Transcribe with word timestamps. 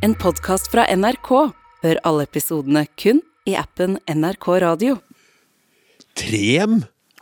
En 0.00 0.14
podkast 0.16 0.70
fra 0.72 0.86
NRK. 0.96 1.28
Hør 1.84 1.98
alle 2.08 2.24
episodene 2.24 2.86
kun 2.96 3.18
i 3.44 3.52
appen 3.60 3.98
NRK 4.08 4.46
Radio. 4.64 4.94
Trem, 6.16 6.78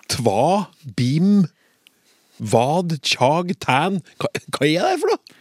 tva, 0.06 0.68
bim, 0.94 1.48
vad, 2.38 2.94
tjag, 3.02 3.50
tæn. 3.66 3.98
Hva, 4.22 4.30
hva 4.54 4.68
er 4.70 4.86
det 4.86 5.00
for 5.02 5.10
noe? 5.10 5.40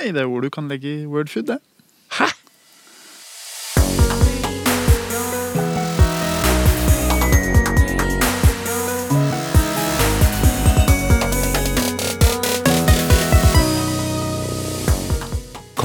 Nei, 0.00 0.08
det 0.16 0.24
er 0.24 0.26
ord 0.26 0.48
du 0.48 0.50
kan 0.50 0.66
legge 0.66 0.90
i 0.90 1.06
wordfood, 1.06 1.46
det. 1.52 1.60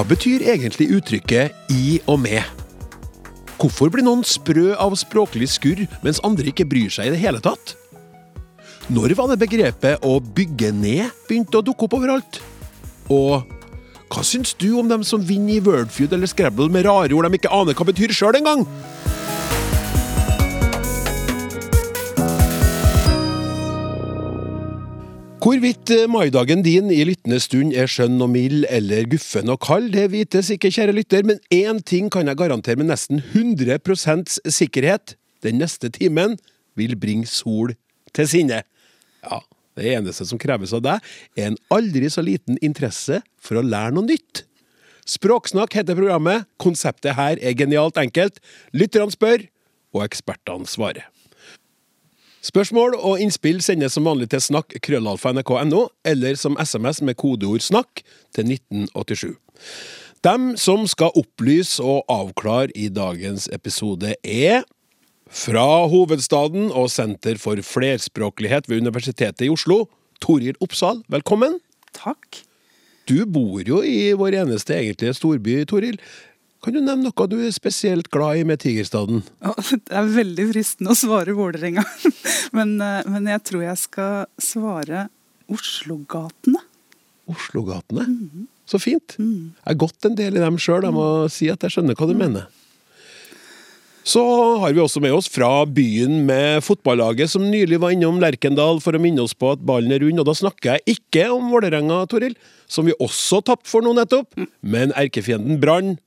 Betyr 0.10 0.46
egentlig 0.54 0.90
uttrykket 0.98 1.54
'i 1.70 2.00
og 2.08 2.20
med'? 2.20 2.44
Hvorfor 3.60 3.92
blir 3.92 4.04
noen 4.04 4.24
sprø 4.24 4.74
av 4.80 4.96
språklig 4.96 5.50
skurr, 5.52 5.86
mens 6.04 6.22
andre 6.24 6.48
ikke 6.52 6.68
bryr 6.70 6.90
seg 6.90 7.08
i 7.08 7.14
det 7.14 7.20
hele 7.20 7.42
tatt? 7.44 7.76
Når 8.90 9.14
var 9.16 9.28
det 9.28 9.40
begrepet 9.40 10.02
'å 10.02 10.20
bygge 10.20 10.72
ned' 10.72 11.12
begynte 11.28 11.60
å 11.60 11.66
dukke 11.66 11.84
opp 11.84 11.94
overalt? 11.94 12.42
Og 13.10 13.44
hva 14.10 14.24
syns 14.24 14.56
du 14.58 14.80
om 14.80 14.88
dem 14.90 15.04
som 15.04 15.22
vinner 15.22 15.54
i 15.54 15.60
Wordfeud 15.62 16.14
eller 16.14 16.28
Scrabble 16.28 16.70
med 16.70 16.86
rare 16.86 17.14
ord 17.14 17.30
de 17.30 17.38
ikke 17.38 17.54
aner 17.54 17.74
hva 17.74 17.86
betyr 17.86 18.10
sjøl 18.10 18.36
engang? 18.36 18.66
Hvorvidt 25.40 25.88
eh, 25.96 26.04
maidagen 26.12 26.60
din 26.66 26.90
i 26.92 27.06
lyttende 27.08 27.38
stund 27.40 27.72
er 27.72 27.88
skjønn 27.88 28.18
og 28.20 28.28
mild 28.34 28.66
eller 28.68 29.06
guffen 29.08 29.48
og 29.48 29.62
kald, 29.64 29.86
det 29.94 30.10
vites 30.12 30.50
ikke, 30.52 30.68
kjære 30.76 30.92
lytter, 30.98 31.24
men 31.24 31.38
én 31.48 31.78
ting 31.80 32.10
kan 32.12 32.28
jeg 32.28 32.36
garantere 32.42 32.76
med 32.76 32.90
nesten 32.90 33.22
100% 33.24 34.36
sikkerhet. 34.52 35.14
Den 35.40 35.62
neste 35.64 35.88
timen 35.96 36.36
vil 36.76 36.98
bringe 37.00 37.30
sol 37.32 37.72
til 38.12 38.28
sinne. 38.28 38.66
Ja, 39.24 39.40
det 39.80 39.94
eneste 39.94 40.28
som 40.28 40.42
kreves 40.44 40.76
av 40.76 40.84
deg, 40.84 41.08
er 41.40 41.54
en 41.54 41.60
aldri 41.72 42.12
så 42.12 42.26
liten 42.26 42.60
interesse 42.60 43.22
for 43.40 43.62
å 43.62 43.64
lære 43.64 43.96
noe 43.96 44.10
nytt. 44.10 44.44
Språksnakk 45.08 45.80
heter 45.80 45.96
programmet. 45.96 46.50
Konseptet 46.60 47.16
her 47.16 47.40
er 47.40 47.56
genialt 47.56 47.96
enkelt. 48.02 48.44
Lytterne 48.76 49.16
spør, 49.16 49.48
og 49.96 50.04
ekspertene 50.04 50.68
svarer. 50.68 51.08
Spørsmål 52.40 52.94
og 52.96 53.20
innspill 53.20 53.60
sendes 53.60 53.98
som 53.98 54.06
vanlig 54.08 54.30
til 54.32 54.40
snakk 54.40 54.78
krøllalfa 54.86 55.34
eller 56.06 56.36
som 56.36 56.56
SMS 56.56 57.02
med 57.02 57.16
kodeord 57.18 57.60
'snakk' 57.60 58.04
til 58.34 58.46
1987. 58.48 59.36
Dem 60.24 60.58
som 60.58 60.88
skal 60.88 61.12
opplyse 61.16 61.84
og 61.84 62.06
avklare 62.08 62.72
i 62.76 62.88
dagens 62.88 63.50
episode, 63.52 64.16
er 64.24 64.64
fra 65.30 65.88
hovedstaden 65.88 66.72
og 66.72 66.90
Senter 66.90 67.38
for 67.38 67.56
flerspråklighet 67.56 68.70
ved 68.70 68.82
Universitetet 68.82 69.46
i 69.46 69.50
Oslo, 69.50 69.86
Toril 70.22 70.56
Oppsal, 70.62 71.04
velkommen. 71.10 71.60
Takk. 71.94 72.44
Du 73.10 73.26
bor 73.26 73.62
jo 73.66 73.82
i 73.82 74.12
vår 74.14 74.36
eneste 74.44 74.76
egentlige 74.76 75.14
storby, 75.14 75.66
Toril. 75.66 76.00
Kan 76.60 76.76
du 76.76 76.82
nevne 76.84 77.08
noe 77.08 77.28
du 77.32 77.38
er 77.40 77.54
spesielt 77.56 78.10
glad 78.12 78.42
i 78.42 78.48
med 78.48 78.60
Tigerstaden? 78.60 79.22
Ja, 79.40 79.54
Det 79.56 79.96
er 79.96 80.10
veldig 80.12 80.50
fristende 80.52 80.92
å 80.92 80.98
svare 81.00 81.36
Vålerenga, 81.38 81.86
men, 82.58 82.76
eh, 82.84 83.08
men 83.08 83.30
jeg 83.32 83.46
tror 83.48 83.64
jeg 83.64 83.80
skal 83.86 84.26
svare 84.44 85.08
Oslogatene. 85.50 86.60
Oslogatene. 87.30 88.06
Så 88.70 88.78
fint. 88.82 89.16
Jeg 89.18 89.66
har 89.66 89.78
gått 89.82 90.06
en 90.06 90.18
del 90.18 90.38
i 90.38 90.44
dem 90.44 90.60
sjøl, 90.62 90.86
jeg 90.86 90.94
må 90.94 91.06
si 91.34 91.48
at 91.50 91.64
jeg 91.66 91.74
skjønner 91.74 91.98
hva 91.98 92.10
du 92.10 92.18
mener. 92.18 92.50
Så 94.10 94.22
har 94.62 94.74
vi 94.74 94.82
også 94.82 95.02
med 95.04 95.14
oss 95.14 95.28
fra 95.30 95.66
byen 95.70 96.24
med 96.26 96.64
fotballaget 96.66 97.30
som 97.34 97.44
nylig 97.46 97.78
var 97.82 97.94
innom 97.94 98.18
Lerkendal 98.22 98.80
for 98.82 98.98
å 98.98 99.02
minne 99.02 99.22
oss 99.22 99.36
på 99.38 99.52
at 99.54 99.64
ballen 99.66 99.94
er 99.94 100.02
rund, 100.02 100.22
og 100.22 100.28
da 100.30 100.36
snakker 100.38 100.78
jeg 100.78 100.98
ikke 100.98 101.28
om 101.34 101.52
Vålerenga, 101.54 102.02
Toril, 102.10 102.34
som 102.70 102.90
vi 102.90 102.96
også 102.98 103.44
tapte 103.46 103.70
for 103.70 103.86
nå 103.86 103.94
nettopp, 103.98 104.38
men 104.62 104.96
erkefienden 104.98 105.60
Brann. 105.62 105.98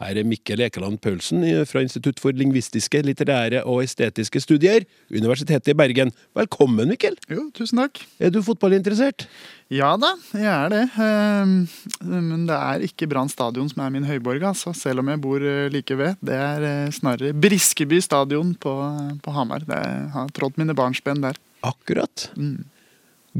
Her 0.00 0.16
er 0.16 0.24
Mikkel 0.24 0.62
Ekeland 0.64 0.96
Paulsen 1.04 1.42
fra 1.68 1.82
Institutt 1.84 2.20
for 2.22 2.32
lingvistiske, 2.32 3.02
litterære 3.04 3.60
og 3.68 3.82
estetiske 3.84 4.40
studier, 4.40 4.86
Universitetet 5.12 5.74
i 5.74 5.76
Bergen. 5.76 6.12
Velkommen, 6.36 6.88
Mikkel. 6.88 7.18
Jo, 7.28 7.50
tusen 7.56 7.82
takk. 7.82 8.00
Er 8.16 8.32
du 8.32 8.40
fotballinteressert? 8.46 9.26
Ja 9.70 9.92
da, 10.00 10.14
jeg 10.32 10.48
er 10.48 10.72
det. 10.72 10.80
Ehm, 11.04 11.52
Men 12.00 12.46
det 12.48 12.56
er 12.56 12.86
ikke 12.88 13.10
Brann 13.12 13.28
stadion 13.28 13.68
som 13.68 13.84
er 13.84 13.92
min 13.92 14.08
høyborg, 14.08 14.42
altså. 14.42 14.72
Selv 14.74 15.04
om 15.04 15.12
jeg 15.12 15.20
bor 15.20 15.44
eh, 15.44 15.68
like 15.70 15.94
ved. 16.00 16.16
Det 16.24 16.34
er 16.34 16.64
eh, 16.64 16.96
snarere 16.96 17.36
Briskeby 17.36 18.00
stadion 18.00 18.54
på, 18.56 18.72
på 19.20 19.36
Hamar. 19.36 19.68
Det 19.68 19.84
har 20.16 20.32
trådt 20.32 20.56
mine 20.56 20.74
barnsben 20.74 21.20
der. 21.20 21.36
Akkurat. 21.60 22.30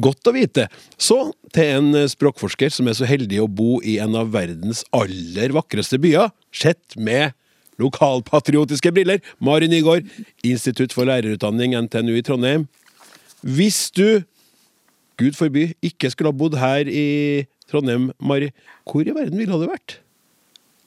Godt 0.01 0.31
å 0.31 0.35
vite. 0.35 0.67
Så 1.01 1.19
til 1.55 1.75
en 1.77 1.91
eh, 1.99 2.09
språkforsker 2.11 2.73
som 2.73 2.89
er 2.89 2.97
så 2.97 3.09
heldig 3.09 3.43
å 3.43 3.51
bo 3.51 3.81
i 3.85 3.99
en 4.03 4.17
av 4.19 4.33
verdens 4.35 4.83
aller 4.97 5.53
vakreste 5.57 6.01
byer, 6.01 6.31
sett 6.55 6.97
med 6.97 7.35
lokalpatriotiske 7.81 8.93
briller. 8.95 9.23
Mari 9.45 9.69
Nygaard, 9.71 10.09
Institutt 10.47 10.95
for 10.97 11.09
lærerutdanning, 11.09 11.77
NTNU 11.87 12.15
i 12.19 12.25
Trondheim. 12.25 12.69
Hvis 13.41 13.89
du, 13.97 14.23
gud 15.21 15.37
forby, 15.37 15.71
ikke 15.85 16.13
skulle 16.13 16.33
ha 16.33 16.37
bodd 16.37 16.59
her 16.61 16.89
i 16.89 17.49
Trondheim, 17.71 18.11
Mari, 18.21 18.51
hvor 18.89 19.05
i 19.07 19.17
verden 19.17 19.41
ville 19.41 19.61
du 19.61 19.69
vært? 19.71 20.01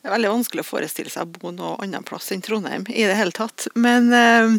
Det 0.04 0.10
er 0.10 0.18
veldig 0.18 0.34
vanskelig 0.34 0.66
å 0.66 0.68
forestille 0.68 1.12
seg 1.12 1.24
å 1.24 1.40
bo 1.40 1.54
noe 1.56 1.78
annen 1.84 2.04
plass 2.04 2.34
enn 2.36 2.42
Trondheim 2.44 2.84
i 2.92 3.06
det 3.08 3.16
hele 3.16 3.32
tatt. 3.36 3.70
Men 3.80 4.10
eh, 4.12 4.58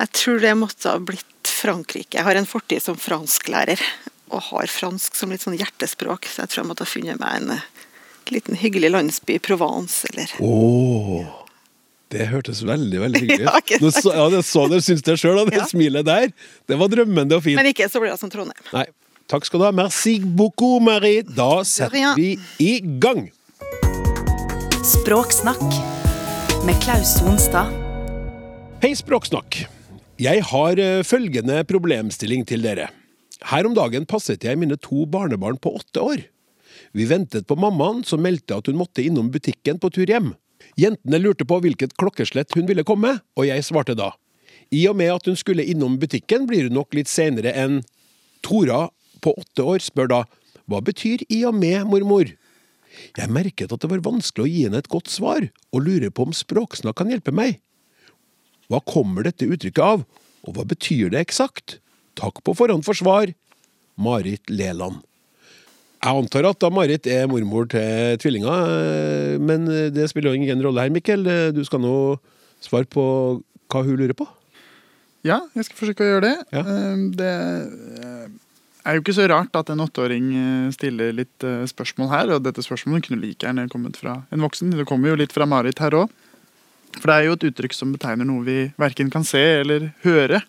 jeg 0.00 0.10
tror 0.12 0.40
det 0.42 0.54
måtte 0.58 0.90
ha 0.90 0.98
blitt 0.98 1.24
Frankrike. 1.54 2.18
Jeg 2.18 2.24
har 2.26 2.34
en 2.40 2.46
fortid 2.48 2.82
som 2.82 2.96
fransklærer, 3.00 3.80
og 4.34 4.42
har 4.50 4.66
fransk 4.72 5.14
som 5.14 5.30
litt 5.30 5.44
sånn 5.44 5.56
hjertespråk, 5.60 6.26
så 6.26 6.42
jeg 6.44 6.50
tror 6.52 6.62
jeg 6.64 6.68
måtte 6.72 6.84
ha 6.86 6.90
funnet 6.90 7.20
meg 7.20 7.42
en 7.42 7.50
eh, 7.54 7.64
liten 8.32 8.56
hyggelig 8.58 8.90
landsby 8.90 9.36
i 9.36 9.42
Provence, 9.44 10.08
eller 10.10 10.32
Åh, 10.42 11.28
det 12.14 12.26
hørtes 12.32 12.62
veldig, 12.66 13.00
veldig 13.04 13.20
hyggelig 13.22 13.46
Ja, 13.48 13.54
ut. 13.58 13.62
ikke 13.68 13.78
Nå 13.84 13.92
så- 13.94 14.14
Ja, 14.16 14.26
det 14.32 14.42
så 14.48 14.66
dere 14.72 14.82
syns 14.84 15.04
det 15.06 15.18
sjøl, 15.20 15.38
og 15.44 15.50
det 15.52 15.60
Ja. 15.60 15.68
smilet 15.70 16.04
der, 16.08 16.32
det 16.66 16.78
var 16.80 16.88
drømmende 16.88 17.36
og 17.38 17.44
fint. 17.46 17.56
Men 17.60 17.70
ikke 17.70 17.86
så 17.92 18.00
blir 18.02 18.10
det 18.14 18.20
som 18.20 18.30
Trondheim. 18.32 18.64
Nei. 18.72 18.86
Takk 19.28 19.46
skal 19.48 19.60
du 19.60 19.64
ha. 19.64 19.70
Merci 19.72 20.18
beaucoup, 20.20 20.82
Marie. 20.84 21.22
Da 21.24 21.62
setter 21.64 22.14
vi 22.18 22.34
i 22.60 22.74
gang. 23.00 23.30
Språksnakk 24.84 25.62
med 26.66 26.76
Klaus 26.82 27.14
Sonstad. 27.18 27.70
Hei, 28.82 28.92
Språksnakk. 28.98 29.62
Jeg 30.14 30.44
har 30.46 30.78
eh, 30.78 31.02
følgende 31.02 31.64
problemstilling 31.66 32.44
til 32.46 32.62
dere. 32.62 32.86
Her 33.50 33.66
om 33.66 33.72
dagen 33.74 34.04
passet 34.06 34.44
jeg 34.46 34.58
mine 34.60 34.76
to 34.78 35.08
barnebarn 35.10 35.58
på 35.58 35.72
åtte 35.74 35.98
år. 35.98 36.20
Vi 36.94 37.06
ventet 37.10 37.48
på 37.48 37.56
mammaen, 37.58 38.04
som 38.06 38.22
meldte 38.22 38.54
at 38.54 38.70
hun 38.70 38.78
måtte 38.78 39.02
innom 39.02 39.32
butikken 39.34 39.80
på 39.82 39.90
tur 39.90 40.06
hjem. 40.06 40.30
Jentene 40.78 41.18
lurte 41.18 41.42
på 41.42 41.58
hvilket 41.64 41.96
klokkeslett 41.98 42.54
hun 42.54 42.70
ville 42.70 42.86
komme, 42.86 43.16
og 43.34 43.48
jeg 43.48 43.66
svarte 43.66 43.98
da. 43.98 44.12
I 44.70 44.86
og 44.86 44.94
med 45.02 45.10
at 45.16 45.26
hun 45.26 45.36
skulle 45.36 45.66
innom 45.66 45.98
butikken, 45.98 46.46
blir 46.46 46.68
hun 46.68 46.78
nok 46.78 46.94
litt 46.94 47.10
senere 47.10 47.50
enn 47.50 47.82
Tora 48.44 48.86
på 49.24 49.34
åtte 49.34 49.66
år 49.66 49.82
spør 49.82 50.10
da 50.14 50.22
hva 50.70 50.78
betyr 50.84 51.26
i 51.26 51.42
og 51.48 51.58
med, 51.58 51.88
mormor? 51.90 52.30
Jeg 53.18 53.34
merket 53.34 53.72
at 53.74 53.82
det 53.82 53.90
var 53.90 54.06
vanskelig 54.06 54.46
å 54.46 54.50
gi 54.52 54.64
henne 54.68 54.78
et 54.78 54.92
godt 54.92 55.10
svar, 55.10 55.50
og 55.74 55.84
lurer 55.84 56.14
på 56.14 56.28
om 56.28 56.36
språksnakk 56.36 57.02
kan 57.02 57.10
hjelpe 57.10 57.34
meg. 57.34 57.58
Hva 58.72 58.80
kommer 58.84 59.26
dette 59.26 59.48
uttrykket 59.48 59.82
av, 59.84 60.04
og 60.44 60.56
hva 60.56 60.66
betyr 60.68 61.12
det 61.14 61.24
eksakt? 61.24 61.78
Takk 62.18 62.42
på 62.46 62.54
forhånd 62.56 62.86
for 62.86 62.96
svar. 62.96 63.32
Marit 63.96 64.50
Leland. 64.50 65.02
Jeg 66.04 66.20
antar 66.20 66.50
at 66.50 66.60
da 66.60 66.68
Marit 66.74 67.06
er 67.08 67.28
mormor 67.30 67.68
til 67.72 68.18
tvillinger, 68.20 68.70
eh, 68.76 69.34
men 69.40 69.66
det 69.94 70.10
spiller 70.10 70.32
jo 70.34 70.40
ingen 70.42 70.62
rolle 70.64 70.84
her, 70.84 70.92
Mikkel. 70.92 71.24
Du 71.56 71.62
skal 71.64 71.80
nå 71.80 71.96
svare 72.64 72.88
på 72.88 73.04
hva 73.72 73.84
hun 73.84 73.96
lurer 73.98 74.16
på. 74.16 74.26
Ja, 75.24 75.40
jeg 75.56 75.66
skal 75.66 75.78
forsøke 75.78 76.04
å 76.04 76.08
gjøre 76.08 76.26
det. 76.26 76.34
Ja. 76.52 76.62
Ehm, 76.68 77.04
Det 77.16 77.30
eh, 77.32 78.26
er 78.84 78.96
jo 78.96 79.00
ikke 79.00 79.16
så 79.16 79.28
rart 79.30 79.56
at 79.56 79.70
en 79.72 79.80
åtteåring 79.80 80.26
eh, 80.36 80.72
stiller 80.76 81.16
litt 81.16 81.46
eh, 81.46 81.64
spørsmål 81.70 82.10
her, 82.12 82.34
og 82.36 82.44
dette 82.44 82.64
spørsmålet 82.64 83.08
kunne 83.08 83.22
like 83.22 83.46
gjerne 83.46 83.70
kommet 83.72 83.96
fra 83.96 84.20
en 84.30 84.44
voksen. 84.44 84.74
Det 84.76 84.86
kommer 84.88 85.12
jo 85.12 85.20
litt 85.22 85.32
fra 85.32 85.48
Marit 85.48 85.80
her 85.80 85.96
òg. 85.96 86.12
For 87.00 87.10
det 87.10 87.16
er 87.16 87.26
jo 87.28 87.36
et 87.38 87.48
uttrykk 87.50 87.74
som 87.76 87.92
betegner 87.94 88.28
noe 88.28 88.44
vi 88.46 88.58
verken 88.80 89.10
kan 89.12 89.26
se 89.26 89.42
eller 89.62 89.90
høre. 90.04 90.42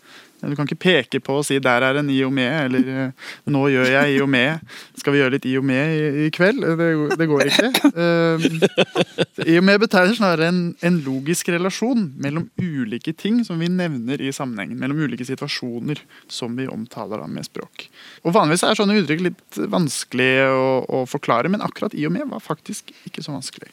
Du 0.45 0.53
kan 0.53 0.68
ikke 0.68 0.77
peke 0.77 1.19
på 1.24 1.39
og 1.39 1.45
si 1.47 1.57
'der 1.59 1.81
er 1.81 1.97
en 1.97 2.09
i 2.09 2.21
og 2.24 2.31
med', 2.33 2.65
eller 2.65 3.12
'nå 3.47 3.62
gjør 3.69 3.88
jeg 3.89 4.15
i 4.15 4.21
og 4.21 4.30
med'. 4.30 4.59
Skal 4.97 5.13
vi 5.13 5.18
gjøre 5.19 5.31
litt 5.31 5.45
i 5.45 5.57
og 5.57 5.63
med 5.63 6.25
i 6.25 6.30
kveld? 6.30 6.62
Det, 6.62 7.18
det, 7.18 7.27
går 7.27 7.42
ikke. 7.50 7.69
Uh, 7.95 9.45
I 9.47 9.57
og 9.57 9.63
med 9.63 9.80
betegner 9.80 10.13
snarere 10.13 10.47
en, 10.47 10.75
en, 10.81 11.00
logisk 11.01 11.50
relasjon 11.50 12.13
mellom 12.18 12.50
ulike 12.59 13.13
ting 13.13 13.44
som 13.45 13.59
vi 13.59 13.68
nevner 13.68 14.21
i 14.21 14.31
sammenhengen. 14.31 14.80
Mellom 14.80 15.00
ulike 15.00 15.25
situasjoner 15.25 16.01
som 16.27 16.56
vi 16.56 16.68
omtaler 16.68 17.18
da 17.18 17.27
med 17.27 17.45
språk. 17.45 17.89
Og 18.24 18.33
Vanligvis 18.33 18.63
er 18.63 18.75
sånne 18.75 19.00
uttrykk 19.01 19.21
litt 19.21 19.57
vanskelig 19.57 20.45
å, 20.51 20.86
å 20.89 21.06
forklare, 21.06 21.50
men 21.50 21.62
akkurat 21.62 21.94
i 21.94 22.06
og 22.06 22.12
med 22.12 22.30
var 22.30 22.39
faktisk 22.44 22.94
ikke 23.07 23.24
så 23.24 23.31
vanskelig. 23.31 23.71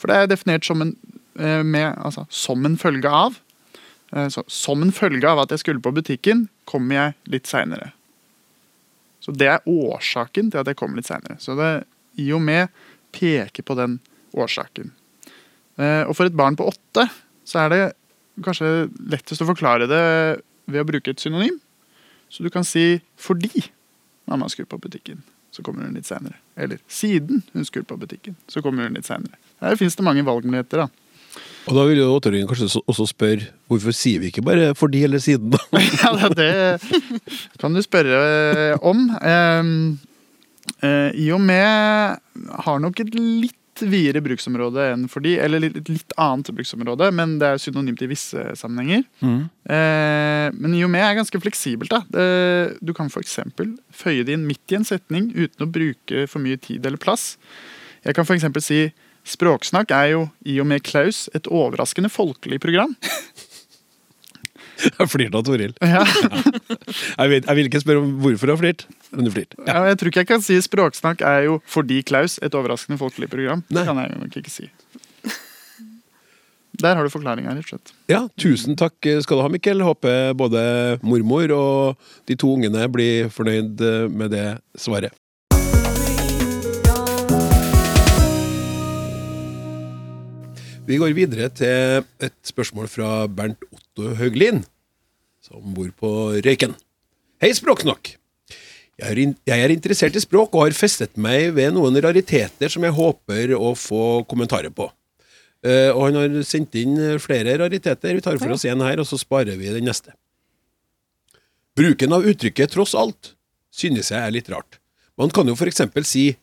For 0.00 0.08
det 0.08 0.16
er 0.16 0.30
definert 0.30 0.64
som 0.64 0.80
en, 0.80 0.94
med, 1.34 1.94
altså, 1.94 2.24
som 2.28 2.64
en 2.66 2.74
følge 2.76 3.08
av 3.08 3.36
Eh, 4.12 4.28
så, 4.28 4.44
som 4.46 4.82
en 4.82 4.92
følge 4.92 5.28
av 5.28 5.44
at 5.44 5.54
jeg 5.54 5.62
skulle 5.64 5.82
på 5.82 5.94
butikken, 5.94 6.48
kommer 6.68 6.96
jeg 6.96 7.34
litt 7.34 7.50
seinere. 7.50 7.92
Så 9.20 9.34
det 9.36 9.50
er 9.52 9.66
årsaken 9.68 10.50
til 10.50 10.62
at 10.62 10.70
jeg 10.70 10.78
kommer 10.80 11.00
litt 11.00 11.10
seinere. 11.10 11.38
Så 11.42 11.56
det 11.58 11.70
i 12.20 12.30
og 12.34 12.42
med 12.42 12.70
peker 13.14 13.66
på 13.66 13.76
den 13.78 13.98
årsaken. 14.34 14.92
Eh, 15.78 16.04
og 16.06 16.14
for 16.16 16.26
et 16.26 16.36
barn 16.36 16.58
på 16.58 16.68
åtte 16.70 17.06
så 17.46 17.64
er 17.64 17.74
det 17.74 17.82
kanskje 18.44 18.88
lettest 19.12 19.42
å 19.42 19.48
forklare 19.48 19.88
det 19.90 20.04
ved 20.70 20.82
å 20.82 20.88
bruke 20.88 21.12
et 21.12 21.22
synonym. 21.22 21.58
Så 22.30 22.42
du 22.42 22.50
kan 22.50 22.64
si 22.64 23.02
'fordi 23.18 23.70
mamma 24.26 24.48
skulle 24.48 24.68
på 24.68 24.78
butikken', 24.78 25.22
så 25.50 25.62
kommer 25.62 25.82
hun 25.82 25.94
litt 25.94 26.06
seinere. 26.06 26.38
Eller 26.56 26.78
'siden 26.88 27.42
hun 27.52 27.64
skulle 27.64 27.84
på 27.84 27.98
butikken', 27.98 28.36
så 28.46 28.62
kommer 28.62 28.84
hun 28.84 28.94
litt 28.94 29.04
seinere. 29.04 29.36
Her 29.60 29.76
fins 29.76 29.96
det 29.96 30.04
mange 30.04 30.24
valgmuligheter. 30.24 30.78
da. 30.78 30.88
Og 31.68 31.76
da 31.76 31.84
vil 31.86 32.00
jo 32.00 32.10
åtteåringen 32.16 32.48
kanskje 32.50 32.82
også 32.88 33.06
spørre 33.10 33.50
hvorfor 33.70 33.94
sier 33.94 34.22
vi 34.22 34.30
ikke 34.32 34.44
bare 34.46 34.72
for 34.78 34.92
de 34.92 35.04
eller 35.06 35.22
siden, 35.22 35.52
da? 35.52 35.60
ja, 36.02 36.30
det 36.34 36.50
kan 37.60 37.76
du 37.76 37.82
spørre 37.84 38.20
eh, 38.72 38.74
om. 38.82 39.06
I 40.80 41.26
og 41.34 41.40
med 41.42 42.20
har 42.66 42.82
nok 42.82 43.02
et 43.02 43.14
litt 43.14 43.56
videre 43.80 44.20
bruksområde 44.20 44.90
enn 44.92 45.06
for 45.08 45.24
de, 45.24 45.36
eller 45.40 45.62
litt, 45.62 45.78
litt 45.88 46.14
annet 46.20 46.50
bruksområde, 46.52 47.06
men 47.16 47.38
det 47.40 47.48
er 47.48 47.62
synonymt 47.62 48.02
i 48.04 48.08
visse 48.10 48.42
sammenhenger. 48.58 49.06
Mm. 49.24 49.46
men 50.58 50.74
i 50.76 50.82
og 50.84 50.90
med 50.92 51.04
er 51.06 51.16
ganske 51.16 51.40
fleksibelt. 51.40 51.94
da. 51.94 52.02
du 52.80 52.92
kan 52.96 53.08
f.eks. 53.08 53.38
føye 54.02 54.26
det 54.26 54.36
inn 54.36 54.48
midt 54.48 54.74
i 54.74 54.80
en 54.80 54.88
setning 54.88 55.30
uten 55.32 55.64
å 55.64 55.70
bruke 55.70 56.26
for 56.28 56.44
mye 56.44 56.60
tid 56.60 56.84
eller 56.84 57.00
plass. 57.00 57.36
Jeg 58.04 58.16
kan 58.18 58.28
f.eks. 58.28 58.48
si 58.64 58.82
Språksnakk 59.30 59.92
er 59.94 60.10
jo, 60.14 60.24
i 60.42 60.58
og 60.62 60.66
med 60.70 60.82
Klaus, 60.86 61.28
et 61.36 61.46
overraskende 61.46 62.10
folkelig 62.10 62.60
program. 62.62 62.96
Jeg 64.80 65.10
flirte 65.12 65.36
av 65.36 65.44
Toril. 65.44 65.74
Ja. 65.84 66.00
jeg, 67.20 67.28
vet, 67.28 67.44
jeg, 67.44 67.56
vil 67.58 67.66
ikke 67.68 67.82
spørre 67.82 68.00
om 68.00 68.14
hvorfor 68.22 68.48
du 68.48 68.54
har 68.54 68.60
flirt, 68.62 68.86
men 69.12 69.28
du 69.28 69.32
flirte. 69.34 69.58
Ja. 69.66 69.82
jeg 69.90 69.98
tror 70.00 70.10
ikke 70.10 70.22
jeg 70.22 70.30
kan 70.30 70.44
si 70.44 70.56
språksnakk 70.64 71.20
er 71.26 71.44
jo 71.50 71.58
fordi 71.68 72.00
Klaus 72.06 72.38
et 72.40 72.56
overraskende 72.56 72.96
folkelig 73.00 73.28
program. 73.32 73.64
Nei. 73.68 73.82
Det 73.82 73.88
kan 73.90 74.00
jeg 74.00 74.16
nok 74.22 74.38
ikke 74.40 74.54
si. 74.54 74.70
Der 76.80 76.96
har 76.96 77.04
du 77.04 77.12
forklaringa, 77.12 77.52
rett 77.52 77.66
og 77.66 77.74
slett. 77.74 77.92
Ja, 78.08 78.22
tusen 78.40 78.78
takk 78.80 78.96
skal 79.20 79.36
du 79.36 79.44
ha, 79.44 79.50
Mikkel. 79.52 79.84
Håper 79.84 80.32
både 80.38 80.62
mormor 81.04 81.52
og 81.52 82.06
de 82.30 82.38
to 82.40 82.54
ungene 82.56 82.88
blir 82.88 83.28
fornøyd 83.34 83.84
med 84.08 84.32
det 84.32 84.46
svaret. 84.80 85.12
Vi 90.90 90.98
går 90.98 91.12
videre 91.14 91.46
til 91.54 92.02
et 92.18 92.34
spørsmål 92.42 92.88
fra 92.90 93.10
Bernt 93.30 93.60
Otto 93.70 94.08
Hauglin, 94.18 94.64
som 95.38 95.62
bor 95.76 95.86
på 95.94 96.10
Røyken. 96.42 96.74
Hei, 97.38 97.52
Språksnakk! 97.54 98.16
Jeg 98.98 99.28
er 99.54 99.72
interessert 99.72 100.18
i 100.18 100.22
språk 100.24 100.56
og 100.56 100.66
har 100.66 100.74
festet 100.74 101.14
meg 101.14 101.54
ved 101.54 101.76
noen 101.76 101.94
rariteter 102.02 102.72
som 102.74 102.82
jeg 102.84 102.96
håper 102.96 103.54
å 103.54 103.70
få 103.78 104.24
kommentarer 104.28 104.74
på. 104.74 104.90
Uh, 105.62 105.94
og 105.94 106.02
han 106.08 106.18
har 106.18 106.36
sendt 106.48 106.74
inn 106.82 106.98
flere 107.22 107.54
rariteter. 107.62 108.18
Vi 108.18 108.26
tar 108.26 108.42
for 108.42 108.56
oss 108.56 108.66
en 108.66 108.82
her, 108.82 108.98
og 108.98 109.06
så 109.06 109.20
sparer 109.20 109.60
vi 109.60 109.70
den 109.70 109.86
neste. 109.86 110.16
Bruken 111.78 112.18
av 112.18 112.26
uttrykket 112.26 112.74
'tross 112.74 112.98
alt' 112.98 113.36
synes 113.70 114.10
jeg 114.10 114.18
er 114.18 114.34
litt 114.34 114.50
rart. 114.50 114.80
Man 115.14 115.30
kan 115.30 115.46
jo 115.46 115.54
for 115.54 115.70
eksempel 115.70 116.02
si 116.02 116.34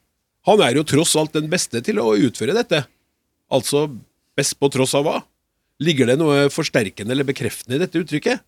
'han 0.47 0.61
er 0.61 0.79
jo 0.79 0.87
tross 0.87 1.17
alt 1.19 1.35
den 1.35 1.51
beste 1.51 1.83
til 1.83 1.99
å 1.99 2.15
utføre 2.15 2.55
dette'. 2.55 2.87
Altså 3.51 3.89
Best 4.37 4.57
på 4.61 4.69
tross 4.73 4.93
av 4.97 5.07
hva? 5.07 5.17
Ligger 5.83 6.09
det 6.09 6.17
noe 6.21 6.47
forsterkende 6.53 7.13
eller 7.13 7.27
bekreftende 7.27 7.77
i 7.77 7.81
dette 7.81 8.01
uttrykket? 8.01 8.43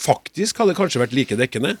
Faktisk 0.00 0.58
hadde 0.58 0.72
det 0.72 0.78
kanskje 0.80 1.02
vært 1.02 1.14
like 1.16 1.38
dekkende. 1.38 1.76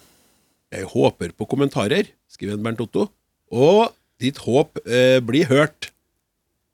Jeg 0.74 0.88
håper 0.90 1.34
på 1.36 1.46
kommentarer, 1.48 2.08
skriver 2.30 2.60
Bernt 2.62 2.82
Otto. 2.84 3.08
Og 3.54 3.92
ditt 4.22 4.40
håp 4.44 4.80
eh, 4.86 5.20
blir 5.24 5.48
hørt. 5.50 5.90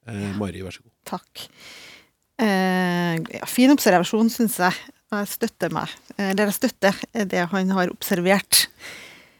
Eh, 0.08 0.31
Mari, 0.38 0.62
vær 0.64 0.75
så 0.75 0.85
god. 0.85 0.94
Takk. 1.08 1.47
Eh, 2.41 3.17
ja, 3.38 3.49
fin 3.50 3.73
observasjon, 3.75 4.31
syns 4.32 4.58
jeg. 4.62 4.79
Jeg 5.11 5.31
støtter 5.32 5.73
meg. 5.75 5.91
Eller 6.20 6.50
jeg 6.50 6.58
støtter 6.61 6.99
det 7.26 7.47
han 7.50 7.73
har 7.75 7.91
observert. 7.91 8.67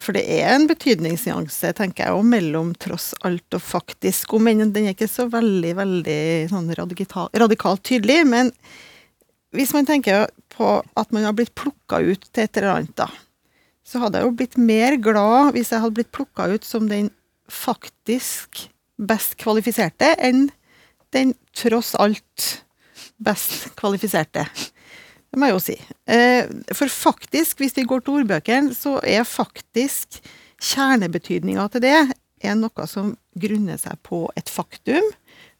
For 0.00 0.17
det 0.17 0.23
er 0.32 0.55
en 0.55 0.64
betydningsnyanse, 0.70 1.75
tenker 1.76 2.08
jeg, 2.08 2.25
mellom 2.25 2.73
tross 2.81 3.11
alt 3.26 3.56
og 3.56 3.61
faktisk. 3.61 4.32
Om 4.37 4.49
enn 4.49 4.73
den 4.73 4.88
er 4.88 4.94
ikke 4.97 5.11
så 5.11 5.26
veldig, 5.29 5.75
veldig 5.76 6.20
sånn 6.52 6.70
radikalt, 6.79 7.37
radikalt 7.37 7.85
tydelig. 7.85 8.23
Men 8.29 8.52
hvis 9.56 9.75
man 9.76 9.88
tenker 9.88 10.31
på 10.55 10.79
at 10.81 11.12
man 11.12 11.26
har 11.29 11.37
blitt 11.37 11.52
plukka 11.58 12.00
ut 12.00 12.25
til 12.31 12.47
et 12.47 12.61
eller 12.61 12.79
annet, 12.79 12.94
da, 12.97 13.11
så 13.85 14.00
hadde 14.00 14.20
jeg 14.20 14.29
jo 14.29 14.37
blitt 14.38 14.56
mer 14.61 14.97
glad 15.02 15.52
hvis 15.56 15.73
jeg 15.75 15.82
hadde 15.82 15.99
blitt 15.99 16.12
plukka 16.17 16.49
ut 16.55 16.64
som 16.64 16.88
den 16.88 17.11
faktisk 17.50 18.69
best 19.00 19.37
kvalifiserte, 19.41 20.14
enn 20.17 20.49
den 21.12 21.35
tross 21.56 21.93
alt 21.99 22.50
best 23.20 23.73
kvalifiserte. 23.76 24.46
Det 25.31 25.38
må 25.38 25.47
jeg 25.47 25.55
jo 25.55 25.62
si. 25.62 25.77
Eh, 26.11 26.50
for 26.75 26.91
faktisk, 26.91 27.61
hvis 27.62 27.77
vi 27.77 27.87
går 27.87 28.03
til 28.03 28.21
ordbøkene, 28.21 28.75
så 28.75 28.97
er 29.06 29.27
faktisk 29.29 30.19
kjernebetydninga 30.61 31.69
til 31.71 31.85
det 31.85 31.94
er 32.41 32.56
noe 32.59 32.87
som 32.88 33.12
grunner 33.38 33.79
seg 33.79 34.00
på 34.06 34.25
et 34.38 34.50
faktum. 34.50 35.06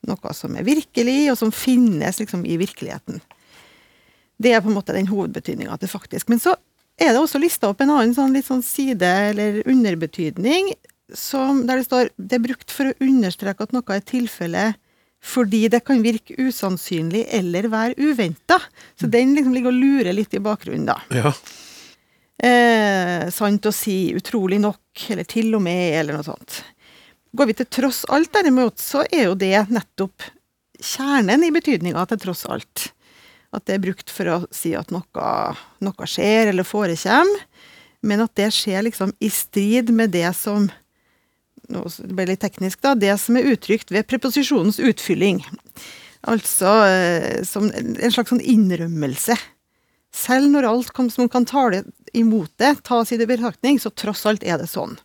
Noe 0.09 0.35
som 0.35 0.57
er 0.57 0.67
virkelig, 0.67 1.31
og 1.31 1.39
som 1.39 1.55
finnes 1.55 2.19
liksom 2.19 2.43
i 2.49 2.59
virkeligheten. 2.61 3.21
Det 4.41 4.55
er 4.57 4.63
på 4.65 4.73
en 4.73 4.79
måte 4.79 4.97
den 4.97 5.11
hovedbetydninga 5.11 5.77
til 5.79 5.93
faktisk. 5.93 6.31
Men 6.33 6.41
så 6.43 6.57
er 7.01 7.13
det 7.13 7.21
også 7.21 7.41
lista 7.41 7.71
opp 7.71 7.83
en 7.85 7.93
annen 7.93 8.15
sånn, 8.17 8.35
litt 8.35 8.49
sånn 8.49 8.65
side- 8.65 9.31
eller 9.31 9.63
underbetydning 9.69 10.75
som, 11.15 11.65
der 11.67 11.81
det 11.81 11.87
står 11.89 12.11
det 12.17 12.39
er 12.39 12.45
brukt 12.45 12.73
for 12.75 12.91
å 12.91 12.97
understreke 13.03 13.67
at 13.67 13.75
noe 13.75 13.97
er 13.97 14.05
tilfellet 14.07 14.79
fordi 15.21 15.67
det 15.69 15.83
kan 15.85 16.01
virke 16.03 16.37
usannsynlig 16.41 17.27
eller 17.37 17.69
være 17.73 17.99
uventa. 17.99 18.61
Så 18.97 19.09
den 19.11 19.35
liksom 19.37 19.55
ligger 19.55 19.73
og 19.73 19.81
lurer 19.81 20.17
litt 20.17 20.35
i 20.35 20.43
bakgrunnen, 20.43 20.89
da. 20.89 20.97
Ja. 21.13 21.35
Eh, 22.41 23.29
sant 23.35 23.69
å 23.69 23.73
si, 23.75 24.15
utrolig 24.17 24.61
nok, 24.63 25.05
eller 25.13 25.29
til 25.29 25.53
og 25.59 25.65
med, 25.67 25.99
eller 26.01 26.17
noe 26.17 26.25
sånt. 26.25 26.63
Går 27.37 27.51
vi 27.51 27.59
til 27.59 27.69
tross 27.69 28.07
alt, 28.09 28.33
derimot, 28.33 28.81
så 28.81 29.05
er 29.13 29.29
jo 29.29 29.37
det 29.39 29.69
nettopp 29.71 30.25
kjernen 30.81 31.45
i 31.45 31.53
betydninga 31.53 32.07
til 32.09 32.23
tross 32.25 32.47
alt. 32.49 32.89
At 33.53 33.67
det 33.67 33.77
er 33.77 33.85
brukt 33.85 34.11
for 34.15 34.31
å 34.31 34.39
si 34.55 34.73
at 34.79 34.93
noe, 34.95 35.31
noe 35.85 36.09
skjer 36.09 36.51
eller 36.55 36.67
forekommer, 36.67 37.45
men 38.01 38.25
at 38.25 38.33
det 38.39 38.49
skjer 38.57 38.87
liksom 38.87 39.13
i 39.21 39.29
strid 39.29 39.91
med 39.93 40.15
det 40.15 40.31
som 40.39 40.71
nå 41.71 41.85
ble 42.11 42.27
det 42.27 42.35
litt 42.35 42.43
teknisk, 42.45 42.81
da, 42.85 42.95
det 42.99 43.15
som 43.23 43.39
er 43.39 43.49
uttrykt 43.53 43.93
ved 43.95 44.09
preposisjonens 44.11 44.81
utfylling. 44.83 45.43
Altså 46.31 46.75
eh, 46.91 47.41
som 47.49 47.71
en 47.73 48.13
slags 48.13 48.33
sånn 48.35 48.45
innrømmelse. 48.45 49.39
Selv 50.11 50.51
når 50.51 50.69
alt 50.69 50.93
som 51.15 51.31
kan 51.31 51.47
tale 51.47 51.85
imot 52.13 52.51
det, 52.59 52.75
tas 52.87 53.13
i 53.15 53.19
det 53.21 53.29
betraktning, 53.31 53.79
så 53.79 53.93
tross 53.95 54.27
alt 54.27 54.43
er 54.43 54.59
det 54.59 54.69
sånn. 54.71 54.99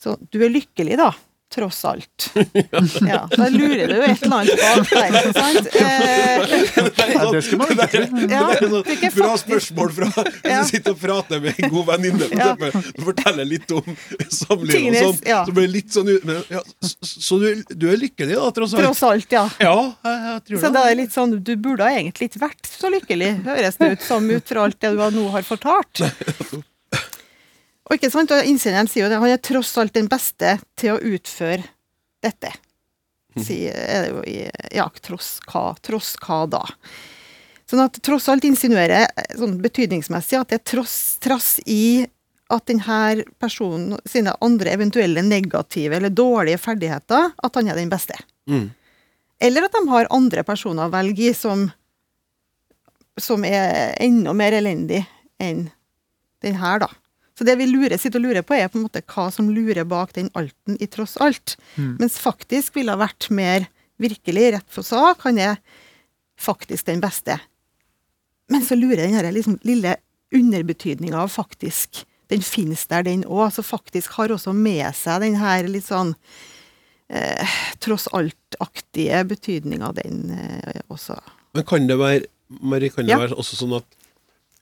Så 0.00 0.18
du 0.32 0.42
er 0.44 0.52
lykkelig, 0.52 1.00
da 1.00 1.10
tross 1.54 1.84
alt. 1.84 2.32
Ja, 3.00 3.28
Da 3.36 3.48
lurer 3.48 3.88
du 3.88 3.94
jo 3.96 4.02
et 4.06 4.22
eller 4.22 4.36
annet 4.36 4.60
bak 4.60 4.90
der, 4.90 5.16
ikke 5.18 5.40
sant? 5.44 5.68
Eh, 5.80 6.44
det 6.46 7.40
er 7.40 7.58
man 7.58 7.72
ikke 7.74 8.02
det 8.30 9.08
er 9.08 9.14
Bra 9.16 9.32
spørsmål 9.40 9.92
fra 9.96 10.08
en 10.20 10.60
du 10.60 10.68
sitter 10.68 10.94
og 10.94 11.00
prater 11.00 11.42
med 11.42 11.58
en 11.58 11.72
god 11.72 11.88
venninne, 11.90 12.28
for 12.30 12.42
ja. 12.42 12.82
du 12.96 13.04
forteller 13.08 13.48
litt 13.48 13.74
om 13.74 13.90
samlivet 14.30 15.00
og 15.00 15.16
sånn, 15.16 15.20
ja. 15.30 15.40
så 15.46 15.56
blir 15.56 15.66
det 15.66 15.74
litt 15.74 15.94
sånn 15.94 16.10
men, 16.26 16.40
ja, 16.52 16.62
Så 17.02 17.40
du, 17.42 17.48
du, 17.70 17.86
er 17.90 18.00
lykkelig, 18.00 18.36
da, 18.36 18.50
tross 18.56 18.76
alt? 18.76 18.86
Tross 18.86 19.04
alt, 19.10 19.36
ja. 19.36 19.44
ja 19.62 19.76
jeg, 19.76 20.22
jeg 20.28 20.46
tror 20.48 20.64
så 20.64 20.72
det 20.76 20.86
er 20.86 20.98
litt 21.02 21.16
sånn, 21.16 21.36
du 21.50 21.54
burde 21.60 21.90
egentlig 21.90 22.30
ikke 22.30 22.44
vært 22.46 22.70
så 22.70 22.92
lykkelig, 22.92 23.30
høres 23.48 23.80
det 23.80 23.94
ut 23.96 24.06
som 24.06 24.30
ut 24.30 24.54
fra 24.54 24.66
alt 24.68 24.80
det 24.82 24.94
du 24.96 25.06
nå 25.16 25.30
har 25.34 25.46
fortalt. 25.46 26.04
Og 27.90 27.98
ikke 27.98 28.12
sant, 28.12 28.30
og 28.30 28.46
innsenderen 28.46 28.86
sier 28.86 29.04
jo 29.04 29.10
det, 29.10 29.18
han 29.18 29.32
er 29.34 29.40
tross 29.42 29.72
alt 29.82 29.96
den 29.96 30.08
beste 30.10 30.54
til 30.78 30.94
å 30.94 31.00
utføre 31.02 31.64
dette. 32.22 32.52
Mhm. 33.34 33.44
Sier 33.46 33.74
er 33.74 34.04
det 34.04 34.12
jo 34.14 34.22
i 34.26 34.50
Ja, 34.74 34.88
tross 35.02 35.40
hva? 35.50 35.74
Tross 35.82 36.14
hva 36.22 36.44
da? 36.50 36.62
Sånn 37.70 37.82
at 37.82 38.00
tross 38.02 38.28
alt 38.28 38.46
insinuerer 38.46 39.06
eh, 39.06 39.36
sånn 39.38 39.60
betydningsmessig 39.62 40.38
at 40.38 40.50
det 40.50 40.60
er 40.60 40.66
tross 40.72 41.18
trass 41.22 41.58
i 41.66 42.06
at 42.50 42.66
denne 42.66 43.24
personen 43.38 43.98
sine 44.10 44.34
andre 44.42 44.72
eventuelle 44.74 45.22
negative 45.22 45.96
eller 45.96 46.10
dårlige 46.10 46.58
ferdigheter, 46.58 47.30
at 47.38 47.54
han 47.54 47.68
er 47.70 47.78
den 47.78 47.90
beste. 47.92 48.16
Mm. 48.50 48.72
Eller 49.40 49.66
at 49.66 49.76
de 49.76 49.84
har 49.88 50.10
andre 50.10 50.42
personer 50.42 50.88
å 50.88 50.92
velge 50.92 51.30
i 51.30 51.34
som, 51.36 51.68
som 53.18 53.46
er 53.46 53.94
enda 54.02 54.34
mer 54.34 54.56
elendig 54.58 55.04
enn 55.38 55.68
den 56.42 56.58
her, 56.58 56.82
da. 56.82 56.90
Så 57.40 57.44
det 57.48 57.54
vi 57.56 57.64
lurer, 57.70 57.96
sitter 57.96 58.20
og 58.20 58.26
lurer 58.26 58.44
på, 58.44 58.52
er 58.52 58.68
på 58.68 58.76
en 58.76 58.82
måte 58.84 59.00
hva 59.08 59.30
som 59.32 59.46
lurer 59.48 59.86
bak 59.88 60.10
den 60.12 60.26
alten 60.36 60.76
i 60.76 60.84
tross 60.92 61.14
alt. 61.24 61.54
Mm. 61.80 61.94
Mens 62.02 62.18
faktisk 62.20 62.74
ville 62.76 62.92
ha 62.92 63.00
vært 63.00 63.30
mer 63.32 63.64
virkelig 63.96 64.50
rett 64.58 64.66
for 64.68 64.84
sak. 64.84 65.22
Han 65.24 65.38
er 65.40 65.56
faktisk 66.36 66.84
den 66.90 67.00
beste. 67.00 67.38
Men 68.52 68.60
så 68.66 68.76
lurer 68.76 69.06
den 69.06 69.16
her 69.16 69.30
liksom 69.32 69.56
lille 69.64 69.96
underbetydninga 70.36 71.16
av 71.24 71.32
faktisk 71.32 72.04
Den 72.30 72.44
finnes 72.46 72.84
der, 72.86 73.02
den 73.08 73.24
òg. 73.24 73.48
Så 73.56 73.64
faktisk 73.66 74.12
har 74.20 74.30
også 74.30 74.52
med 74.54 74.92
seg 74.94 75.24
den 75.24 75.34
her 75.40 75.64
litt 75.66 75.88
sånn 75.88 76.12
eh, 77.10 77.56
tross 77.82 78.04
alt-aktige 78.14 79.24
betydninga, 79.32 79.88
den 79.96 80.28
eh, 80.36 80.76
også. 80.92 81.16
Men 81.56 81.66
kan 81.66 81.88
det 81.90 81.96
være 81.98 82.28
Marie, 82.60 82.92
kan 82.94 83.06
det 83.08 83.16
Ja. 83.16 83.18
være 83.24 83.34
også 83.34 83.56
sånn 83.64 83.74
at 83.80 83.96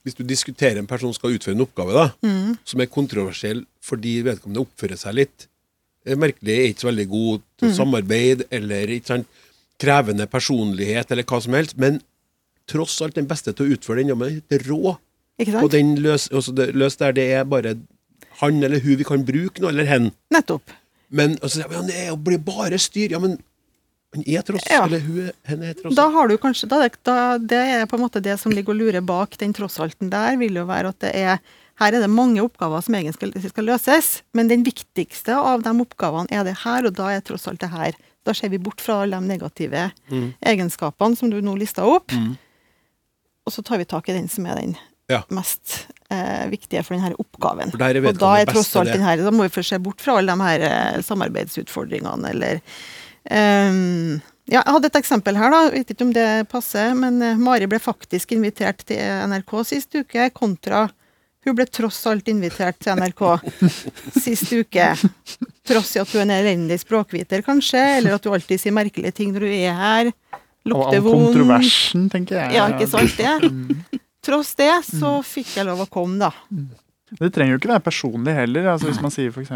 hvis 0.09 0.17
du 0.19 0.25
diskuterer 0.27 0.81
en 0.81 0.89
person 0.91 1.13
som 1.13 1.19
skal 1.21 1.37
utføre 1.37 1.55
en 1.57 1.65
oppgave, 1.67 1.93
da, 1.95 2.07
Mm. 2.27 2.57
som 2.65 2.81
er 2.81 2.87
kontroversiell 2.91 3.65
fordi 3.85 4.17
vedkommende 4.27 4.65
oppfører 4.67 4.99
seg 4.99 5.15
litt 5.21 5.47
eh, 6.07 6.17
merkelig, 6.17 6.55
er 6.57 6.69
ikke 6.73 6.85
så 6.87 6.91
veldig 6.91 7.09
god 7.13 7.43
til 7.59 7.69
Mm. 7.69 7.75
samarbeid, 7.77 8.45
eller 8.51 8.87
ikke 8.97 9.07
sant, 9.13 9.27
krevende 9.79 10.27
personlighet, 10.27 11.11
eller 11.13 11.23
hva 11.29 11.41
som 11.43 11.53
helst, 11.55 11.77
men 11.79 12.01
tross 12.67 13.01
alt 13.03 13.15
den 13.15 13.27
beste 13.29 13.53
til 13.55 13.67
å 13.69 13.77
utføre 13.77 14.03
den 14.03 14.09
jobben, 14.15 14.43
det 14.49 14.61
er 14.63 14.67
rå. 14.71 14.97
Og 15.63 15.71
den 15.71 15.97
løs, 16.03 16.29
det, 16.55 16.75
løs 16.75 16.97
der 16.99 17.13
det 17.13 17.29
er 17.33 17.45
bare 17.45 17.77
han 18.41 18.63
eller 18.63 18.81
hun 18.81 18.97
vi 18.99 19.05
kan 19.07 19.23
bruke 19.25 19.61
nå, 19.63 19.69
eller 19.71 19.87
hen. 19.87 20.11
Nettopp. 20.35 20.63
Men 21.11 21.37
altså, 21.39 21.63
ja, 21.71 21.83
det 21.83 22.25
blir 22.25 22.39
bare 22.43 22.79
styr. 22.79 23.11
Ja, 23.15 23.19
men 23.23 23.39
han 24.15 24.25
er 24.27 24.43
tross, 24.43 24.65
Ja. 24.71 24.85
eller 24.87 25.01
hun 25.01 25.19
er, 25.29 25.71
er 25.71 25.75
tross. 25.75 25.95
Da 25.95 26.09
har 26.11 26.29
du 26.29 26.37
kanskje 26.39 26.69
da, 26.69 26.79
det- 26.89 27.03
da, 27.05 27.39
Det 27.39 27.59
er 27.59 27.87
på 27.87 27.97
en 27.99 28.05
måte 28.09 28.23
det 28.23 28.39
som 28.41 28.53
ligger 28.53 28.71
og 28.73 28.81
lurer 28.81 29.01
bak 29.05 29.37
den 29.39 29.53
trossalten 29.53 30.11
der, 30.11 30.37
vil 30.37 30.55
jo 30.55 30.65
være 30.67 30.89
at 30.89 30.99
det 31.01 31.15
er 31.15 31.39
her 31.79 31.93
er 31.95 32.01
det 32.01 32.11
mange 32.11 32.41
oppgaver 32.43 32.83
som 32.83 32.95
egentlig 32.95 33.15
skal, 33.15 33.33
skal 33.51 33.65
løses, 33.65 34.23
men 34.35 34.49
den 34.49 34.65
viktigste 34.65 35.31
av 35.37 35.63
de 35.63 35.71
oppgavene 35.71 36.27
er 36.33 36.43
det 36.43 36.57
her, 36.65 36.85
og 36.87 36.95
da 36.95 37.09
er 37.15 37.21
tross 37.21 37.47
alt 37.47 37.61
det 37.61 37.71
her. 37.71 37.93
Da 38.27 38.33
ser 38.35 38.49
vi 38.51 38.59
bort 38.59 38.81
fra 38.81 39.03
alle 39.05 39.21
de 39.21 39.29
negative 39.29 39.93
Mm. 40.11 40.35
egenskapene 40.43 41.17
som 41.17 41.31
du 41.31 41.41
nå 41.41 41.57
lista 41.57 41.85
opp, 41.87 42.11
Mm. 42.11 42.37
og 43.47 43.53
så 43.53 43.63
tar 43.63 43.79
vi 43.79 43.85
tak 43.85 44.09
i 44.09 44.13
den 44.13 44.27
som 44.29 44.45
er 44.47 44.57
den 44.57 44.77
Ja. 45.09 45.23
mest 45.31 45.87
eh, 46.11 46.49
viktige 46.49 46.83
for 46.85 46.95
denne 46.97 47.15
oppgaven. 47.21 47.71
For 47.71 48.09
Og 48.09 48.19
da 48.19 48.35
er 48.41 48.47
tross 48.47 48.75
alt 48.77 48.89
den 48.93 49.03
her, 49.03 49.17
da 49.19 49.31
må 49.31 49.43
vi 49.45 49.61
få 49.61 49.63
se 49.65 49.79
bort 49.79 50.01
fra 50.01 50.17
alle 50.19 50.33
de 50.35 50.43
her 50.43 50.61
eh, 50.97 51.03
samarbeidsutfordringene, 51.03 52.31
eller 52.31 52.61
ehm, 53.31 54.21
ja, 54.49 54.63
Jeg 54.63 54.75
hadde 54.75 54.91
et 54.91 55.01
eksempel 55.03 55.37
her, 55.37 55.53
da. 55.53 55.65
Vet 55.75 55.93
ikke 55.93 56.07
om 56.07 56.15
det 56.17 56.29
passer, 56.53 56.95
men 56.97 57.21
eh, 57.23 57.41
Mari 57.41 57.69
ble 57.71 57.81
faktisk 57.83 58.33
invitert 58.37 58.87
til 58.89 59.03
NRK 59.29 59.53
sist 59.69 59.99
uke, 59.99 60.31
kontra 60.37 60.87
hun 61.49 61.57
ble 61.57 61.65
tross 61.71 62.01
alt 62.11 62.29
invitert 62.29 62.77
til 62.83 62.99
NRK 62.99 63.23
sist 64.25 64.51
uke. 64.53 64.91
Tross 65.69 65.95
i 65.97 66.03
at 66.03 66.11
hun 66.13 66.21
er 66.21 66.27
en 66.27 66.35
elendig 66.35 66.81
språkviter, 66.83 67.45
kanskje, 67.47 67.81
eller 68.01 68.19
at 68.19 68.27
hun 68.27 68.37
alltid 68.37 68.61
sier 68.61 68.75
merkelige 68.77 69.15
ting 69.21 69.33
når 69.35 69.47
hun 69.47 69.55
er 69.57 69.79
her. 69.79 70.13
Og 70.69 70.83
all 70.83 70.99
Lukter 70.99 71.07
kontroversen, 71.07 72.09
tenker 72.13 72.43
jeg. 72.43 72.59
Ja, 72.59 72.67
ikke 72.75 72.91
sant 72.91 73.17
det? 73.17 73.49
Mm. 73.49 74.03
Tross 74.29 74.53
det 74.59 74.73
så 74.85 75.15
fikk 75.25 75.55
jeg 75.57 75.69
lov 75.69 75.87
å 75.87 75.89
komme, 75.89 76.19
da. 76.21 76.33
Det 77.09 77.31
trenger 77.33 77.55
jo 77.55 77.61
ikke 77.63 77.71
være 77.71 77.87
personlig 77.87 78.35
heller. 78.37 78.73
Altså, 78.75 78.91
hvis 78.91 79.01
man 79.01 79.15
sier 79.15 79.33
f.eks. 79.33 79.55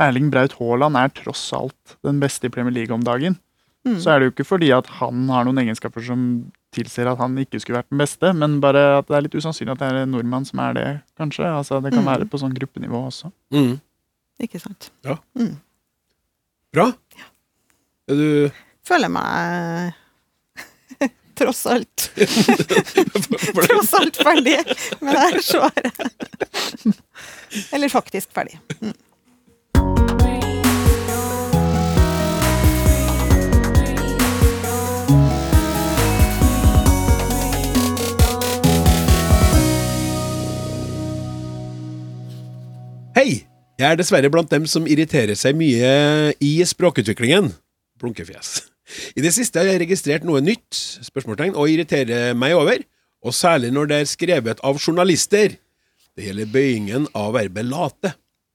Erling 0.00 0.30
Braut 0.32 0.54
Haaland 0.58 0.96
er 0.96 1.10
tross 1.12 1.42
alt 1.56 1.96
den 2.06 2.20
beste 2.22 2.48
i 2.48 2.52
Premier 2.54 2.72
League 2.74 2.94
om 2.94 3.02
dagen. 3.04 3.36
Mm. 3.86 3.96
Så 4.00 4.10
er 4.12 4.20
det 4.20 4.26
jo 4.28 4.32
ikke 4.34 4.44
fordi 4.48 4.70
at 4.76 4.86
han 4.98 5.22
har 5.32 5.44
noen 5.48 5.60
egenskaper 5.62 6.04
som 6.04 6.24
tilsier 6.74 7.08
at 7.10 7.18
han 7.18 7.36
ikke 7.40 7.58
skulle 7.62 7.80
vært 7.80 7.88
den 7.90 7.98
beste, 8.02 8.30
men 8.36 8.58
bare 8.62 8.82
at 9.00 9.08
det 9.08 9.16
er 9.16 9.24
litt 9.24 9.34
usannsynlig 9.40 9.72
at 9.74 9.80
det 9.82 9.88
er 9.88 10.00
en 10.04 10.12
nordmann 10.14 10.44
som 10.46 10.60
er 10.62 10.76
det, 10.76 10.86
kanskje. 11.18 11.46
Altså, 11.48 11.80
det 11.82 11.92
kan 11.94 12.04
Mm. 12.04 12.10
være 12.12 12.28
på 12.30 12.38
sånn 12.42 12.52
gruppenivå 12.56 13.00
også. 13.08 13.32
Mm. 13.56 13.80
Ikke 14.44 14.60
sant? 14.60 14.90
Bra. 16.72 16.86
Er 18.08 18.14
du 18.20 18.50
Føler 18.86 19.08
meg 19.12 19.92
tross 21.40 21.64
alt 21.70 22.06
Tross 23.66 23.92
alt 23.98 24.16
ferdig 24.20 24.56
med 25.00 25.12
det 25.14 25.20
her 25.20 25.40
svaret. 25.44 26.00
Eller 27.72 27.88
faktisk 27.92 28.30
ferdig. 28.34 28.58
Mm. 28.80 28.94
Hei! 43.20 43.42
Jeg 43.76 43.84
er 43.84 43.98
dessverre 44.00 44.30
blant 44.32 44.48
dem 44.48 44.64
som 44.70 44.86
irriterer 44.88 45.36
seg 45.36 45.52
mye 45.52 45.88
i 46.40 46.54
språkutviklingen. 46.64 47.50
Blunkefjes. 48.00 48.62
I 49.12 49.20
det 49.20 49.34
siste 49.36 49.60
har 49.60 49.68
jeg 49.68 49.82
registrert 49.82 50.24
noe 50.24 50.40
nytt 50.40 50.78
spørsmålstegn, 51.04 51.52
og 51.52 51.68
irriterer 51.68 52.32
meg 52.32 52.54
over, 52.56 52.80
og 53.20 53.36
særlig 53.36 53.74
når 53.76 53.90
det 53.90 53.98
er 53.98 54.08
skrevet 54.08 54.62
av 54.64 54.80
journalister. 54.80 55.58
Det 56.16 56.30
gjelder 56.30 56.48
bøyingen 56.54 57.10
av 57.12 57.34
verbet 57.36 57.68
late. 57.68 58.14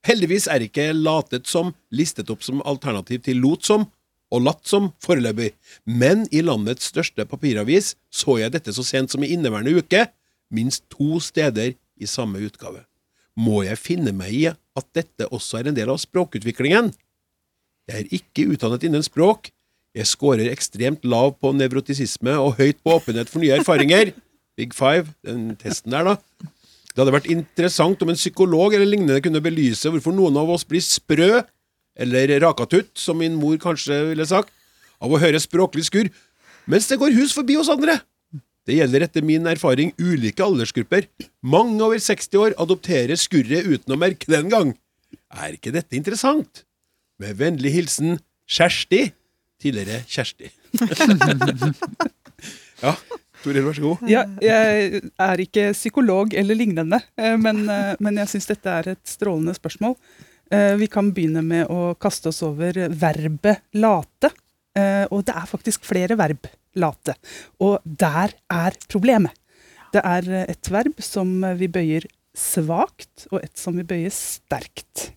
Heldigvis 0.10 0.50
er 0.50 0.66
ikke 0.66 0.88
latet 0.98 1.46
som 1.46 1.70
listet 1.94 2.34
opp 2.34 2.42
som 2.42 2.66
alternativ 2.66 3.22
til 3.30 3.44
lot 3.46 3.70
som 3.70 3.86
og 4.34 4.44
latt 4.48 4.66
som 4.66 4.90
foreløpig, 5.06 5.52
men 5.86 6.26
i 6.34 6.42
landets 6.42 6.90
største 6.90 7.28
papiravis 7.30 7.94
så 8.10 8.40
jeg 8.42 8.58
dette 8.58 8.74
så 8.74 8.88
sent 8.90 9.14
som 9.14 9.22
i 9.22 9.30
inneværende 9.38 9.78
uke, 9.78 10.08
minst 10.50 10.88
to 10.90 11.22
steder 11.22 11.76
i 12.02 12.10
samme 12.10 12.42
utgave. 12.50 12.82
Må 13.36 13.66
jeg 13.66 13.80
finne 13.82 14.14
meg 14.16 14.36
i 14.36 14.46
at 14.50 14.88
dette 14.96 15.28
også 15.34 15.60
er 15.60 15.70
en 15.70 15.78
del 15.78 15.92
av 15.92 16.00
språkutviklingen? 16.00 16.94
Jeg 17.90 18.02
er 18.02 18.14
ikke 18.18 18.48
utdannet 18.56 18.86
innen 18.88 19.04
språk, 19.06 19.52
jeg 19.96 20.10
scorer 20.10 20.50
ekstremt 20.52 21.06
lav 21.08 21.38
på 21.40 21.54
nevrotisisme 21.56 22.34
og 22.42 22.58
høyt 22.60 22.82
på 22.84 22.98
åpenhet 22.98 23.30
for 23.32 23.44
nye 23.44 23.56
erfaringer. 23.62 24.12
Big 24.60 24.74
five, 24.76 25.08
den 25.24 25.54
testen 25.60 25.96
der, 25.96 26.10
da. 26.10 26.50
Det 26.92 27.04
hadde 27.04 27.14
vært 27.16 27.32
interessant 27.32 28.04
om 28.04 28.12
en 28.12 28.20
psykolog 28.20 28.76
eller 28.76 28.88
lignende 28.88 29.22
kunne 29.24 29.44
belyse 29.44 29.92
hvorfor 29.92 30.16
noen 30.16 30.36
av 30.40 30.52
oss 30.52 30.64
blir 30.68 30.84
sprø, 30.84 31.44
eller 31.96 32.34
rakatutt, 32.44 32.92
som 33.00 33.20
min 33.20 33.36
mor 33.40 33.56
kanskje 33.60 34.02
ville 34.10 34.28
sagt, 34.28 34.52
av 35.04 35.12
å 35.12 35.20
høre 35.20 35.40
språklig 35.44 35.88
skurr, 35.88 36.12
mens 36.72 36.88
det 36.88 37.00
går 37.00 37.16
hus 37.16 37.36
forbi 37.36 37.56
hos 37.60 37.72
andre. 37.72 37.98
Det 38.66 38.80
gjelder 38.80 39.04
etter 39.06 39.26
min 39.26 39.46
erfaring 39.50 39.92
ulike 40.02 40.42
aldersgrupper. 40.42 41.06
Mange 41.46 41.78
over 41.86 42.00
60 42.02 42.40
år 42.42 42.56
adopterer 42.62 43.18
skurret 43.20 43.68
uten 43.70 43.94
å 43.94 44.00
merke 44.02 44.26
det 44.32 44.40
engang. 44.42 44.72
Er 45.36 45.54
ikke 45.58 45.74
dette 45.76 45.98
interessant? 45.98 46.64
Med 47.22 47.38
vennlig 47.40 47.72
hilsen 47.76 48.18
Kjersti, 48.50 49.04
tidligere 49.62 50.02
Kjersti. 50.10 50.50
ja, 52.84 52.96
Toril, 53.44 53.62
vær 53.68 53.78
så 53.78 53.86
god. 53.86 54.10
Ja, 54.10 54.26
jeg 54.42 55.04
er 55.28 55.44
ikke 55.46 55.68
psykolog 55.78 56.34
eller 56.38 56.58
lignende, 56.58 57.00
eh, 57.22 57.38
men, 57.38 57.62
eh, 57.70 57.94
men 58.02 58.18
jeg 58.24 58.34
syns 58.34 58.50
dette 58.50 58.74
er 58.82 58.92
et 58.96 59.04
strålende 59.10 59.54
spørsmål. 59.58 59.94
Eh, 60.52 60.74
Vi 60.82 60.90
kan 60.92 61.14
begynne 61.14 61.46
med 61.46 61.70
å 61.70 61.94
kaste 62.02 62.34
oss 62.34 62.42
over 62.46 62.74
verbet 62.90 63.62
late. 63.78 64.34
Eh, 64.76 65.06
Og 65.12 65.24
det 65.26 65.38
er 65.38 65.46
faktisk 65.50 65.86
flere 65.86 66.18
verb 66.18 66.50
late. 66.80 67.16
Og 67.64 67.80
der 67.84 68.36
er 68.52 68.78
problemet. 68.92 69.36
Det 69.96 70.04
er 70.04 70.30
eh, 70.30 70.48
et 70.52 70.72
verb 70.72 71.02
som 71.04 71.32
vi 71.60 71.70
bøyer 71.72 72.08
svakt, 72.36 73.28
og 73.32 73.40
et 73.44 73.56
som 73.60 73.78
vi 73.80 73.86
bøyer 73.88 74.12
sterkt. 74.14 75.12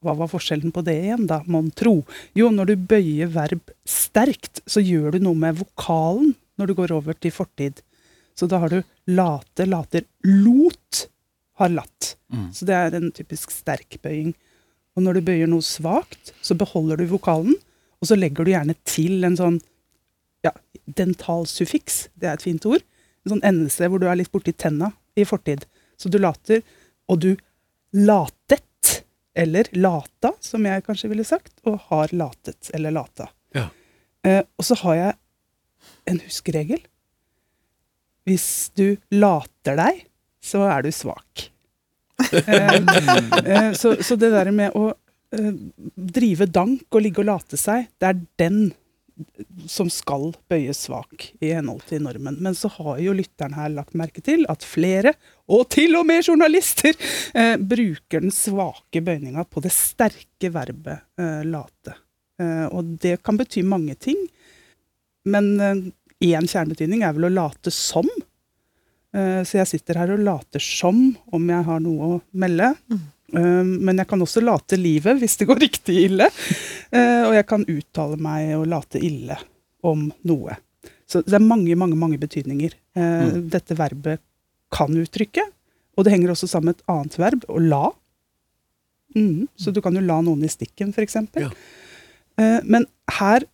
Hva 0.00 0.14
var 0.16 0.30
forskjellen 0.32 0.72
på 0.72 0.84
det 0.84 0.96
igjen, 1.02 1.26
da, 1.28 1.42
mon 1.48 1.68
tro? 1.76 1.98
Jo, 2.36 2.48
når 2.52 2.72
du 2.72 2.86
bøyer 2.92 3.28
verb 3.32 3.72
sterkt, 3.88 4.62
så 4.68 4.80
gjør 4.84 5.16
du 5.16 5.24
noe 5.26 5.36
med 5.36 5.58
vokalen 5.60 6.34
når 6.60 6.70
du 6.70 6.76
går 6.76 6.94
over 6.96 7.16
til 7.16 7.32
fortid. 7.32 7.80
Så 8.36 8.48
da 8.48 8.60
har 8.62 8.72
du 8.72 8.80
late, 9.12 9.66
later, 9.68 10.06
lot, 10.24 11.06
har 11.60 11.72
latt. 11.72 12.14
Så 12.56 12.68
det 12.68 12.76
er 12.76 12.96
en 12.96 13.10
typisk 13.12 13.52
sterk 13.52 13.98
bøying. 14.04 14.32
Og 14.96 15.04
når 15.04 15.18
du 15.18 15.26
bøyer 15.28 15.50
noe 15.50 15.64
svakt, 15.64 16.32
så 16.40 16.56
beholder 16.58 17.00
du 17.00 17.10
vokalen, 17.10 17.56
og 18.00 18.08
så 18.08 18.16
legger 18.16 18.46
du 18.46 18.54
gjerne 18.54 18.76
til 18.88 19.26
en 19.28 19.36
sånn 19.36 19.58
ja, 20.46 20.52
dentalsuffiks, 20.98 22.08
det 22.14 22.30
er 22.30 22.38
et 22.38 22.44
fint 22.44 22.66
ord. 22.68 22.84
En 23.24 23.34
sånn 23.34 23.44
endelse 23.46 23.88
hvor 23.90 24.00
du 24.00 24.08
er 24.08 24.18
litt 24.20 24.32
borti 24.32 24.54
tenna 24.56 24.92
i 25.18 25.26
fortid. 25.28 25.66
Så 26.00 26.08
du 26.08 26.18
later, 26.20 26.62
og 27.10 27.20
du 27.24 27.34
latet, 27.96 28.66
eller 29.36 29.68
lata, 29.76 30.32
som 30.42 30.64
jeg 30.66 30.84
kanskje 30.86 31.10
ville 31.12 31.26
sagt, 31.26 31.52
og 31.68 31.78
har 31.90 32.14
latet, 32.16 32.70
eller 32.74 32.94
lata. 32.94 33.28
Ja. 33.56 33.68
Eh, 34.26 34.42
og 34.58 34.66
så 34.66 34.76
har 34.82 34.96
jeg 34.98 35.18
en 36.10 36.22
huskeregel. 36.24 36.80
hvis 38.28 38.70
du 38.76 39.00
later 39.10 39.78
deg, 39.80 40.04
så 40.44 40.62
er 40.70 40.84
du 40.84 40.92
svak. 40.94 41.48
Eh, 42.30 42.74
eh, 43.48 43.72
så, 43.72 43.94
så 44.04 44.14
det 44.20 44.28
der 44.30 44.50
med 44.52 44.74
å 44.76 44.90
eh, 45.32 45.54
drive 45.96 46.44
dank 46.52 46.84
og 46.92 47.00
ligge 47.00 47.22
og 47.22 47.30
late 47.30 47.56
seg, 47.56 47.86
det 47.96 48.10
er 48.10 48.18
den 48.42 48.58
som 49.70 49.90
skal 49.92 50.30
bøyes 50.50 50.84
svak 50.86 51.28
i 51.42 51.52
henhold 51.54 51.82
til 51.88 52.02
normen. 52.04 52.38
Men 52.42 52.56
så 52.56 52.70
har 52.76 53.00
jo 53.02 53.14
lytteren 53.16 53.56
her 53.56 53.72
lagt 53.74 53.96
merke 53.98 54.22
til 54.24 54.46
at 54.52 54.64
flere, 54.66 55.14
og 55.50 55.66
til 55.74 55.96
og 55.98 56.06
med 56.08 56.24
journalister, 56.26 56.96
eh, 57.34 57.56
bruker 57.56 58.24
den 58.24 58.34
svake 58.34 59.02
bøyninga 59.04 59.46
på 59.50 59.62
det 59.64 59.72
sterke 59.74 60.52
verbet 60.54 61.02
eh, 61.20 61.42
late. 61.46 61.96
Eh, 62.40 62.66
og 62.70 62.96
det 63.02 63.18
kan 63.26 63.40
bety 63.40 63.64
mange 63.66 63.96
ting. 63.98 64.18
Men 65.28 65.52
én 65.60 66.46
kjernebetydning 66.48 67.02
er 67.04 67.12
vel 67.16 67.28
å 67.28 67.34
late 67.34 67.70
som. 67.74 68.08
så 69.12 69.58
jeg 69.58 69.68
sitter 69.68 69.98
her 69.98 70.12
og 70.14 70.22
later 70.22 70.62
som 70.64 71.10
om 71.34 71.48
jeg 71.50 71.66
har 71.66 71.80
noe 71.84 72.06
å 72.06 72.20
melde. 72.32 72.70
Mm. 72.88 73.02
Men 73.32 74.00
jeg 74.00 74.08
kan 74.10 74.22
også 74.24 74.42
late 74.42 74.78
livet 74.80 75.20
hvis 75.20 75.36
det 75.40 75.46
går 75.50 75.60
riktig 75.66 75.96
ille. 76.08 76.26
Og 76.90 77.36
jeg 77.36 77.46
kan 77.48 77.66
uttale 77.68 78.18
meg 78.20 78.54
og 78.56 78.66
late 78.72 79.02
ille 79.06 79.36
om 79.86 80.08
noe. 80.26 80.56
Så 81.10 81.22
det 81.26 81.36
er 81.38 81.44
mange, 81.44 81.74
mange, 81.78 81.98
mange 81.98 82.18
betydninger 82.22 82.74
mm. 82.98 83.48
dette 83.50 83.76
verbet 83.78 84.22
kan 84.74 84.94
uttrykke. 84.94 85.44
Og 85.98 86.06
det 86.06 86.14
henger 86.14 86.34
også 86.34 86.48
sammen 86.50 86.70
med 86.70 86.78
et 86.78 86.92
annet 86.92 87.16
verb, 87.18 87.46
å 87.50 87.62
la. 87.62 87.84
Mm. 89.16 89.48
Så 89.58 89.74
du 89.74 89.80
kan 89.82 89.96
jo 89.96 90.04
la 90.04 90.20
noen 90.24 90.44
i 90.46 90.52
stikken, 90.52 90.94
f.eks. 90.94 91.18
Ja. 91.38 91.50
Men 92.62 92.86
her 93.18 93.46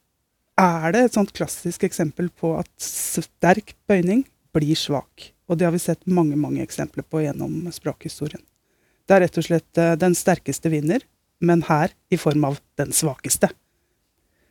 er 0.57 0.93
det 0.95 1.05
et 1.05 1.17
sånt 1.17 1.33
klassisk 1.37 1.85
eksempel 1.89 2.31
på 2.33 2.55
at 2.61 2.71
sterk 2.81 3.75
bøyning 3.89 4.25
blir 4.57 4.79
svak. 4.79 5.31
Og 5.47 5.59
det 5.59 5.69
har 5.69 5.75
vi 5.75 5.83
sett 5.83 6.07
mange, 6.09 6.37
mange 6.41 6.65
eksempler 6.65 7.05
på 7.07 7.23
gjennom 7.23 7.67
språkhistorien. 7.73 8.43
Det 9.07 9.17
er 9.17 9.23
rett 9.27 9.39
og 9.39 9.47
slett 9.47 9.81
eh, 9.81 9.95
den 10.01 10.17
sterkeste 10.19 10.73
vinner, 10.73 11.05
men 11.39 11.63
her 11.69 11.93
i 12.11 12.19
form 12.19 12.47
av 12.49 12.59
den 12.81 12.93
svakeste. 12.97 13.51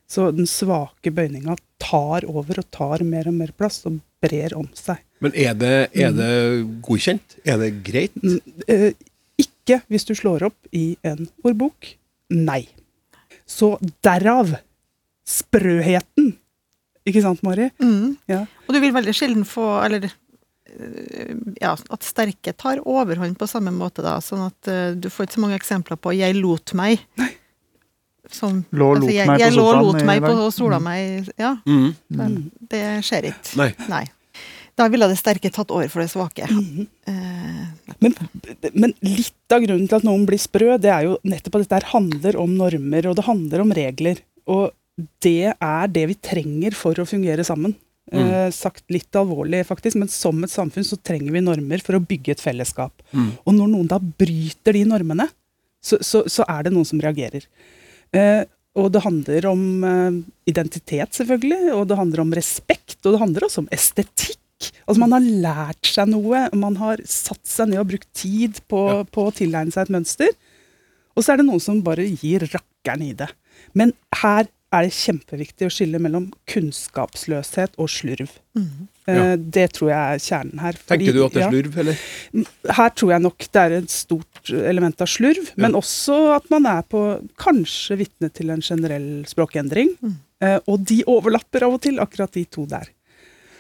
Så 0.08 0.30
den 0.32 0.48
svake 0.48 1.12
bøyninga 1.12 1.58
tar 1.82 2.28
over 2.30 2.62
og 2.62 2.70
tar 2.74 3.04
mer 3.08 3.28
og 3.30 3.36
mer 3.40 3.52
plass 3.58 3.82
og 3.90 4.00
brer 4.24 4.54
om 4.58 4.68
seg. 4.78 5.02
Men 5.24 5.34
er 5.34 5.58
det, 5.58 5.76
er 5.98 6.14
det 6.14 6.32
godkjent? 6.86 7.38
Er 7.48 7.60
det 7.62 7.72
greit? 7.86 8.16
Mm, 8.22 8.40
eh, 8.70 8.92
ikke 9.42 9.82
hvis 9.92 10.06
du 10.08 10.14
slår 10.18 10.46
opp 10.52 10.76
i 10.76 10.94
en 11.06 11.26
ordbok. 11.46 11.96
Nei. 12.36 12.64
Så 13.50 13.76
derav 14.06 14.54
sprøheten. 15.26 16.36
Ikke 17.06 17.22
sant, 17.26 17.42
Mari? 17.46 17.70
Mm. 17.82 18.16
Ja. 18.30 18.44
Og 18.66 18.78
du 18.78 18.82
vil 18.82 18.94
veldig 18.94 19.14
sjelden 19.14 19.44
få 19.46 19.66
Eller 19.86 20.08
ja, 21.62 21.74
at 21.74 22.06
sterke 22.06 22.54
tar 22.58 22.82
overhånd 22.84 23.38
på 23.40 23.48
samme 23.50 23.74
måte, 23.76 24.04
da. 24.06 24.18
Sånn 24.24 24.46
at 24.48 24.72
uh, 24.72 24.92
du 24.98 25.10
får 25.12 25.28
ikke 25.28 25.38
så 25.38 25.44
mange 25.46 25.60
eksempler 25.60 26.00
på 26.00 26.14
'jeg 26.16 26.38
lot 26.40 26.76
meg'. 26.78 27.04
Som, 28.32 28.64
lå 28.74 28.88
og 28.90 29.04
altså, 29.04 29.06
lot 29.06 29.14
jeg, 29.14 29.28
meg 29.30 29.38
på 29.38 29.50
sofaen. 29.54 29.80
lå 29.80 29.86
lot 29.86 30.06
meg 30.06 30.24
på 30.24 30.34
og 30.34 30.54
sola 30.54 30.80
mm. 30.80 30.86
meg. 30.88 31.34
Ja. 31.38 31.52
Mm. 31.70 31.90
Men 32.10 32.38
det 32.74 32.86
skjer 33.06 33.30
ikke. 33.30 33.52
Nei. 33.62 33.68
Nei. 33.92 34.06
Da 34.76 34.88
ville 34.92 35.08
det 35.08 35.20
sterke 35.20 35.52
tatt 35.54 35.70
over 35.72 35.88
for 35.94 36.02
det 36.02 36.10
svake. 36.12 36.48
Mm. 36.50 36.88
Uh, 37.08 37.94
men, 38.02 38.16
men, 38.74 38.96
litt 39.06 39.54
av 39.54 39.62
grunnen 39.64 39.86
til 39.88 40.00
at 40.00 40.08
noen 40.08 40.26
blir 40.28 40.42
sprø, 40.42 40.74
det 40.82 40.92
er 40.92 41.06
jo 41.06 41.20
nettopp 41.24 41.62
at 41.62 41.70
dette 41.70 41.94
handler 41.94 42.40
om 42.42 42.58
normer, 42.58 43.08
og 43.08 43.16
det 43.16 43.28
handler 43.30 43.64
om 43.64 43.76
regler. 43.78 44.20
Og 44.50 44.74
det 45.24 45.54
er 45.54 45.88
det 45.92 46.06
vi 46.12 46.18
trenger 46.18 46.76
for 46.76 46.98
å 47.00 47.08
fungere 47.08 47.46
sammen. 47.48 47.76
Mm. 48.14 48.20
Eh, 48.22 48.50
sagt 48.54 48.84
litt 48.94 49.18
alvorlig, 49.18 49.64
faktisk, 49.66 49.98
men 49.98 50.12
som 50.12 50.44
et 50.46 50.54
samfunn 50.54 50.86
så 50.86 50.98
trenger 51.02 51.34
vi 51.34 51.42
normer 51.42 51.82
for 51.82 51.98
å 51.98 52.04
bygge 52.04 52.36
et 52.36 52.44
fellesskap. 52.44 53.02
Mm. 53.16 53.32
Og 53.42 53.56
når 53.58 53.72
noen 53.72 53.90
da 53.90 53.98
bryter 53.98 54.78
de 54.78 54.84
normene, 54.86 55.26
så, 55.86 55.98
så, 56.06 56.24
så 56.30 56.46
er 56.50 56.66
det 56.66 56.74
noen 56.76 56.88
som 56.88 57.02
reagerer. 57.02 57.48
Eh, 58.14 58.44
og 58.76 58.90
det 58.92 59.02
handler 59.06 59.48
om 59.50 59.62
eh, 59.88 60.18
identitet, 60.52 61.18
selvfølgelig, 61.18 61.74
og 61.74 61.86
det 61.90 62.00
handler 62.00 62.26
om 62.26 62.34
respekt, 62.38 63.00
og 63.04 63.16
det 63.16 63.22
handler 63.22 63.48
også 63.48 63.64
om 63.64 63.72
estetikk. 63.74 64.42
Altså 64.86 65.02
Man 65.02 65.16
har 65.16 65.26
lært 65.46 65.90
seg 65.90 66.10
noe, 66.12 66.46
man 66.56 66.78
har 66.80 67.02
satt 67.10 67.42
seg 67.48 67.72
ned 67.72 67.82
og 67.82 67.90
brukt 67.90 68.10
tid 68.16 68.62
på, 68.72 68.82
ja. 68.92 69.02
på 69.04 69.28
å 69.28 69.34
tilegne 69.36 69.74
seg 69.74 69.88
et 69.88 69.96
mønster. 69.98 70.36
Og 71.16 71.24
så 71.24 71.34
er 71.34 71.42
det 71.42 71.48
noen 71.48 71.64
som 71.64 71.82
bare 71.84 72.06
gir 72.06 72.46
rakkeren 72.52 73.04
i 73.06 73.14
det. 73.18 73.28
Men 73.76 73.94
her 74.22 74.48
er 74.76 74.88
det 74.88 74.96
kjempeviktig 74.96 75.68
å 75.68 75.74
skille 75.74 76.00
mellom 76.02 76.28
kunnskapsløshet 76.52 77.78
og 77.82 77.90
slurv. 77.92 78.34
Mm. 78.58 78.88
Ja. 79.06 79.26
Det 79.38 79.68
tror 79.78 79.92
jeg 79.92 80.00
er 80.00 80.22
kjernen 80.24 80.62
her. 80.64 80.78
Fordi, 80.80 81.06
Tenker 81.06 81.18
du 81.18 81.24
at 81.26 81.36
det 81.36 81.44
er 81.46 81.54
slurv, 81.54 81.80
eller? 81.84 82.04
Her 82.80 82.94
tror 82.98 83.14
jeg 83.14 83.24
nok 83.26 83.48
det 83.48 83.64
er 83.64 83.76
et 83.78 83.94
stort 83.94 84.54
element 84.56 85.04
av 85.06 85.10
slurv, 85.12 85.52
ja. 85.52 85.62
men 85.66 85.78
også 85.78 86.20
at 86.40 86.50
man 86.54 86.68
er 86.72 86.86
på 86.90 87.04
kanskje 87.42 88.00
vitne 88.02 88.32
til 88.34 88.54
en 88.54 88.64
generell 88.66 89.10
språkendring. 89.30 89.94
Mm. 90.02 90.16
Eh, 90.46 90.60
og 90.66 90.86
de 90.90 91.00
overlapper 91.10 91.68
av 91.68 91.78
og 91.78 91.84
til, 91.86 92.02
akkurat 92.04 92.34
de 92.36 92.46
to 92.50 92.66
der. 92.70 92.92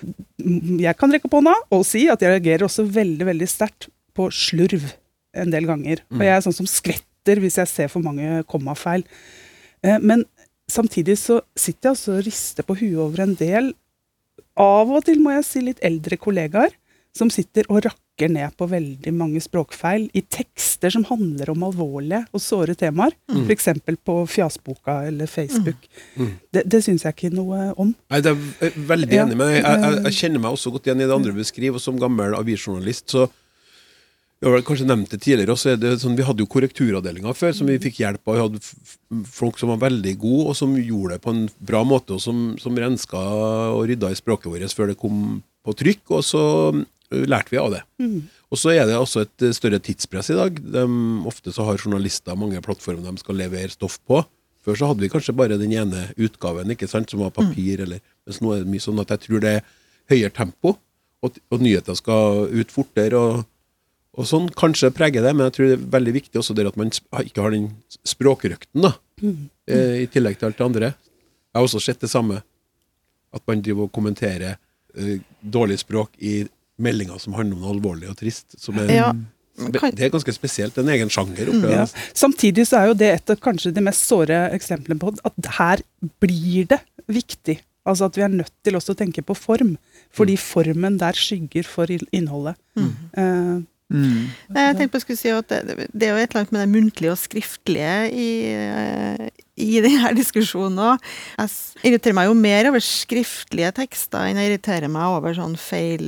Jeg 0.02 0.94
kan 1.00 1.14
rekke 1.14 1.30
opp 1.30 1.38
hånda 1.38 1.54
og 1.74 1.86
si 1.88 2.04
at 2.12 2.22
jeg 2.22 2.34
reagerer 2.34 2.66
også 2.68 2.84
veldig 2.94 3.26
veldig 3.30 3.48
sterkt 3.50 3.88
på 4.16 4.28
slurv 4.34 4.84
en 5.36 5.52
del 5.54 5.68
ganger. 5.70 6.04
Mm. 6.10 6.20
Og 6.20 6.26
jeg 6.28 6.36
er 6.36 6.46
sånn 6.46 6.58
som 6.60 6.70
skvetter 6.70 7.42
hvis 7.44 7.60
jeg 7.62 7.72
ser 7.72 7.92
for 7.92 8.06
mange 8.06 8.44
kommafeil. 8.50 9.06
Eh, 9.86 9.98
men 10.02 10.26
samtidig 10.72 11.18
så 11.22 11.42
sitter 11.58 11.90
jeg 11.90 11.98
også 11.98 12.16
og 12.18 12.26
rister 12.26 12.66
på 12.68 12.78
huet 12.80 13.02
over 13.02 13.26
en 13.26 13.36
del, 13.40 13.74
av 14.56 14.90
og 14.92 15.06
til 15.08 15.22
må 15.24 15.36
jeg 15.36 15.48
si 15.48 15.62
litt 15.66 15.84
eldre 15.84 16.18
kollegaer, 16.20 16.74
som 17.16 17.32
sitter 17.32 17.68
og 17.72 17.86
rakker 17.86 18.32
ned 18.32 18.56
på 18.60 18.68
veldig 18.72 19.12
mange 19.16 19.42
språkfeil 19.44 20.08
i 20.16 20.22
tekster 20.32 20.92
som 20.92 21.04
handler 21.08 21.52
om 21.52 21.64
alvorlige 21.68 22.22
og 22.36 22.44
såre 22.44 22.76
temaer. 22.80 23.16
Mm. 23.32 23.44
F.eks. 23.44 23.70
på 24.08 24.16
Fjasboka 24.32 24.98
eller 25.08 25.28
Facebook. 25.32 25.88
Mm. 26.16 26.26
Mm. 26.26 26.34
Det, 26.52 26.64
det 26.72 26.82
syns 26.84 27.08
jeg 27.08 27.16
ikke 27.16 27.32
noe 27.36 27.70
om. 27.80 27.94
Nei, 28.12 28.22
det 28.24 28.36
er 28.36 28.78
veldig 28.92 29.20
enig 29.26 29.40
med. 29.40 29.56
Jeg, 29.58 29.64
jeg, 29.64 29.98
jeg, 30.08 30.18
kjenner 30.20 30.44
meg 30.44 30.58
også 30.58 30.76
godt 30.76 30.88
igjen 30.90 31.04
i 31.04 31.08
det 31.08 31.16
andre 31.16 31.36
beskriver, 31.36 31.80
og 31.80 31.84
som 31.84 32.00
gammel 32.00 32.36
avisjournalist 32.40 33.16
så 33.16 33.28
jeg 34.44 34.52
har 34.52 34.64
kanskje 34.68 34.88
nevnt 34.88 35.14
det 35.14 35.22
tidligere 35.24 35.54
også, 35.56 35.76
det 35.80 35.94
sånn, 36.02 36.18
Vi 36.18 36.26
hadde 36.28 36.44
jo 36.44 36.50
korrekturavdelinga 36.52 37.34
før, 37.34 37.54
som 37.56 37.70
vi 37.72 37.80
fikk 37.82 38.02
hjelp 38.04 38.28
av. 38.28 38.36
Vi 38.36 38.44
hadde 38.44 39.24
folk 39.32 39.58
som 39.62 39.72
var 39.72 39.80
veldig 39.86 40.14
gode, 40.22 40.50
og 40.52 40.58
som 40.60 40.76
gjorde 40.76 41.16
det 41.16 41.24
på 41.24 41.32
en 41.34 41.46
bra 41.64 41.84
måte, 41.88 42.18
og 42.18 42.22
som, 42.22 42.42
som 42.62 42.76
renska 42.78 43.22
og 43.72 43.86
rydda 43.90 44.12
i 44.12 44.20
språket 44.20 44.52
vårt 44.52 44.76
før 44.76 44.92
det 44.92 45.00
kom 45.00 45.40
på 45.66 45.78
trykk. 45.80 46.04
Og 46.20 46.28
så 46.28 46.44
lærte 47.16 47.56
vi 47.56 47.62
av 47.62 47.72
det. 47.74 47.82
Mm. 48.04 48.20
Og 48.52 48.60
så 48.60 48.76
er 48.76 48.86
det 48.90 49.00
også 49.00 49.24
et 49.24 49.48
større 49.56 49.80
tidspress 49.80 50.34
i 50.36 50.38
dag. 50.38 50.60
De, 50.60 50.86
ofte 51.32 51.56
så 51.56 51.66
har 51.70 51.80
journalister 51.80 52.38
mange 52.38 52.62
plattformer 52.66 53.08
de 53.08 53.24
skal 53.24 53.40
levere 53.40 53.72
stoff 53.72 53.98
på. 54.06 54.20
Før 54.66 54.78
så 54.78 54.92
hadde 54.92 55.06
vi 55.06 55.12
kanskje 55.14 55.36
bare 55.38 55.60
den 55.62 55.74
ene 55.78 56.10
utgaven 56.18 56.74
ikke 56.74 56.90
sant, 56.90 57.10
som 57.10 57.22
var 57.24 57.34
papir, 57.34 57.80
mm. 57.80 57.84
eller, 57.86 58.06
mens 58.28 58.42
nå 58.42 58.52
er 58.52 58.64
det 58.64 58.72
mye 58.74 58.84
sånn 58.84 59.02
at 59.02 59.16
jeg 59.16 59.28
tror 59.28 59.44
det 59.44 59.58
er 59.60 59.68
høyere 60.12 60.34
tempo, 60.34 60.76
og, 61.26 61.38
og 61.54 61.62
nyheter 61.62 61.98
skal 61.98 62.50
ut 62.52 62.74
fortere. 62.74 63.18
og 63.18 63.46
og 64.16 64.28
sånn 64.30 64.48
kanskje 64.56 64.94
preger 64.96 65.26
det, 65.26 65.34
men 65.36 65.50
jeg 65.50 65.56
tror 65.58 65.70
det 65.70 65.78
er 65.78 65.88
veldig 65.98 66.14
viktig 66.16 66.40
også 66.40 66.56
der 66.56 66.70
at 66.70 66.78
man 66.80 66.92
ikke 66.92 67.44
har 67.44 67.52
den 67.52 67.70
språkrøkten, 68.08 68.86
da. 68.86 68.94
Mm. 69.22 69.48
Eh, 69.68 69.96
I 70.06 70.10
tillegg 70.12 70.40
til 70.40 70.50
alt 70.50 70.60
det 70.60 70.68
andre. 70.68 70.92
Jeg 70.96 71.60
har 71.60 71.68
også 71.68 71.84
sett 71.84 72.04
det 72.04 72.12
samme. 72.12 72.42
At 73.36 73.44
man 73.50 73.64
driver 73.64 73.90
og 73.90 73.92
kommenterer 73.96 74.56
uh, 74.96 75.16
dårlig 75.44 75.82
språk 75.82 76.14
i 76.24 76.46
meldinger 76.80 77.20
som 77.20 77.36
handler 77.36 77.58
om 77.58 77.66
noe 77.66 77.74
alvorlig 77.74 78.08
og 78.12 78.16
trist. 78.20 78.56
Er, 78.72 78.92
ja. 78.94 79.10
Det 79.56 80.06
er 80.08 80.12
ganske 80.14 80.36
spesielt. 80.36 80.78
En 80.80 80.92
egen 80.92 81.12
sjanger. 81.12 81.52
Mm, 81.52 81.68
ja. 81.72 81.84
Samtidig 82.16 82.68
så 82.70 82.80
er 82.80 82.90
jo 82.92 82.98
det 83.00 83.12
et 83.12 83.36
av 83.36 83.40
kanskje 83.44 83.74
de 83.76 83.84
mest 83.84 84.08
såre 84.08 84.46
eksemplene 84.56 85.00
på 85.02 85.12
at 85.28 85.52
her 85.60 85.84
blir 86.24 86.68
det 86.72 86.80
viktig. 87.12 87.60
Altså 87.86 88.08
at 88.08 88.18
vi 88.18 88.24
er 88.26 88.34
nødt 88.34 88.52
til 88.66 88.80
også 88.80 88.96
å 88.96 89.00
tenke 89.04 89.24
på 89.24 89.36
form. 89.38 89.76
Fordi 90.16 90.36
mm. 90.40 90.44
formen 90.44 91.00
der 91.04 91.20
skygger 91.20 91.68
for 91.68 91.92
innholdet. 91.92 92.60
Mm. 92.80 92.92
Uh, 93.20 93.58
Mm. 93.94 94.32
Jeg 94.50 94.78
tenkte 94.80 94.96
på 94.96 94.98
å 94.98 95.04
skulle 95.04 95.20
si 95.20 95.30
at 95.30 95.52
det, 95.52 95.90
det, 95.94 96.08
er 96.08 96.16
jo 96.16 96.22
et 96.24 96.32
eller 96.32 96.42
annet 96.42 96.54
med 96.56 96.64
det 96.64 96.70
muntlige 96.74 97.12
og 97.14 97.20
skriftlige 97.22 97.98
i, 98.18 98.30
eh, 98.50 99.28
i 99.62 99.78
denne 99.84 100.10
diskusjonen 100.18 100.98
Jeg 101.38 101.52
irriterer 101.86 102.16
meg 102.18 102.26
jo 102.26 102.34
mer 102.40 102.72
over 102.72 102.82
skriftlige 102.82 103.70
tekster 103.78 104.26
enn 104.26 104.40
jeg 104.42 104.50
irriterer 104.50 104.90
meg 104.90 105.14
over 105.20 105.36
sånn 105.38 105.54
feil, 105.62 106.08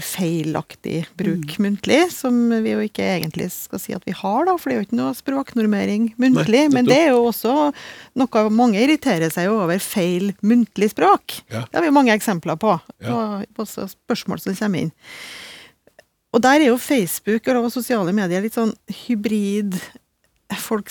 feilaktig 0.00 1.02
bruk 1.20 1.52
mm. 1.52 1.66
muntlig, 1.66 1.98
som 2.14 2.38
vi 2.64 2.72
jo 2.72 2.86
ikke 2.86 3.10
egentlig 3.18 3.50
skal 3.52 3.82
si 3.82 3.92
at 3.98 4.08
vi 4.08 4.16
har, 4.16 4.48
da, 4.48 4.54
for 4.56 4.70
det 4.70 4.78
er 4.78 4.80
jo 4.80 4.86
ikke 4.88 5.00
noe 5.02 5.18
språknormering 5.18 6.08
muntlig. 6.16 6.64
Nei, 6.64 6.72
men 6.78 6.88
det 6.88 6.96
er 7.02 7.12
jo 7.12 7.26
også 7.28 7.58
noe 8.16 8.46
mange 8.48 8.80
irriterer 8.80 9.28
seg 9.34 9.52
over 9.52 9.84
feil 9.84 10.32
muntlig 10.40 10.94
språk. 10.94 11.42
Ja. 11.52 11.66
Det 11.68 11.76
har 11.76 11.84
vi 11.84 11.92
jo 11.92 11.98
mange 12.00 12.16
eksempler 12.16 12.56
på, 12.56 12.72
ja. 13.04 13.12
og 13.12 13.60
også 13.66 13.90
spørsmål 13.92 14.40
som 14.46 14.56
kommer 14.56 14.86
inn. 14.86 14.94
Og 16.38 16.42
der 16.44 16.62
er 16.62 16.68
jo 16.70 16.78
Facebook 16.78 17.48
og 17.50 17.72
sosiale 17.74 18.12
medier 18.14 18.44
litt 18.44 18.54
sånn 18.54 18.70
hybrid 19.04 19.74
folk, 20.62 20.86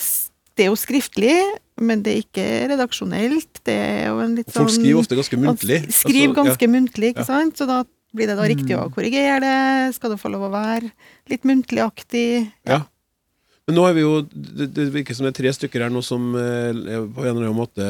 Det 0.58 0.66
er 0.66 0.72
jo 0.72 0.76
skriftlig, 0.76 1.36
men 1.80 2.02
det 2.02 2.12
er 2.12 2.24
ikke 2.24 2.46
redaksjonelt. 2.74 3.60
Det 3.64 3.76
er 3.78 4.08
jo 4.10 4.18
en 4.24 4.34
litt 4.36 4.50
sånn 4.50 4.66
Folk 4.66 4.74
skriver 4.74 5.00
ofte 5.00 5.16
ganske 5.16 5.38
muntlig. 5.40 5.78
Skriver 5.94 6.26
altså, 6.26 6.36
ganske 6.42 6.66
ja. 6.66 6.72
muntlig, 6.74 7.12
ikke 7.14 7.26
sant. 7.28 7.56
Så 7.56 7.68
da 7.70 7.84
Blir 8.16 8.24
det 8.24 8.38
da 8.38 8.44
riktig 8.48 8.72
å 8.72 8.86
korrigere 8.88 9.36
det? 9.44 9.92
Skal 9.92 10.14
det 10.14 10.16
få 10.16 10.30
lov 10.32 10.46
å 10.46 10.52
være 10.52 10.88
litt 11.28 11.42
muntligaktig? 11.44 12.48
Ja. 12.64 12.78
Men 13.68 13.76
nå 13.76 13.84
er 13.84 13.98
vi 13.98 14.04
jo 14.06 14.22
Det, 14.24 14.70
det 14.72 14.86
virker 14.94 15.16
som 15.16 15.26
det 15.26 15.34
er 15.34 15.40
tre 15.42 15.52
stykker 15.52 15.84
her 15.84 15.92
nå 15.92 16.00
som 16.04 16.30
eh, 16.32 16.72
på 16.72 17.26
en 17.26 17.34
eller 17.34 17.50
annen 17.50 17.58
måte 17.58 17.84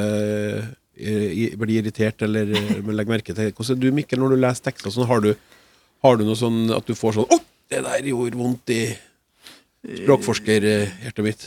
eh, 0.99 1.55
blir 1.55 1.77
irritert 1.79 2.27
eller 2.27 2.51
eh, 2.51 2.83
legger 2.83 3.14
merke 3.14 3.37
til 3.37 3.55
Hvordan 3.55 3.79
er 3.79 3.85
du, 3.85 3.88
Mikkel, 3.94 4.18
når 4.18 4.35
du 4.35 4.42
leser 4.42 4.66
tekster 4.66 4.90
sånn? 4.90 5.07
Har 5.07 5.23
du, 5.23 5.31
har 6.04 6.18
du 6.18 6.24
noe 6.26 6.38
sånn 6.38 6.68
at 6.74 6.87
du 6.87 6.94
får 6.98 7.18
sånn 7.18 7.32
Å, 7.34 7.38
det 7.68 7.82
der 7.84 8.08
gjorde 8.11 8.38
vondt 8.38 8.72
i 8.74 8.82
språkforskerhjertet 9.88 11.24
mitt. 11.24 11.44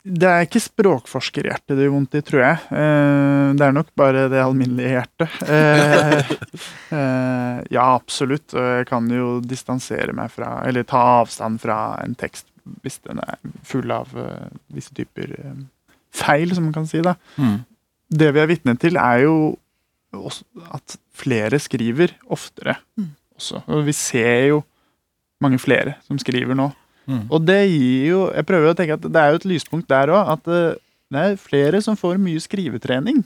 Det 0.00 0.26
er 0.26 0.46
ikke 0.46 0.62
språkforskerhjertet 0.64 1.76
det 1.76 1.84
gjør 1.84 1.92
vondt 1.92 2.16
i, 2.16 2.22
tror 2.24 2.40
jeg. 2.40 2.60
Eh, 2.72 3.48
det 3.58 3.66
er 3.66 3.74
nok 3.76 3.90
bare 4.00 4.24
det 4.32 4.40
alminnelige 4.40 4.94
hjertet. 4.94 5.34
Eh, 5.44 6.30
eh, 6.96 7.58
ja, 7.76 7.84
absolutt. 7.92 8.48
Og 8.56 8.64
jeg 8.64 8.88
kan 8.88 9.10
jo 9.12 9.34
distansere 9.44 10.14
meg 10.16 10.32
fra, 10.32 10.54
eller 10.68 10.88
ta 10.88 11.02
avstand 11.20 11.60
fra 11.62 11.80
en 12.00 12.16
tekst 12.18 12.48
hvis 12.80 13.00
den 13.04 13.20
er 13.20 13.38
full 13.66 13.92
av 13.92 14.12
eh, 14.20 14.48
visse 14.72 14.94
typer 14.96 15.36
eh, 15.36 15.60
feil, 16.16 16.54
som 16.56 16.70
man 16.70 16.76
kan 16.78 16.88
si. 16.88 17.02
da. 17.04 17.16
Det 18.10 18.32
vi 18.34 18.42
er 18.42 18.50
vitne 18.50 18.76
til, 18.80 18.96
er 18.96 19.26
jo 19.26 19.34
at 20.74 20.96
flere 21.14 21.60
skriver 21.62 22.16
oftere 22.32 22.80
også. 23.40 23.64
Og 23.66 23.82
vi 23.88 23.96
ser 23.96 24.52
jo 24.52 24.60
mange 25.40 25.58
flere 25.58 25.96
som 26.06 26.20
skriver 26.20 26.56
nå. 26.58 26.70
Og 27.10 27.42
det 27.42 27.64
gir 27.66 28.06
jo 28.06 28.20
Jeg 28.30 28.46
prøver 28.46 28.70
å 28.70 28.76
tenke 28.78 28.94
at 28.94 29.02
det 29.02 29.18
er 29.18 29.32
jo 29.32 29.40
et 29.40 29.50
lyspunkt 29.50 29.88
der 29.90 30.12
òg. 30.14 30.32
At 30.36 30.50
eh, 30.52 30.78
det 31.10 31.22
er 31.26 31.40
flere 31.40 31.80
som 31.82 31.98
får 31.98 32.20
mye 32.22 32.40
skrivetrening. 32.42 33.24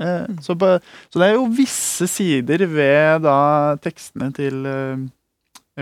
Eh, 0.00 0.36
så, 0.40 0.56
på, 0.56 0.72
så 1.12 1.20
det 1.20 1.28
er 1.28 1.36
jo 1.36 1.48
visse 1.52 2.08
sider 2.08 2.64
ved 2.70 3.26
da 3.26 3.76
tekstene 3.84 4.30
til 4.32 4.62
eh, 4.64 5.02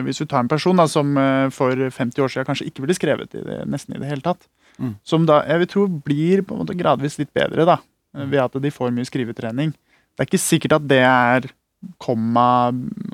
Hvis 0.03 0.19
du 0.19 0.27
tar 0.27 0.43
en 0.43 0.51
person 0.51 0.79
da, 0.79 0.89
som 0.91 1.15
eh, 1.19 1.51
for 1.55 1.75
50 1.75 2.25
år 2.25 2.33
siden 2.33 2.49
kanskje 2.49 2.67
ikke 2.71 2.85
ville 2.85 2.99
skrevet 2.99 3.39
i 3.39 3.45
det, 3.47 3.61
nesten 3.71 3.95
i 3.95 4.03
det 4.03 4.11
hele 4.11 4.25
tatt. 4.25 4.49
Mm. 4.79 4.97
Som 5.07 5.27
da 5.27 5.43
jeg 5.47 5.63
vil 5.63 5.71
tro 5.71 5.87
blir 5.87 6.43
på 6.47 6.55
en 6.55 6.65
måte 6.65 6.77
gradvis 6.79 7.19
litt 7.19 7.33
bedre, 7.35 7.67
da. 7.67 7.79
Ved 8.19 8.41
at 8.41 8.55
de 8.63 8.71
får 8.73 8.91
mye 8.95 9.07
skrivetrening. 9.07 9.71
Det 9.71 10.25
er 10.25 10.27
ikke 10.27 10.41
sikkert 10.41 10.79
at 10.79 10.87
det 10.91 11.03
er 11.05 11.45
komma 12.03 12.47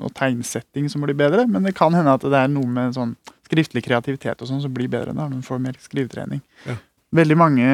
og 0.01 0.11
tegnsetting 0.17 0.87
som 0.89 1.03
blir 1.05 1.17
bedre, 1.17 1.45
men 1.47 1.63
det 1.67 1.75
kan 1.77 1.93
hende 1.93 2.13
at 2.17 2.23
det 2.25 2.39
er 2.39 2.49
noe 2.49 2.65
med 2.65 2.95
sånn 2.97 3.15
skriftlig 3.45 3.83
kreativitet 3.85 4.41
og 4.41 4.49
sånn 4.49 4.63
som 4.63 4.73
blir 4.73 4.89
bedre 4.89 5.13
når 5.13 5.35
du 5.35 5.41
får 5.45 5.59
mer 5.61 5.75
skrivetrening. 5.83 6.41
Ja. 6.65 6.79
Veldig 7.15 7.37
mange, 7.37 7.67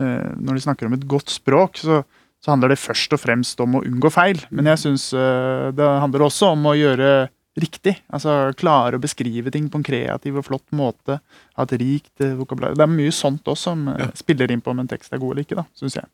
eh, 0.00 0.32
når 0.36 0.58
de 0.58 0.64
snakker 0.66 0.86
om 0.90 0.96
et 0.98 1.06
godt 1.08 1.32
språk, 1.32 1.80
så, 1.80 2.02
så 2.44 2.52
handler 2.52 2.74
det 2.74 2.78
først 2.82 3.16
og 3.16 3.22
fremst 3.22 3.62
om 3.64 3.78
å 3.78 3.84
unngå 3.88 4.10
feil. 4.12 4.42
Men 4.52 4.68
jeg 4.74 4.82
syns 4.84 5.08
eh, 5.16 5.70
det 5.72 5.88
handler 6.04 6.26
også 6.28 6.52
om 6.52 6.68
å 6.68 6.76
gjøre 6.76 7.14
riktig. 7.56 7.94
Altså 8.12 8.52
klare 8.60 8.98
å 8.98 9.00
beskrive 9.00 9.48
ting 9.54 9.70
på 9.72 9.80
en 9.80 9.86
kreativ 9.86 10.36
og 10.36 10.44
flott 10.44 10.66
måte. 10.76 11.16
Ha 11.56 11.64
et 11.64 11.72
rikt 11.80 12.20
eh, 12.20 12.34
vokabular. 12.36 12.76
Det 12.76 12.84
er 12.84 12.92
mye 12.92 13.14
sånt 13.16 13.48
også 13.48 13.70
som 13.72 13.88
eh, 13.94 14.02
Ja. 14.04 14.10
spiller 14.14 14.52
inn 14.52 14.60
på 14.60 14.74
om 14.76 14.84
en 14.84 14.92
tekst 14.92 15.16
er 15.16 15.22
god 15.24 15.32
eller 15.38 15.46
ikke, 15.48 15.56
da, 15.62 15.64
syns 15.80 15.96
jeg. 15.96 16.12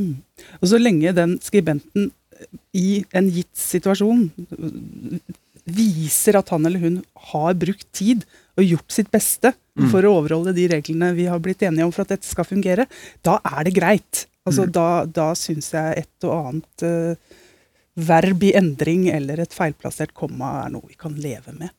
Og 0.00 0.66
så 0.70 0.78
lenge 0.80 1.12
den 1.14 1.38
skribenten 1.44 2.10
i 2.76 3.02
en 3.16 3.30
gitt 3.32 3.52
situasjon 3.56 4.28
viser 5.70 6.38
at 6.40 6.50
han 6.54 6.66
eller 6.66 6.82
hun 6.82 7.00
har 7.30 7.58
brukt 7.60 7.86
tid 7.96 8.24
og 8.58 8.64
gjort 8.64 8.94
sitt 8.94 9.10
beste 9.12 9.52
for 9.92 10.04
å 10.04 10.14
overholde 10.18 10.54
de 10.56 10.66
reglene 10.72 11.12
vi 11.16 11.28
har 11.30 11.40
blitt 11.42 11.62
enige 11.64 11.86
om 11.86 11.92
for 11.94 12.04
at 12.04 12.14
dette 12.16 12.28
skal 12.28 12.48
fungere, 12.48 12.86
da 13.24 13.38
er 13.44 13.68
det 13.68 13.76
greit. 13.76 14.24
Altså, 14.48 14.66
Da, 14.66 15.04
da 15.06 15.30
syns 15.38 15.70
jeg 15.76 16.02
et 16.02 16.26
og 16.26 16.32
annet 16.34 16.84
uh, 16.84 17.36
verb 18.00 18.42
i 18.48 18.54
endring 18.56 19.08
eller 19.12 19.42
et 19.44 19.54
feilplassert 19.54 20.14
komma 20.16 20.64
er 20.64 20.72
noe 20.74 20.88
vi 20.88 20.96
kan 20.98 21.14
leve 21.20 21.54
med. 21.56 21.70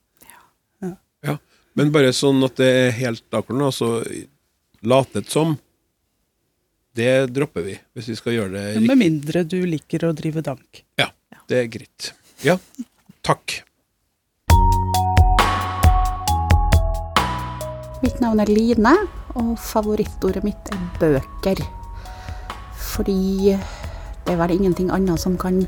Ja. 1.26 1.38
Men 1.78 1.92
bare 1.94 2.14
sånn 2.16 2.42
at 2.46 2.58
det 2.60 2.70
er 2.70 2.96
helt 2.98 3.26
akkurat 3.30 3.60
nå, 3.62 3.70
så 3.76 3.92
latet 4.82 5.30
som 5.32 5.56
Det 6.92 7.32
dropper 7.32 7.64
vi, 7.64 7.74
hvis 7.96 8.10
vi 8.12 8.16
skal 8.20 8.34
gjøre 8.36 8.52
det 8.52 8.62
riktig. 8.74 8.88
Med 8.90 9.00
mindre 9.00 9.44
du 9.48 9.62
liker 9.64 10.04
å 10.10 10.12
drive 10.12 10.44
dank. 10.44 10.82
Ja, 11.00 11.08
det 11.48 11.62
er 11.62 11.70
greit. 11.72 12.10
Ja, 12.44 12.58
takk. 13.24 13.62
Mitt 18.04 18.20
navn 18.20 18.44
er 18.44 18.52
Line, 18.52 18.96
og 19.40 19.54
favorittordet 19.72 20.44
mitt 20.44 20.74
er 20.76 20.84
bøker. 21.00 21.64
Fordi 22.92 23.54
det 23.56 24.34
er 24.34 24.42
vel 24.44 24.58
ingenting 24.58 24.92
annet 24.92 25.22
som 25.24 25.40
kan, 25.40 25.64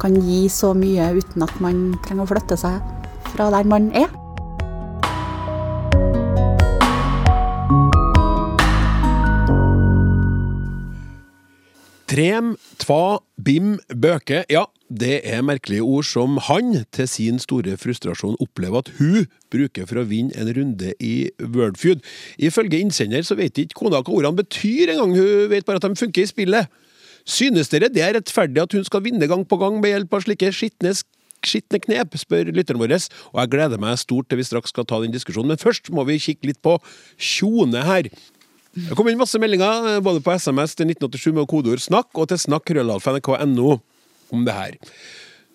kan 0.00 0.16
gi 0.24 0.46
så 0.48 0.72
mye 0.72 1.12
uten 1.18 1.44
at 1.44 1.52
man 1.60 1.90
trenger 2.06 2.24
å 2.24 2.30
flytte 2.32 2.56
seg 2.56 2.80
fra 3.34 3.52
der 3.52 3.68
man 3.68 3.92
er. 3.92 4.08
Trem, 12.06 12.52
tva, 12.78 13.18
bim, 13.42 13.80
bøke. 13.90 14.44
Ja, 14.52 14.68
det 14.86 15.24
er 15.26 15.42
merkelige 15.42 15.82
ord 15.82 16.06
som 16.06 16.36
han, 16.46 16.84
til 16.94 17.08
sin 17.10 17.40
store 17.42 17.74
frustrasjon, 17.80 18.36
opplever 18.38 18.84
at 18.84 18.92
hun 19.00 19.26
bruker 19.50 19.88
for 19.90 19.98
å 19.98 20.06
vinne 20.06 20.30
en 20.38 20.52
runde 20.54 20.92
i 21.02 21.32
Wordfeud. 21.42 22.04
Ifølge 22.38 22.78
innsender 22.78 23.26
så 23.26 23.34
vet 23.34 23.58
ikke 23.58 23.80
kona 23.80 23.98
hva 23.98 24.14
ordene 24.14 24.38
betyr 24.38 24.94
engang, 24.94 25.16
hun 25.18 25.50
vet 25.50 25.66
bare 25.66 25.82
at 25.82 25.88
de 25.88 25.98
funker 25.98 26.22
i 26.22 26.30
spillet. 26.30 26.70
Synes 27.26 27.72
dere 27.72 27.90
det 27.90 28.04
er 28.06 28.14
rettferdig 28.20 28.62
at 28.62 28.78
hun 28.78 28.86
skal 28.86 29.02
vinne 29.02 29.26
gang 29.26 29.42
på 29.42 29.58
gang 29.58 29.80
med 29.82 29.90
hjelp 29.90 30.14
av 30.14 30.22
slike 30.28 30.54
skitne 30.54 30.94
skitne 31.46 31.78
knep, 31.82 32.14
spør 32.18 32.48
lytteren 32.54 32.80
vår, 32.80 32.96
og 33.32 33.40
jeg 33.42 33.50
gleder 33.52 33.82
meg 33.82 33.98
stort 34.00 34.28
til 34.30 34.40
vi 34.40 34.46
straks 34.46 34.72
skal 34.74 34.86
ta 34.88 34.98
den 35.02 35.14
diskusjonen. 35.14 35.52
Men 35.52 35.60
først 35.60 35.92
må 35.94 36.06
vi 36.08 36.18
kikke 36.22 36.50
litt 36.50 36.62
på 36.64 36.78
Tjone 37.18 37.84
her. 37.86 38.08
Det 38.76 38.92
kom 38.96 39.08
inn 39.08 39.16
masse 39.16 39.38
meldinger, 39.40 39.86
eh, 39.88 40.02
både 40.04 40.20
på 40.20 40.34
SMS 40.36 40.74
til 40.76 40.90
1987 40.90 41.32
med 41.32 41.48
kodeord 41.48 41.80
'snakk' 41.80 42.20
og 42.20 42.28
til 42.28 42.38
snakk.nrk.no 42.38 43.80
om 44.32 44.44
det 44.44 44.52
her. 44.52 44.76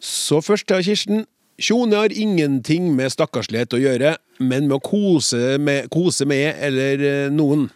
Så 0.02 0.42
først 0.42 0.66
til 0.68 0.84
Kirsten. 0.84 1.26
Tjone 1.62 1.94
har 1.94 2.10
ingenting 2.10 2.96
med 2.96 3.12
stakkarslighet 3.14 3.76
å 3.76 3.82
gjøre, 3.82 4.18
men 4.40 4.68
med 4.68 4.80
å 4.80 4.82
kose 4.82 5.60
med, 5.62 5.92
kose 5.94 6.26
med 6.26 6.58
eller 6.58 7.04
eh, 7.06 7.30
noen. 7.30 7.70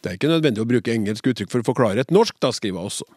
Det 0.00 0.12
er 0.12 0.14
ikke 0.14 0.30
nødvendig 0.30 0.62
å 0.62 0.68
bruke 0.68 0.92
engelsk 0.94 1.26
uttrykk 1.26 1.50
for 1.50 1.64
å 1.64 1.66
forklare 1.66 2.04
et 2.04 2.14
norsk, 2.14 2.36
da, 2.38 2.52
skriver 2.54 2.78
jeg 2.78 2.92
også. 2.92 3.08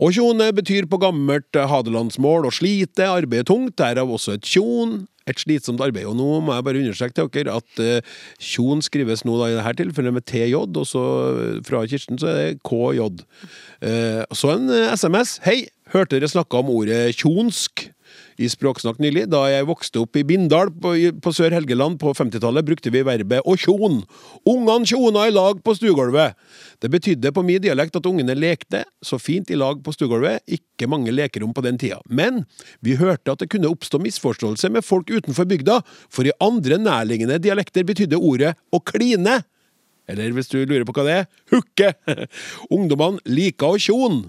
Og 0.00 0.14
tjone 0.16 0.48
betyr 0.56 0.88
på 0.88 0.98
gammelt 1.02 1.54
eh, 1.54 1.68
hadelandsmål 1.68 2.48
å 2.48 2.54
slite, 2.54 3.04
arbeide 3.04 3.44
tungt, 3.50 3.76
derav 3.76 4.08
også 4.08 4.38
et 4.38 4.48
tjon. 4.48 5.04
Et 5.30 5.40
slitsomt 5.40 5.80
arbeid. 5.80 6.04
Og 6.04 6.16
nå 6.18 6.26
må 6.44 6.52
jeg 6.52 6.66
bare 6.66 6.82
understreke 6.82 7.16
til 7.16 7.30
dere 7.32 7.56
at 7.56 7.80
uh, 7.80 8.80
skrives 8.84 9.24
nå 9.24 9.38
da 9.40 9.48
i 9.48 9.56
dette 9.56 9.76
tilfellet 9.80 10.16
med 10.18 10.26
TJ, 10.28 10.54
og 10.60 10.84
så 10.88 11.04
eh, 11.30 11.62
fra 11.64 11.84
Kirsten 11.88 12.20
så 12.20 12.28
er 12.28 12.36
det 12.36 12.60
KJ. 12.66 13.08
Uh, 13.80 14.22
så 14.36 14.52
en 14.52 14.68
eh, 14.68 14.92
SMS. 14.92 15.38
Hei, 15.46 15.64
hørte 15.94 16.18
dere 16.18 16.28
snakka 16.28 16.60
om 16.60 16.72
ordet 16.74 17.14
tjonsk? 17.16 17.88
I 18.38 18.48
Språksnakk 18.50 19.00
nylig. 19.02 19.26
Da 19.32 19.44
jeg 19.50 19.68
vokste 19.68 20.02
opp 20.02 20.18
i 20.18 20.24
Bindal 20.26 20.72
på, 20.72 20.94
på 21.22 21.32
Sør 21.34 21.54
Helgeland 21.54 22.00
på 22.02 22.12
50-tallet, 22.16 22.66
brukte 22.66 22.92
vi 22.94 23.04
verbet 23.06 23.46
å 23.46 23.56
tjon. 23.60 24.02
Ungene 24.48 24.88
tjona 24.88 25.28
i 25.28 25.34
lag 25.34 25.62
på 25.64 25.76
stuegulvet. 25.78 26.36
Det 26.82 26.90
betydde 26.92 27.32
på 27.34 27.44
min 27.46 27.62
dialekt 27.62 27.96
at 27.98 28.06
ungene 28.10 28.36
lekte 28.36 28.84
så 29.04 29.18
fint 29.22 29.50
i 29.50 29.58
lag 29.58 29.80
på 29.84 29.94
stuegulvet, 29.94 30.44
ikke 30.50 30.90
mange 30.90 31.14
lekerom 31.14 31.54
på 31.56 31.64
den 31.64 31.78
tida. 31.80 32.00
Men 32.08 32.44
vi 32.84 32.98
hørte 33.00 33.34
at 33.34 33.44
det 33.44 33.50
kunne 33.54 33.70
oppstå 33.72 34.02
misforståelse 34.02 34.72
med 34.74 34.86
folk 34.86 35.12
utenfor 35.12 35.48
bygda, 35.48 35.80
for 36.12 36.26
i 36.26 36.36
andre 36.44 36.80
nærliggende 36.82 37.40
dialekter 37.42 37.86
betydde 37.86 38.20
ordet 38.20 38.54
å 38.74 38.82
kline. 38.84 39.42
Eller 40.10 40.34
hvis 40.36 40.50
du 40.52 40.58
lurer 40.60 40.84
på 40.84 40.92
hva 40.96 41.06
det 41.06 41.18
er, 41.22 41.28
hooke. 41.54 41.92
Ungdommene 42.74 43.22
liker 43.24 43.74
å 43.74 43.80
tjon. 43.80 44.24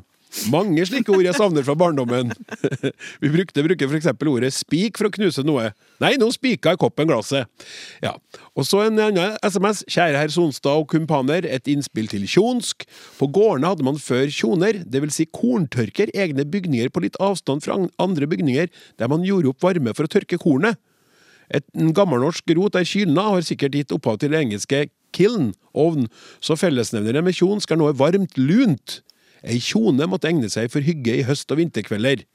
Mange 0.52 0.84
slike 0.88 1.12
ord 1.14 1.24
jeg 1.26 1.38
savner 1.38 1.64
fra 1.66 1.76
barndommen. 1.80 2.34
Vi 3.24 3.32
brukte 3.32 3.64
bruker 3.66 3.90
f.eks. 3.90 4.10
ordet 4.14 4.52
spik 4.56 5.00
for 5.00 5.10
å 5.10 5.14
knuse 5.16 5.46
noe. 5.48 5.70
Nei, 6.04 6.16
nå 6.22 6.28
spika 6.36 6.76
i 6.76 6.80
koppen 6.80 7.10
glasset. 7.10 7.50
Ja. 8.04 8.16
Og 8.56 8.68
så 8.68 8.84
en 8.86 9.00
annen 9.00 9.38
SMS. 9.46 9.84
Kjære 9.92 10.20
herr 10.20 10.34
Sonstad 10.34 10.82
og 10.82 10.90
kumpaner, 10.92 11.48
et 11.48 11.70
innspill 11.72 12.10
til 12.12 12.28
tjonsk. 12.30 12.88
På 13.20 13.30
gårdene 13.32 13.72
hadde 13.72 13.88
man 13.88 14.02
før 14.02 14.28
tjoner, 14.34 14.82
dvs. 14.84 15.22
Si 15.22 15.28
korntørker, 15.32 16.12
egne 16.12 16.48
bygninger 16.52 16.92
på 16.92 17.06
litt 17.06 17.20
avstand 17.24 17.64
fra 17.66 17.80
andre 18.02 18.28
bygninger, 18.30 18.68
der 19.00 19.12
man 19.12 19.24
gjorde 19.28 19.54
opp 19.54 19.64
varme 19.64 19.96
for 19.96 20.08
å 20.08 20.12
tørke 20.12 20.40
kornet. 20.42 20.82
Et 21.54 21.66
gammelnorsk 21.96 22.50
rot 22.58 22.76
er 22.76 22.88
kylna 22.90 23.30
har 23.36 23.46
sikkert 23.46 23.78
gitt 23.78 23.94
opphav 23.94 24.18
til 24.22 24.34
det 24.34 24.42
engelske 24.42 24.88
kiln, 25.16 25.54
ovn, 25.78 26.10
så 26.44 26.58
fellesnevneren 26.60 27.24
med 27.26 27.38
kjonsk 27.38 27.72
er 27.72 27.80
noe 27.80 27.96
varmt 27.96 28.36
lunt. 28.40 29.00
Ei 29.46 29.62
kjone 29.62 30.08
måtte 30.10 30.30
egne 30.32 30.50
seg 30.52 30.72
for 30.74 30.86
hygge 30.86 31.20
i 31.20 31.26
høst- 31.28 31.52
og 31.54 31.62
vinterkvelder. 31.62 32.26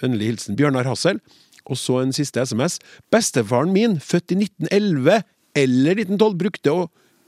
Vennlig 0.00 0.32
hilsen 0.32 0.58
Bjørnar 0.58 0.88
Hassel. 0.88 1.20
Og 1.64 1.78
så 1.80 2.02
en 2.02 2.12
siste 2.14 2.42
SMS. 2.44 2.78
Bestefaren 3.12 3.72
min, 3.72 3.96
født 4.00 4.34
i 4.34 4.42
1911 4.44 5.24
eller 5.56 6.04
1912, 6.04 6.38
brukte 6.40 6.74
å 6.74 6.84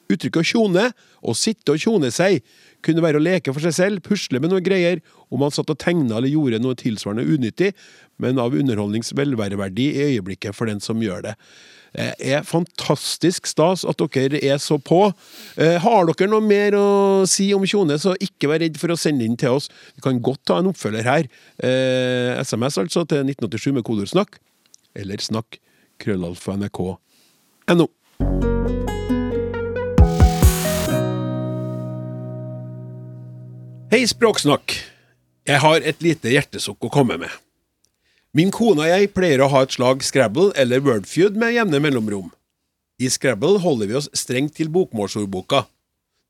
Uttrykket 0.06 0.38
å 0.38 0.46
tjone, 0.46 0.82
å 1.26 1.34
sitte 1.34 1.74
og 1.74 1.82
tjone 1.82 2.12
seg, 2.14 2.44
kunne 2.84 3.02
være 3.02 3.18
å 3.18 3.24
leke 3.24 3.50
for 3.50 3.64
seg 3.64 3.74
selv, 3.74 4.02
pusle 4.06 4.38
med 4.42 4.52
noe 4.52 4.62
greier, 4.62 5.00
om 5.34 5.42
han 5.42 5.54
satt 5.54 5.72
og 5.72 5.80
tegna 5.82 6.20
eller 6.20 6.30
gjorde 6.30 6.60
noe 6.62 6.78
tilsvarende 6.78 7.26
unyttig, 7.26 7.72
men 8.22 8.38
av 8.38 8.54
underholdnings 8.54 9.10
velværeverdi 9.18 9.88
i 9.90 10.04
øyeblikket 10.12 10.54
for 10.54 10.70
den 10.70 10.78
som 10.84 11.02
gjør 11.02 11.24
det. 11.26 11.34
Det 11.92 12.14
er 12.20 12.42
fantastisk 12.44 13.46
stas 13.48 13.84
at 13.88 14.02
dere 14.12 14.40
er 14.44 14.58
så 14.60 14.76
på. 14.82 15.12
Eh, 15.56 15.78
har 15.80 16.08
dere 16.10 16.28
noe 16.28 16.44
mer 16.44 16.76
å 16.76 16.88
si 17.28 17.48
om 17.56 17.64
Tjone, 17.64 17.96
så 18.00 18.16
ikke 18.20 18.50
vær 18.50 18.60
redd 18.64 18.76
for 18.80 18.92
å 18.92 18.98
sende 19.00 19.24
inn 19.24 19.36
til 19.40 19.56
oss. 19.56 19.70
Vi 19.96 20.04
kan 20.04 20.20
godt 20.20 20.44
ta 20.48 20.58
en 20.60 20.72
oppfølger 20.72 21.06
her. 21.06 21.30
Eh, 21.62 22.36
SMS 22.42 22.76
altså 22.82 23.06
til 23.08 23.24
1987 23.24 23.72
med 23.72 23.86
kodeord 23.86 24.12
'snakk', 24.12 24.40
eller 24.94 25.16
'snakk' 25.16 25.60
krøllalfa 25.98 26.56
nrk.no. 26.56 27.88
Hei, 33.86 34.02
Språksnakk. 34.04 34.74
Jeg 35.46 35.62
har 35.62 35.84
et 35.86 36.02
lite 36.02 36.28
hjertesukk 36.28 36.88
å 36.88 36.90
komme 36.92 37.16
med. 37.22 37.30
Min 38.36 38.50
kone 38.52 38.82
og 38.84 38.90
jeg 38.90 39.08
pleier 39.16 39.40
å 39.40 39.46
ha 39.48 39.62
et 39.64 39.72
slag 39.72 40.02
Scrabble 40.04 40.50
eller 40.60 40.82
Wordfeud 40.84 41.38
med 41.40 41.54
jevne 41.54 41.78
mellomrom. 41.80 42.26
I 43.00 43.08
Scrabble 43.08 43.62
holder 43.62 43.88
vi 43.88 43.96
oss 43.96 44.10
strengt 44.12 44.52
til 44.58 44.68
bokmålsordboka. 44.74 45.62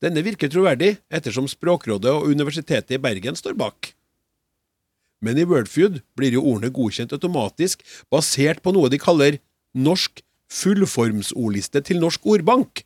Denne 0.04 0.22
virker 0.22 0.52
troverdig, 0.52 1.00
ettersom 1.10 1.48
Språkrådet 1.50 2.12
og 2.12 2.28
Universitetet 2.30 2.94
i 2.94 3.00
Bergen 3.02 3.34
står 3.34 3.56
bak. 3.58 3.90
Men 5.18 5.40
i 5.40 5.48
Wordfeud 5.50 5.98
blir 6.14 6.36
jo 6.36 6.44
ordene 6.44 6.70
godkjent 6.70 7.16
automatisk, 7.16 7.82
basert 8.12 8.62
på 8.62 8.76
noe 8.76 8.92
de 8.92 9.02
kaller 9.02 9.40
Norsk 9.74 10.22
fullformsordliste 10.52 11.82
til 11.90 11.98
Norsk 12.04 12.22
ordbank. 12.22 12.84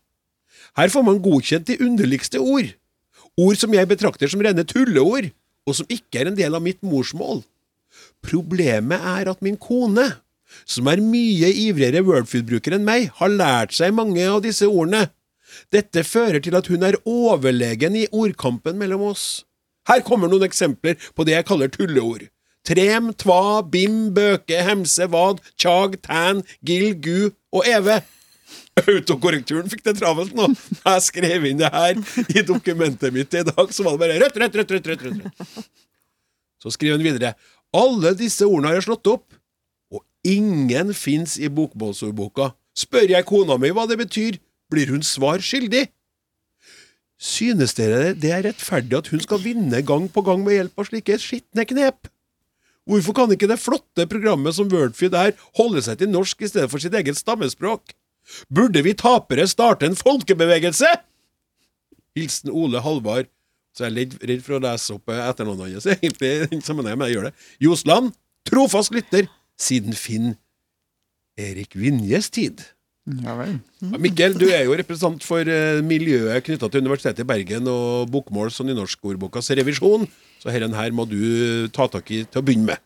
Her 0.80 0.88
får 0.88 1.08
man 1.10 1.20
godkjent 1.20 1.68
de 1.68 1.80
underligste 1.84 2.40
ord. 2.40 2.72
Ord 3.36 3.60
som 3.60 3.76
jeg 3.76 3.92
betrakter 3.92 4.32
som 4.32 4.40
rene 4.40 4.64
tulleord, 4.64 5.28
og 5.68 5.76
som 5.76 5.92
ikke 5.92 6.22
er 6.22 6.32
en 6.32 6.40
del 6.40 6.56
av 6.56 6.64
mitt 6.64 6.80
morsmål. 6.80 7.44
Problemet 8.26 9.00
er 9.00 9.30
at 9.32 9.40
min 9.44 9.56
kone, 9.60 10.06
som 10.66 10.88
er 10.90 11.02
mye 11.04 11.48
ivrigere 11.66 12.02
Wordfood-bruker 12.06 12.76
enn 12.76 12.86
meg, 12.86 13.08
har 13.20 13.32
lært 13.32 13.76
seg 13.76 13.94
mange 13.96 14.24
av 14.26 14.42
disse 14.44 14.68
ordene. 14.68 15.08
Dette 15.74 16.04
fører 16.06 16.42
til 16.42 16.56
at 16.58 16.68
hun 16.70 16.84
er 16.86 16.98
overlegen 17.08 17.96
i 17.98 18.06
ordkampen 18.10 18.78
mellom 18.78 19.08
oss. 19.10 19.44
Her 19.88 20.02
kommer 20.06 20.30
noen 20.30 20.46
eksempler 20.46 20.98
på 21.16 21.26
det 21.26 21.38
jeg 21.38 21.48
kaller 21.48 21.72
tulleord. 21.72 22.28
Trem, 22.66 23.10
tva, 23.18 23.62
bim, 23.66 24.10
bøke, 24.14 24.58
hemse, 24.66 25.06
vad, 25.10 25.40
tjag, 25.58 25.96
tan, 26.04 26.42
gill, 26.66 26.92
gu 27.02 27.30
og 27.56 27.66
eve. 27.66 28.02
Autokorrekturen 28.80 29.70
fikk 29.70 29.82
det 29.86 29.96
travelt 29.98 30.34
nå. 30.36 30.50
Jeg 30.84 31.04
skrev 31.06 31.46
inn 31.48 31.60
det 31.60 31.70
her 31.72 31.98
i 32.28 32.44
dokumentet 32.46 33.14
mitt 33.14 33.34
i 33.34 33.44
dag, 33.48 33.72
så 33.72 33.86
var 33.86 33.96
det 33.96 34.02
bare 34.04 34.18
rødt, 34.22 34.38
rødt, 34.42 34.60
rødt, 34.60 34.74
rødt, 34.76 34.90
rødt, 34.90 35.06
rødt. 35.08 35.70
Så 36.60 36.74
skriver 36.76 36.98
hun 36.98 37.06
videre. 37.06 37.32
Alle 37.76 38.14
disse 38.18 38.46
ordene 38.46 38.72
har 38.72 38.80
jeg 38.80 38.88
slått 38.88 39.10
opp, 39.12 39.36
og 39.94 40.02
ingen 40.26 40.94
fins 40.96 41.36
i 41.38 41.50
bokmålsordboka. 41.52 42.52
Spør 42.76 43.10
jeg 43.12 43.26
kona 43.28 43.58
mi 43.60 43.70
hva 43.74 43.86
det 43.90 43.98
betyr, 44.00 44.38
blir 44.70 44.90
hun 44.90 45.04
svar 45.06 45.42
skyldig. 45.42 45.88
Synes 47.20 47.74
dere 47.76 48.14
det 48.16 48.30
er 48.32 48.46
rettferdig 48.48 48.96
at 48.96 49.10
hun 49.12 49.20
skal 49.20 49.42
vinne 49.44 49.82
gang 49.86 50.06
på 50.08 50.22
gang 50.24 50.40
med 50.44 50.56
hjelp 50.56 50.80
av 50.80 50.88
slike 50.88 51.18
skitne 51.20 51.66
knep? 51.68 52.08
Hvorfor 52.88 53.14
kan 53.14 53.34
ikke 53.34 53.50
det 53.50 53.60
flotte 53.60 54.06
programmet 54.10 54.56
som 54.56 54.70
Wordfeed 54.72 55.14
er, 55.14 55.34
holde 55.58 55.82
seg 55.84 56.00
til 56.00 56.10
norsk 56.10 56.40
i 56.42 56.48
stedet 56.50 56.70
for 56.72 56.82
sitt 56.82 56.96
eget 56.96 57.18
stammespråk? 57.20 57.92
Burde 58.48 58.82
vi 58.82 58.96
tapere 58.98 59.46
starte 59.50 59.86
en 59.86 59.98
folkebevegelse? 59.98 60.88
Hilsen 62.16 62.50
Ole 62.50 62.80
Halvard. 62.82 63.28
Så 63.80 63.86
jeg 63.86 63.94
er 63.94 63.96
litt 63.96 64.14
redd 64.28 64.42
for 64.44 64.58
å 64.58 64.60
lese 64.60 64.92
opp 64.92 65.08
etternavnet 65.08 65.78
hans, 65.78 65.86
egentlig, 65.94 66.28
i 66.28 66.48
den 66.50 66.60
sammenheng, 66.60 66.98
men 67.00 67.08
jeg 67.08 67.16
gjør 67.16 67.30
det. 67.30 67.46
Josland, 67.64 68.10
trofast 68.44 68.92
lytter, 68.92 69.24
siden 69.56 69.96
Finn 69.96 70.34
Erik 71.40 71.72
Vinjes 71.80 72.28
tid. 72.28 72.60
Ja 73.24 73.38
vel. 73.38 73.56
Mikkel, 73.96 74.36
du 74.36 74.44
er 74.52 74.66
jo 74.66 74.76
representant 74.76 75.24
for 75.24 75.48
eh, 75.48 75.80
miljøet 75.80 76.44
knytta 76.44 76.68
til 76.68 76.84
Universitetet 76.84 77.24
i 77.24 77.28
Bergen 77.30 77.72
og 77.72 78.12
bokmåls- 78.12 78.60
og 78.60 78.68
nynorskordbokas 78.68 79.48
revisjon, 79.56 80.04
så 80.44 80.52
herren 80.52 80.76
her 80.76 80.92
må 80.92 81.08
du 81.08 81.16
ta 81.72 81.88
tak 81.88 82.12
i 82.12 82.20
til 82.28 82.42
å 82.42 82.44
begynne 82.44 82.74
med. 82.74 82.84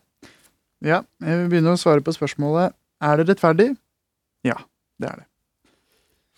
Ja, 0.79 1.03
jeg 1.19 1.41
vil 1.41 1.51
begynne 1.51 1.75
å 1.75 1.79
svare 1.81 2.03
på 2.03 2.15
spørsmålet 2.15 2.75
Er 3.03 3.19
det 3.19 3.33
rettferdig? 3.33 3.73
Ja, 4.47 4.55
det 5.03 5.11
er 5.11 5.23
det. 5.25 5.27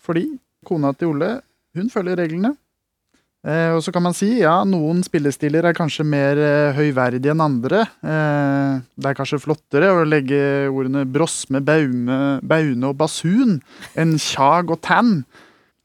Fordi 0.02 0.26
kona 0.66 0.90
til 0.98 1.14
Ole, 1.14 1.36
hun 1.78 1.94
følger 1.94 2.18
reglene. 2.18 2.56
Eh, 3.48 3.70
og 3.72 3.80
så 3.84 3.92
kan 3.94 4.04
man 4.04 4.16
si 4.16 4.28
ja, 4.42 4.58
noen 4.68 5.00
spillestiler 5.06 5.70
er 5.70 5.76
kanskje 5.76 6.04
mer 6.04 6.40
eh, 6.42 6.76
høyverdige 6.76 7.32
enn 7.32 7.44
andre. 7.44 7.84
Eh, 8.04 8.80
det 8.98 9.08
er 9.08 9.16
kanskje 9.16 9.40
flottere 9.40 9.92
å 9.94 10.04
legge 10.04 10.40
ordene 10.68 11.06
brosme, 11.08 11.62
baume, 11.64 12.18
baune 12.44 12.90
og 12.90 12.98
basun 13.00 13.56
enn 13.96 14.18
tjag 14.20 14.74
og 14.74 14.82
tann. 14.84 15.22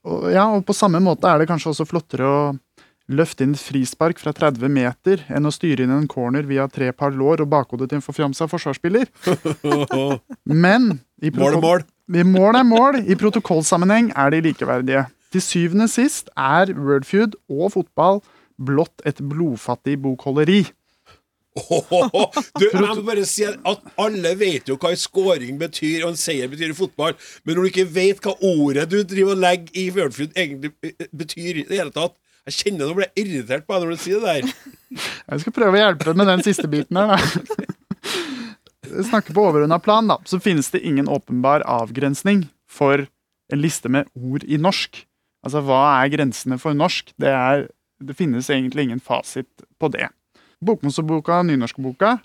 Og, 0.04 0.28
ja, 0.34 0.50
og 0.52 0.66
på 0.68 0.76
samme 0.76 1.00
måte 1.04 1.30
er 1.30 1.40
det 1.40 1.48
kanskje 1.52 1.72
også 1.72 1.88
flottere 1.88 2.28
å 2.28 2.44
løfte 3.14 3.44
inn 3.46 3.56
et 3.56 3.64
frispark 3.64 4.20
fra 4.20 4.32
30 4.36 4.72
meter 4.72 5.24
enn 5.32 5.48
å 5.48 5.52
styre 5.52 5.84
inn 5.84 5.92
en 5.92 6.08
corner 6.08 6.46
via 6.48 6.68
tre 6.72 6.92
par 6.96 7.16
lår 7.16 7.44
og 7.44 7.52
bakhodet 7.52 7.90
til 7.92 8.00
en 8.00 8.06
forfjamsa 8.06 8.48
forsvarsspiller. 8.52 9.08
Men 10.66 10.98
i 11.24 11.32
Mål 11.32 11.58
er 11.58 11.64
mål. 11.64 11.84
mål 12.28 12.60
er 12.60 12.68
mål. 12.68 13.02
I 13.08 13.16
protokollsammenheng 13.20 14.12
er 14.20 14.34
de 14.34 14.42
likeverdige. 14.50 15.06
Til 15.34 15.42
syvende 15.42 15.88
sist 15.90 16.30
er 16.38 16.70
Wordfeud 16.78 17.34
og 17.50 17.72
fotball 17.74 18.20
blott 18.62 19.02
et 19.10 19.18
blodfattig 19.18 19.98
bokholderi. 20.04 20.62
Du, 21.54 22.64
jeg 22.66 22.82
må 22.82 23.04
bare 23.06 23.24
si 23.30 23.44
at 23.46 23.84
alle 24.02 24.32
vet 24.40 24.70
jo 24.70 24.74
hva 24.82 24.90
en 24.94 24.98
scoring 24.98 25.60
betyr, 25.62 26.02
og 26.02 26.14
en 26.14 26.18
seier 26.18 26.50
betyr 26.50 26.72
i 26.72 26.78
fotball, 26.78 27.14
men 27.46 27.54
når 27.54 27.62
du 27.62 27.70
ikke 27.70 27.86
vet 27.94 28.22
hva 28.26 28.34
ordet 28.50 28.88
du 28.90 28.96
driver 29.06 29.36
og 29.36 29.44
legger 29.44 29.78
i 29.78 29.84
Wordfeud 29.94 30.34
egentlig 30.34 30.74
eh, 30.82 31.06
betyr 31.14 31.62
i 31.62 31.66
det 31.70 31.78
hele 31.78 31.94
tatt 31.94 32.18
Jeg 32.50 32.58
kjenner 32.58 32.90
du 32.90 32.98
blir 32.98 33.14
irritert 33.22 33.68
på 33.68 33.78
deg 33.78 33.86
når 33.86 33.94
du 33.94 34.02
sier 34.02 34.24
det 34.24 34.34
der. 34.34 34.74
Jeg 35.30 35.46
skal 35.46 35.58
prøve 35.60 35.78
å 35.78 35.84
hjelpe 35.84 36.10
deg 36.10 36.20
med 36.24 36.32
den 36.34 36.46
siste 36.46 36.70
biten 36.74 37.00
her, 37.00 37.14
da. 37.14 37.70
Snakke 39.14 39.34
på 39.34 39.46
overordna 39.46 39.78
plan, 39.82 40.10
da, 40.10 40.20
så 40.30 40.42
finnes 40.42 40.74
det 40.74 40.82
ingen 40.86 41.10
åpenbar 41.10 41.66
avgrensning 41.70 42.48
for 42.70 43.06
en 43.54 43.62
liste 43.62 43.90
med 43.94 44.10
ord 44.18 44.46
i 44.46 44.58
norsk. 44.62 45.06
Altså, 45.44 45.64
hva 45.66 45.82
er 46.00 46.12
grensene 46.14 46.58
for 46.62 46.76
norsk? 46.78 47.12
Det, 47.20 47.32
er, 47.32 47.68
det 48.00 48.16
finnes 48.18 48.50
egentlig 48.52 48.88
ingen 48.88 49.04
fasit 49.04 49.66
på 49.80 49.90
det. 49.92 50.08
Bokmålsboka 50.64 51.42
og 51.42 51.50
nynorskboka, 51.50 52.16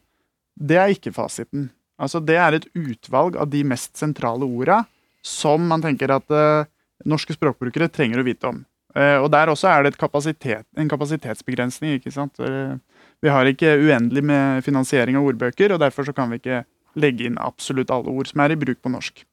det 0.58 0.78
er 0.78 0.94
ikke 0.94 1.14
fasiten. 1.14 1.68
Altså, 1.98 2.22
det 2.22 2.38
er 2.38 2.54
et 2.54 2.68
utvalg 2.78 3.36
av 3.38 3.50
de 3.50 3.64
mest 3.66 3.98
sentrale 3.98 4.46
orda 4.46 4.84
som 5.24 5.64
man 5.66 5.82
tenker 5.82 6.12
at 6.14 6.30
uh, 6.30 6.66
norske 7.08 7.34
språkbrukere 7.34 7.90
trenger 7.90 8.22
å 8.22 8.26
vite 8.26 8.50
om. 8.50 8.62
Uh, 8.96 9.18
og 9.24 9.28
der 9.34 9.50
også 9.50 9.68
er 9.70 9.84
det 9.84 9.94
et 9.94 10.00
kapasitet, 10.00 10.66
en 10.78 10.90
kapasitetsbegrensning. 10.90 11.98
ikke 11.98 12.14
sant? 12.14 12.38
Eh, 12.38 12.78
vi 13.22 13.30
har 13.34 13.50
ikke 13.50 13.74
uendelig 13.82 14.22
med 14.24 14.64
finansiering 14.66 15.18
av 15.18 15.26
ordbøker, 15.26 15.74
og 15.74 15.82
derfor 15.82 16.06
så 16.06 16.14
kan 16.14 16.30
vi 16.30 16.38
ikke 16.40 16.62
legge 16.98 17.26
inn 17.26 17.38
absolutt 17.42 17.90
alle 17.94 18.14
ord 18.14 18.30
som 18.30 18.42
er 18.42 18.54
i 18.54 18.58
bruk 18.58 18.80
på 18.82 18.92
norsk. 18.94 19.24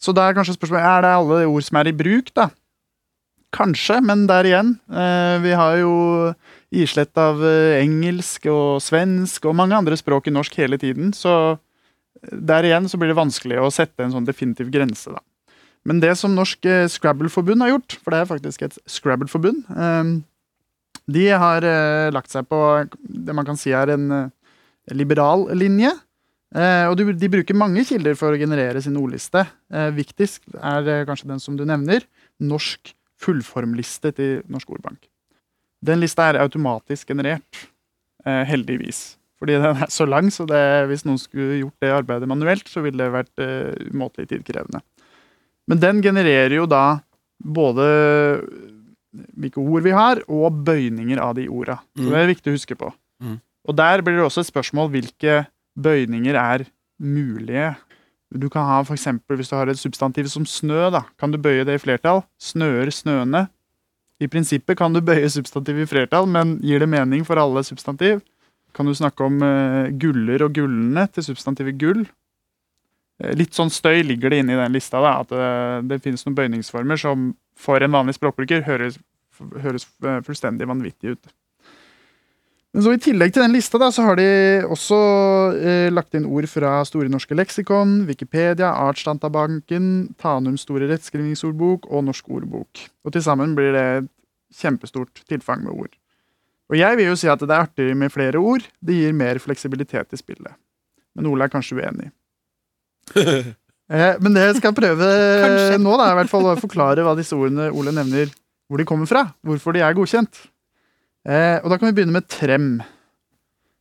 Så 0.00 0.14
da 0.16 0.26
er 0.26 0.36
kanskje 0.36 0.56
spørsmålet 0.56 0.86
er 0.88 1.04
det 1.04 1.14
alle 1.14 1.40
ord 1.46 1.64
som 1.66 1.78
er 1.80 1.90
i 1.90 1.96
bruk, 1.96 2.32
da. 2.36 2.48
Kanskje, 3.50 3.98
men 4.06 4.28
der 4.30 4.46
igjen. 4.46 4.76
Eh, 4.86 5.36
vi 5.42 5.54
har 5.58 5.80
jo 5.80 5.94
islett 6.70 7.18
av 7.18 7.40
eh, 7.42 7.80
engelsk 7.80 8.46
og 8.50 8.78
svensk 8.84 9.48
og 9.50 9.56
mange 9.58 9.74
andre 9.74 9.98
språk 9.98 10.28
i 10.30 10.34
norsk 10.34 10.54
hele 10.60 10.78
tiden, 10.78 11.10
så 11.16 11.56
eh, 11.56 12.30
der 12.30 12.68
igjen 12.68 12.86
så 12.90 13.00
blir 13.00 13.10
det 13.10 13.18
vanskelig 13.18 13.58
å 13.58 13.72
sette 13.74 14.06
en 14.06 14.14
sånn 14.14 14.28
definitiv 14.28 14.70
grense, 14.70 15.10
da. 15.10 15.22
Men 15.88 15.96
det 16.02 16.12
som 16.20 16.34
Norsk 16.36 16.66
Scrabble-forbund 16.92 17.64
har 17.64 17.70
gjort, 17.70 17.94
for 18.04 18.12
det 18.12 18.18
er 18.20 18.26
faktisk 18.28 18.66
et 18.66 18.74
Scrabble-forbund, 18.84 19.62
de 21.08 21.22
har 21.40 21.64
lagt 22.12 22.28
seg 22.28 22.44
på 22.52 22.58
det 23.00 23.32
man 23.32 23.46
kan 23.48 23.56
si 23.56 23.72
er 23.72 23.94
en 23.94 24.10
liberal 24.92 25.46
linje. 25.56 25.94
Og 26.52 27.00
de, 27.00 27.30
bruker 27.32 27.56
mange 27.56 27.86
kilder 27.88 28.12
for 28.20 28.36
å 28.36 28.42
generere 28.42 28.84
sin 28.84 29.00
ordliste. 29.00 29.46
Viktigst 29.96 30.52
er 30.60 31.08
kanskje 31.08 31.32
den 31.32 31.40
som 31.40 31.56
du 31.56 31.64
nevner, 31.64 32.04
Norsk 32.44 32.92
fullformliste 33.20 34.12
til 34.16 34.42
Norsk 34.50 34.70
Ordbank. 34.76 35.08
Den 35.84 36.00
lista 36.02 36.28
er 36.30 36.40
automatisk 36.42 37.08
generert, 37.12 37.66
eh, 38.26 38.44
heldigvis. 38.48 39.16
Fordi 39.40 39.54
den 39.56 39.64
er 39.80 39.88
så 39.88 40.04
lang, 40.08 40.28
så 40.32 40.44
det, 40.48 40.60
hvis 40.90 41.06
noen 41.08 41.18
skulle 41.20 41.60
gjort 41.62 41.80
det 41.80 41.92
arbeidet 41.96 42.28
manuelt, 42.28 42.68
så 42.68 42.82
ville 42.84 43.00
det 43.00 43.12
vært 43.14 43.40
eh, 43.40 43.88
umåtelig 43.92 44.28
tidkrevende. 44.34 44.82
Men 45.70 45.80
den 45.80 46.02
genererer 46.04 46.52
jo 46.58 46.66
da 46.68 47.00
både 47.40 47.86
hvilke 49.40 49.62
ord 49.62 49.82
vi 49.86 49.94
har, 49.96 50.20
og 50.28 50.60
bøyninger 50.66 51.18
av 51.22 51.34
de 51.38 51.48
orda. 51.48 51.78
Så 51.96 52.04
Mm. 52.04 52.10
det 52.10 52.18
er 52.20 52.34
viktig 52.34 52.50
å 52.52 52.56
huske 52.58 52.76
på. 52.78 52.92
Mm. 53.22 53.40
Og 53.68 53.76
der 53.76 54.02
blir 54.02 54.16
det 54.20 54.26
også 54.26 54.40
et 54.44 54.52
spørsmål 54.52 54.90
hvilke 54.92 55.46
bøyninger 55.78 56.36
er 56.36 56.66
mulige. 57.00 57.76
Du 58.30 58.46
kan 58.50 58.66
ha 58.66 58.82
for 58.84 58.94
eksempel, 58.94 59.36
Hvis 59.36 59.48
du 59.50 59.56
har 59.56 59.66
et 59.66 59.78
substantiv 59.78 60.28
som 60.30 60.46
snø, 60.46 60.90
da, 60.90 61.02
kan 61.18 61.32
du 61.32 61.38
bøye 61.38 61.64
det 61.64 61.74
i 61.74 61.82
flertall. 61.82 62.22
Snøer, 62.38 62.90
snøene. 62.90 63.48
I 64.20 64.28
prinsippet 64.28 64.76
kan 64.78 64.92
du 64.92 65.00
bøye 65.00 65.28
substantiv 65.28 65.78
i 65.80 65.86
flertall, 65.86 66.26
men 66.28 66.58
gir 66.62 66.78
det 66.78 66.88
mening 66.88 67.24
for 67.24 67.40
alle 67.40 67.64
substantiv? 67.64 68.20
Kan 68.76 68.86
du 68.86 68.94
snakke 68.94 69.24
om 69.24 69.40
uh, 69.42 69.90
guller 69.98 70.44
og 70.44 70.54
gullene 70.54 71.06
til 71.10 71.24
substantivet 71.24 71.78
gull? 71.80 72.04
Eh, 73.20 73.34
litt 73.36 73.56
sånn 73.56 73.72
støy 73.72 74.02
ligger 74.06 74.30
det 74.30 74.42
inne 74.42 74.54
i 74.54 74.60
den 74.60 74.76
lista. 74.76 75.00
Da, 75.02 75.16
at 75.24 75.32
det, 75.32 75.50
det 75.90 76.02
finnes 76.04 76.24
noen 76.26 76.38
bøyningsformer 76.38 77.00
som 77.00 77.32
for 77.58 77.82
en 77.82 77.96
vanlig 77.96 78.16
språkbruker 78.16 78.64
høres, 78.68 79.00
høres 79.64 79.88
eh, 80.04 80.20
fullstendig 80.26 80.68
vanvittig 80.70 81.16
ut. 81.16 81.32
Men 82.70 82.84
så 82.84 82.92
I 82.94 83.00
tillegg 83.02 83.32
til 83.34 83.42
den 83.42 83.54
lista 83.56 83.80
da, 83.82 83.88
så 83.90 84.04
har 84.06 84.18
de 84.20 84.26
også 84.70 84.98
eh, 85.58 85.88
lagt 85.90 86.14
inn 86.14 86.28
ord 86.30 86.46
fra 86.50 86.76
Store 86.86 87.10
norske 87.10 87.34
leksikon, 87.34 88.04
Wikipedia, 88.06 88.70
Artsdatabanken, 88.86 89.88
Tanums 90.22 90.62
store 90.68 90.86
rettskrivingsordbok 90.92 91.88
og 91.90 92.04
Norsk 92.06 92.30
ordbok. 92.30 92.84
Og 93.02 93.14
Til 93.14 93.24
sammen 93.26 93.56
blir 93.58 93.74
det 93.74 93.86
et 93.98 94.10
kjempestort 94.60 95.24
tilfang 95.26 95.64
med 95.64 95.74
ord. 95.74 95.96
Og 96.70 96.78
Jeg 96.78 97.00
vil 97.00 97.10
jo 97.10 97.16
si 97.18 97.26
at 97.26 97.42
det 97.42 97.50
er 97.50 97.64
artig 97.66 97.88
med 97.98 98.14
flere 98.14 98.38
ord. 98.38 98.62
Det 98.78 98.94
gir 98.94 99.18
mer 99.18 99.42
fleksibilitet 99.42 100.14
i 100.14 100.20
spillet. 100.20 100.54
Men 101.18 101.26
Ole 101.26 101.48
er 101.48 101.50
kanskje 101.50 101.80
uenig. 101.80 102.12
eh, 103.18 104.14
men 104.22 104.36
det 104.36 104.46
jeg 104.46 104.60
skal 104.60 104.76
prøve 104.76 105.10
Kanskje. 105.42 105.82
nå, 105.82 105.96
da, 105.98 106.06
er 106.06 106.14
i 106.14 106.20
hvert 106.20 106.30
fall 106.30 106.46
å 106.52 106.54
forklare 106.60 107.02
hva 107.02 107.16
disse 107.18 107.34
ordene 107.34 107.72
Ole 107.74 107.90
nevner, 107.96 108.30
hvor 108.70 108.78
de 108.78 108.86
kommer 108.86 109.10
fra. 109.10 109.26
Hvorfor 109.42 109.74
de 109.74 109.82
er 109.82 109.98
godkjent. 109.98 110.44
Eh, 111.28 111.58
og 111.60 111.68
da 111.72 111.76
kan 111.76 111.90
vi 111.90 111.96
begynne 111.98 112.16
med 112.16 112.28
trem. 112.32 112.70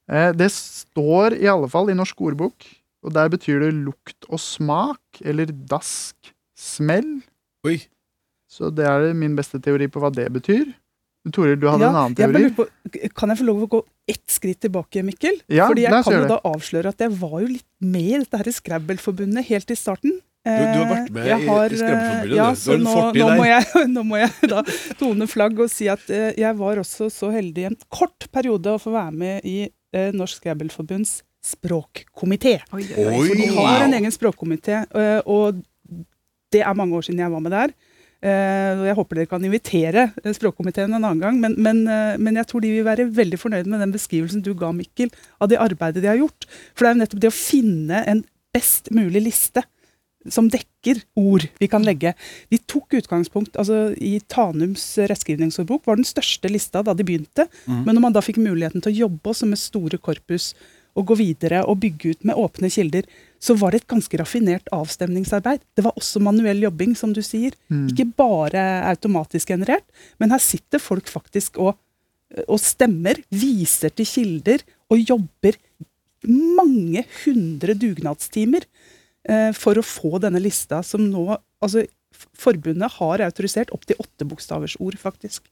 Eh, 0.09 0.31
det 0.35 0.49
står 0.55 1.37
i 1.39 1.47
alle 1.51 1.69
fall 1.71 1.91
i 1.91 1.97
Norsk 1.97 2.19
ordbok, 2.25 2.67
og 3.05 3.15
der 3.15 3.31
betyr 3.31 3.63
det 3.63 3.71
lukt 3.77 4.27
og 4.27 4.41
smak, 4.43 5.21
eller 5.23 5.51
dask, 5.71 6.33
smell. 6.59 7.19
Oi. 7.67 7.79
Så 8.49 8.71
det 8.73 8.87
er 8.89 9.13
min 9.15 9.37
beste 9.37 9.61
teori 9.63 9.87
på 9.91 10.01
hva 10.01 10.11
det 10.11 10.27
betyr. 10.33 10.67
Toril, 11.29 11.59
du 11.59 11.67
hadde 11.69 11.85
en 11.89 11.97
annen 11.99 12.15
teori. 12.17 12.45
Jeg 12.47 12.55
på, 12.57 12.65
kan 13.17 13.29
jeg 13.29 13.41
få 13.41 13.45
lov 13.45 13.65
å 13.65 13.69
gå 13.75 13.79
ett 14.09 14.31
skritt 14.31 14.61
tilbake, 14.65 15.03
Mikkel? 15.05 15.37
Ja, 15.51 15.67
Fordi 15.69 15.83
jeg 15.85 16.05
kan 16.07 16.15
jo 16.15 16.29
da 16.31 16.39
avsløre 16.47 16.93
at 16.93 17.03
jeg 17.03 17.13
var 17.19 17.35
jo 17.43 17.49
litt 17.51 17.67
med 17.83 18.07
i 18.07 18.21
dette 18.23 18.39
her 18.39 18.49
Scrabble-forbundet 18.55 19.45
helt 19.51 19.69
i 19.69 19.77
starten. 19.77 20.15
Du- 20.45 20.51
du 20.51 20.79
har 20.79 20.87
vært 20.89 21.09
med 21.11 21.23
Eh, 21.25 21.27
jeg 21.29 21.41
i- 21.43 21.47
har, 21.47 21.65
i 21.69 21.75
Scrabble-forbundet, 21.77 22.31
eh, 22.31 22.35
Ja, 22.35 22.53
du. 22.53 22.69
Har 22.69 22.75
en 22.75 22.85
fortid 22.85 23.25
der. 23.25 23.37
må 23.37 23.45
jeg, 23.45 23.63
nå 23.95 24.03
må 24.07 24.17
jeg 24.21 24.49
da 24.49 24.61
tone 24.97 25.27
flagg 25.27 25.59
og 25.59 25.69
si 25.69 25.87
at 25.91 26.09
eh, 26.09 26.33
jeg 26.37 26.55
var 26.57 26.75
også 26.79 27.09
så 27.11 27.31
heldig 27.33 27.65
en 27.67 27.75
kort 27.91 28.27
periode 28.31 28.71
å 28.71 28.79
få 28.79 28.91
være 28.95 29.11
med 29.13 29.41
i 29.45 29.69
Norsk 30.13 30.39
Scrabble-forbunds 30.43 31.23
språkkomité. 31.43 32.59
Oi, 32.73 32.83
Oi. 32.95 33.27
For 33.27 33.35
de 33.35 33.47
har 33.55 33.83
en 33.87 33.93
egen 33.97 34.11
språkkomité, 34.13 34.83
og 35.25 35.61
det 36.53 36.61
er 36.61 36.73
mange 36.77 36.93
år 36.95 37.01
siden 37.07 37.19
jeg 37.23 37.31
var 37.31 37.41
med 37.41 37.51
der. 37.51 37.73
Eh, 38.21 38.75
og 38.77 38.85
Jeg 38.85 38.95
håper 38.95 39.15
dere 39.15 39.25
kan 39.31 39.43
invitere 39.47 40.03
språkkomiteen 40.35 40.93
en 40.93 41.03
annen 41.03 41.19
gang, 41.23 41.39
men, 41.39 41.55
men, 41.57 41.83
men 42.19 42.35
jeg 42.35 42.47
tror 42.47 42.61
de 42.61 42.71
vil 42.75 42.83
være 42.85 43.07
veldig 43.15 43.39
fornøyd 43.39 43.65
med 43.71 43.79
den 43.79 43.91
beskrivelsen 43.95 44.43
du 44.43 44.53
ga, 44.53 44.71
Mikkel, 44.75 45.09
av 45.41 45.49
det 45.49 45.57
arbeidet 45.59 46.01
de 46.03 46.07
har 46.11 46.17
gjort. 46.19 46.45
For 46.75 46.85
det 46.85 46.89
er 46.91 46.95
jo 46.95 47.01
nettopp 47.03 47.19
det 47.25 47.31
å 47.31 47.37
finne 47.37 48.03
en 48.07 48.23
best 48.53 48.91
mulig 48.91 49.23
liste 49.23 49.63
som 50.33 50.49
dekker 50.51 51.01
ord 51.19 51.45
vi 51.59 51.67
kan 51.71 51.85
legge. 51.85 52.13
De 52.49 52.59
tok 52.69 52.97
utgangspunkt 53.01 53.57
altså 53.59 53.89
i 53.95 54.19
Tanums 54.31 54.83
rettskrivningsordbok, 54.97 55.85
var 55.87 55.99
den 55.99 56.07
største 56.07 56.51
lista 56.51 56.83
da 56.85 56.95
de 56.97 57.05
begynte. 57.07 57.47
Men 57.65 57.95
når 57.95 58.05
man 58.07 58.15
da 58.15 58.23
fikk 58.25 58.41
muligheten 58.41 58.83
til 58.83 58.93
å 58.93 58.99
jobbe 59.05 59.33
også 59.33 59.49
med 59.49 59.61
store 59.61 59.99
korpus 60.01 60.53
og 60.97 61.05
gå 61.11 61.19
videre 61.19 61.61
og 61.69 61.77
bygge 61.83 62.13
ut 62.13 62.25
med 62.27 62.39
åpne 62.41 62.69
kilder, 62.73 63.05
så 63.39 63.53
var 63.55 63.71
det 63.71 63.83
et 63.83 63.91
ganske 63.93 64.17
raffinert 64.19 64.71
avstemningsarbeid. 64.75 65.61
Det 65.77 65.85
var 65.85 65.95
også 65.95 66.19
manuell 66.19 66.63
jobbing, 66.65 66.95
som 66.97 67.13
du 67.15 67.21
sier. 67.23 67.53
Ikke 67.91 68.07
bare 68.17 68.63
automatisk 68.89 69.53
generert, 69.53 69.85
men 70.19 70.33
her 70.33 70.41
sitter 70.43 70.81
folk 70.81 71.07
faktisk 71.07 71.61
og, 71.61 71.77
og 72.47 72.59
stemmer, 72.59 73.21
viser 73.29 73.93
til 73.95 74.09
kilder 74.09 74.65
og 74.89 74.99
jobber 75.05 75.55
mange 76.27 77.05
hundre 77.23 77.77
dugnadstimer 77.79 78.65
for 79.53 79.75
å 79.77 79.83
få 79.85 80.19
denne 80.23 80.39
lista, 80.41 80.81
som 80.83 81.01
nå 81.11 81.37
altså, 81.61 81.85
Forbundet 82.39 82.91
har 82.97 83.21
autorisert 83.21 83.69
opptil 83.71 83.95
åtte 84.01 84.25
bokstavers 84.27 84.73
ord, 84.81 84.95
faktisk. 84.99 85.43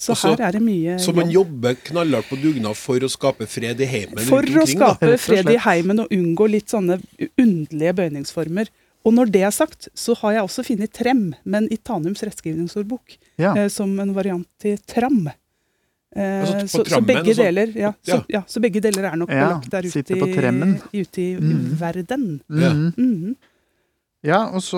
Så 0.00 0.14
Altså, 0.14 0.30
her 0.32 0.46
er 0.48 0.52
det 0.56 0.62
mye 0.64 0.94
Så 0.98 1.12
man 1.14 1.28
jobb. 1.30 1.50
jobber 1.60 1.74
knallhardt 1.84 2.30
på 2.30 2.38
dugnad 2.40 2.74
for 2.78 2.98
å 3.04 3.10
skape 3.12 3.46
fred 3.46 3.80
i 3.84 3.84
heimen 3.90 4.24
For 4.24 4.40
å 4.42 4.64
skape 4.66 5.10
da. 5.12 5.16
fred 5.20 5.50
i 5.52 5.58
heimen 5.60 6.00
og 6.00 6.08
unngå 6.16 6.48
litt 6.48 6.72
sånne 6.72 6.96
underlige 7.36 7.92
bøyningsformer. 7.98 8.70
Og 9.04 9.12
når 9.16 9.30
det 9.32 9.42
er 9.44 9.52
sagt, 9.52 9.88
så 9.94 10.16
har 10.22 10.32
jeg 10.38 10.42
også 10.48 10.64
funnet 10.64 10.92
trem, 10.96 11.34
men 11.44 11.68
i 11.72 11.76
Tanums 11.76 12.22
rettskrivningsordbok, 12.24 13.18
Ja. 13.38 13.54
eh, 13.56 13.68
som 13.68 13.92
en 14.00 14.14
variant 14.14 14.46
til 14.58 14.78
tram. 14.78 15.28
Eh, 16.16 16.40
Altså, 16.40 16.54
på 16.64 16.66
så, 16.66 16.84
så, 16.90 17.00
begge 17.06 17.34
deler, 17.38 17.70
ja, 17.78 17.92
så, 18.02 18.24
Ja. 18.28 18.40
så 18.46 18.60
begge 18.60 18.80
deler 18.82 19.04
er 19.12 19.16
nok 19.16 19.30
Ja, 19.30 19.46
belagt 19.60 19.70
der 19.70 19.86
ute 19.86 20.00
i, 20.00 21.02
ute 21.04 21.22
i 21.22 21.36
Mm. 21.38 21.78
verden. 21.78 22.40
Ja. 22.50 22.72
Mm. 22.74 22.92
Mhm. 22.96 23.36
Ja, 24.22 24.50
og 24.52 24.60
så 24.60 24.76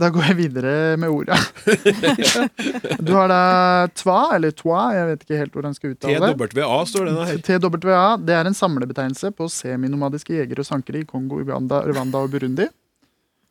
Da 0.00 0.08
går 0.10 0.24
jeg 0.32 0.36
videre 0.36 0.96
med 0.98 1.08
orda. 1.08 1.36
du 3.06 3.12
har 3.14 3.28
da 3.30 3.86
twa, 3.94 4.34
eller 4.34 4.50
twa, 4.50 4.88
jeg 4.96 5.06
vet 5.12 5.20
ikke 5.22 5.38
helt 5.38 5.52
hvordan 5.52 5.70
jeg 5.70 5.76
skal 5.76 5.90
uttale 5.94 6.32
det. 6.34 6.50
TWA 6.56 6.80
står 6.90 7.04
det 7.06 7.14
da 7.14 7.24
her. 7.28 7.38
TWA 7.38 8.16
det 8.24 8.34
er 8.34 8.46
en 8.50 8.54
samlebetegnelse 8.58 9.30
på 9.36 9.46
seminomadiske 9.52 10.34
jegere 10.40 10.64
og 10.64 10.66
sankere 10.66 11.04
i 11.04 11.04
Kongo, 11.04 11.38
Uganda, 11.44 11.82
Rwanda 11.86 12.18
og 12.24 12.32
Burundi. 12.34 12.66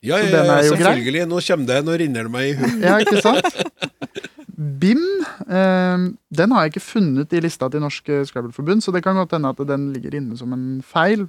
Ja, 0.03 0.17
ja, 0.17 0.25
ja, 0.27 0.43
selvfølgelig. 0.59 0.67
grei. 0.67 0.97
selvfølgelig. 0.99 1.27
Nå 1.31 1.39
kommer 1.47 1.65
det, 1.71 1.79
nå 1.87 1.97
rinner 2.01 2.23
det 2.27 2.31
meg 2.33 2.49
i 2.49 2.53
huet. 2.59 2.81
Ja, 2.83 2.97
ikke 2.99 3.21
sant? 3.23 3.47
BIM 4.79 5.03
eh, 5.49 6.07
den 6.39 6.51
har 6.55 6.65
jeg 6.65 6.73
ikke 6.75 6.85
funnet 6.87 7.33
i 7.37 7.43
lista 7.43 7.69
til 7.73 7.83
Norsk 7.83 8.09
Scrabble-forbund, 8.29 8.83
så 8.85 8.93
det 8.95 9.03
kan 9.05 9.15
godt 9.19 9.35
hende 9.37 9.49
at 9.53 9.63
den 9.67 9.91
ligger 9.95 10.15
inne 10.19 10.37
som 10.39 10.53
en 10.55 10.67
feil. 10.85 11.27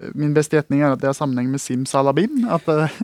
Eh, 0.00 0.10
Min 0.18 0.32
beste 0.34 0.56
gjetning 0.58 0.82
er 0.82 0.92
at 0.94 1.00
det 1.02 1.06
har 1.12 1.14
sammenheng 1.18 1.50
med 1.52 1.62
simsalabim. 1.62 2.44
At, 2.50 2.66
eh, 2.68 2.96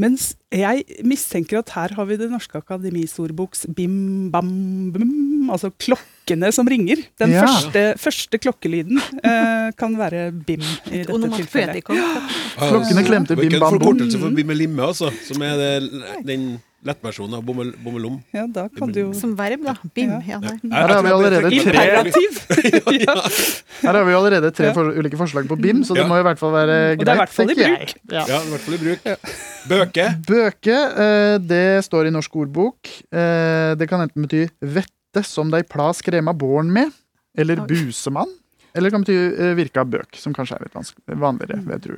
Mens 0.00 0.30
jeg 0.50 0.82
mistenker 1.06 1.60
at 1.60 1.68
her 1.76 1.92
har 1.94 2.06
vi 2.08 2.16
Det 2.18 2.30
norske 2.32 2.56
akademis 2.58 3.12
ordboks 3.22 3.66
bim, 3.76 4.30
bam, 4.32 4.48
bum, 4.94 5.50
altså 5.54 5.70
klokkene 5.78 6.50
som 6.52 6.66
ringer. 6.66 7.04
Den 7.20 7.30
Ja. 7.36 7.44
første, 7.46 7.84
første 7.98 8.38
klokkelyden 8.42 8.98
eh, 9.22 9.70
kan 9.78 9.94
være 9.98 10.30
bim 10.32 10.64
i 10.90 11.04
dette 11.04 11.30
tilfellet. 11.36 11.84
Ja. 11.94 12.08
Klokkene 12.58 13.04
klemte 13.06 13.36
Det 13.36 13.38
er 13.38 13.44
ikke 13.44 13.50
bim, 13.50 13.54
en 13.54 13.60
bam, 13.60 13.70
bom. 13.70 13.78
forkortelse 13.78 14.18
for 14.24 14.30
bim 14.34 14.46
med 14.50 14.56
limme, 14.56 14.82
altså. 14.82 15.12
Som 15.28 15.42
er 15.42 15.56
det, 15.60 16.26
den 16.26 16.48
lettversjonen 16.86 17.34
av 17.36 17.42
bommel- 17.44 17.74
bommelom. 17.84 18.20
Ja, 18.32 18.46
da 18.48 18.68
kan 18.72 18.92
du 18.92 19.00
jo 19.00 19.12
Som 19.16 19.34
verb, 19.36 19.62
da. 19.66 19.74
Bim. 19.94 20.10
Ja. 20.30 20.40
Ja. 20.40 20.54
Her 20.72 20.94
har 20.94 21.02
vi 21.04 21.10
allerede 21.12 21.50
tre, 21.50 21.84
ja. 23.00 23.14
her 23.82 23.94
har 23.94 24.04
vi 24.04 24.14
allerede 24.16 24.50
tre 24.54 24.66
Ja. 24.70 24.72
for, 24.76 24.90
ulike 24.96 25.18
forslag 25.20 25.48
på 25.48 25.56
BIM, 25.60 25.82
så 25.84 25.94
det 25.94 26.02
Ja. 26.04 26.08
må 26.08 26.18
i 26.20 26.24
hvert 26.24 26.38
fall 26.40 26.52
være 26.52 26.96
greit. 26.96 27.00
Og 27.00 27.04
det 27.04 27.12
er 27.12 27.14
i 27.14 27.22
hvert 27.24 27.36
fall 27.36 27.50
i 27.50 27.54
bruk. 27.54 27.94
Ja. 28.12 28.24
I 28.24 28.50
hvert 28.50 28.64
fall 28.66 28.74
i 28.74 28.82
bruk. 28.84 29.00
Bøke. 29.70 30.06
Bøke, 30.26 30.78
eh, 31.04 31.38
det 31.38 31.84
står 31.84 32.06
i 32.08 32.10
Norsk 32.14 32.36
ordbok. 32.36 32.88
Eh, 33.12 33.74
det 33.76 33.88
kan 33.88 34.00
enten 34.00 34.22
bety 34.26 34.48
vette 34.62 35.24
som 35.24 35.50
dei 35.50 35.62
pla 35.62 35.90
skrema 35.92 36.32
born 36.36 36.70
med, 36.72 36.92
eller 37.36 37.56
busemann. 37.66 38.30
Eller 38.74 38.88
det 38.90 38.92
kan 38.94 39.02
bety 39.04 39.18
virka 39.36 39.54
virke 39.60 39.80
av 39.80 39.90
bøk, 39.90 40.16
som 40.16 40.32
kanskje 40.32 40.56
er 40.56 40.64
litt 40.68 40.74
vanskelig, 40.74 41.18
vanligere, 41.18 41.60
vil 41.64 41.74
jeg 41.76 41.82
tro. 41.82 41.96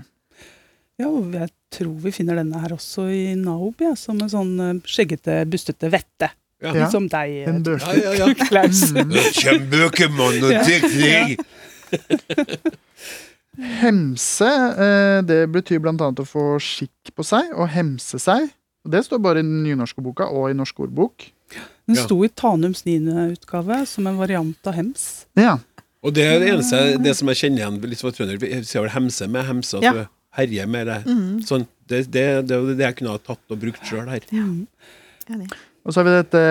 Ja, 1.03 1.09
og 1.11 1.35
jeg 1.37 1.51
tror 1.75 1.93
vi 2.05 2.13
finner 2.15 2.39
denne 2.41 2.61
her 2.63 2.75
også 2.77 3.09
i 3.13 3.35
Naob, 3.39 3.81
ja, 3.83 3.93
som 3.99 4.21
en 4.23 4.31
sånn 4.33 4.53
eh, 4.63 4.79
skjeggete, 4.89 5.41
bustete 5.51 5.91
vette. 5.93 6.31
Ja. 6.63 6.71
Litt 6.77 6.93
Som 6.95 7.09
deg, 7.11 7.33
eh, 7.43 7.49
En 7.51 7.63
Ja, 7.67 7.93
ja, 7.99 8.13
ja. 8.23 8.29
Klaus. 8.47 8.85
Kjempebøkemann 9.35 10.45
og 10.47 10.53
teknikk! 10.63 11.43
Hemse, 13.83 14.49
eh, 14.81 15.19
det 15.29 15.43
betyr 15.53 15.81
blant 15.85 16.01
annet 16.01 16.23
å 16.23 16.27
få 16.29 16.45
skikk 16.63 17.11
på 17.17 17.25
seg, 17.27 17.51
og 17.53 17.69
hemse 17.75 18.17
seg. 18.23 18.47
Det 18.89 19.03
står 19.05 19.21
bare 19.23 19.43
i 19.43 19.45
den 19.47 19.61
nynorske 19.67 20.01
boka 20.03 20.25
og 20.33 20.49
i 20.51 20.57
Norsk 20.57 20.81
ordbok. 20.87 21.27
Den 21.87 21.99
Ja. 21.99 22.05
sto 22.07 22.17
i 22.25 22.29
Tanums 22.29 22.85
niende 22.87 23.27
utgave 23.35 23.83
som 23.87 24.07
en 24.07 24.17
variant 24.17 24.57
av 24.67 24.75
hems. 24.75 25.27
Ja, 25.37 25.59
Og 26.03 26.15
det 26.15 26.25
er 26.25 26.41
det 26.41 26.49
eneste 26.51 26.99
det 27.03 27.13
som 27.15 27.29
jeg 27.29 27.37
kjenner 27.37 27.59
igjen 27.63 27.77
litt 27.91 28.01
fra 28.01 28.11
trønder. 28.11 28.39
Vi 28.41 28.49
ser 28.65 28.81
vel 28.81 28.91
hemse 28.91 29.29
med 29.31 29.45
hemse, 29.47 29.77
at 29.79 29.83
Ja. 29.85 29.93
du 29.93 30.07
herjer 30.39 30.67
med 30.71 30.87
det. 30.89 31.01
Mm, 31.07 31.43
Sånn, 31.47 31.67
det, 31.91 32.05
det, 32.13 32.25
det 32.49 32.57
er 32.57 32.73
det 32.79 32.87
jeg 32.87 32.97
kunne 33.01 33.15
ha 33.17 33.21
tatt 33.21 33.53
og 33.53 33.61
brukt 33.63 33.85
sjøl 33.89 34.09
her. 34.11 34.25
Ja. 34.33 34.47
Ja, 35.31 35.39
Og 35.87 35.93
så 35.95 36.01
har 36.03 36.07
vi 36.09 36.15
dette 36.17 36.43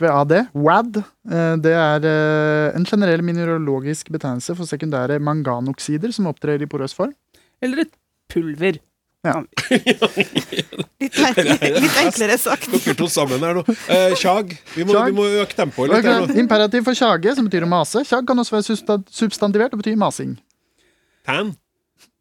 WAD. 0.00 0.32
WAD. 0.56 0.96
eh, 1.30 1.54
Det 1.64 1.72
er 1.76 2.06
eh, 2.08 2.76
en 2.78 2.84
generell 2.88 3.22
mineralogisk 3.26 4.08
betegnelse 4.14 4.54
for 4.56 4.64
sekundære 4.68 5.18
manganoksider 5.20 6.12
som 6.16 6.26
opptrer 6.30 6.62
i 6.62 6.68
porøs 6.70 6.94
form. 6.96 7.12
Eller 7.62 7.84
et 7.86 7.92
pulver. 8.32 8.78
Litt, 11.02 11.16
enklere, 11.18 11.56
litt 11.82 11.96
enklere 11.98 12.36
sagt. 12.38 12.68
Dere 12.70 12.94
to 12.98 13.08
sammen 13.10 13.42
her 13.42 13.56
nå. 13.58 13.64
Eh, 13.90 14.12
Kjag. 14.20 14.52
Vi 14.76 14.84
må, 14.86 14.94
vi 15.08 15.14
må 15.16 15.24
øke 15.42 15.56
tempoet 15.58 15.90
litt 15.90 16.06
her 16.06 16.20
nå. 16.26 16.36
Imperativ 16.38 16.84
for 16.86 16.94
tjage, 16.98 17.34
som 17.34 17.48
betyr 17.48 17.66
å 17.66 17.70
mase. 17.70 18.04
Tjag 18.06 18.26
kan 18.28 18.38
også 18.42 18.54
være 18.58 19.00
substantivert 19.18 19.74
og 19.74 19.82
betyr 19.82 19.98
masing. 19.98 20.36
Tan. 21.26 21.50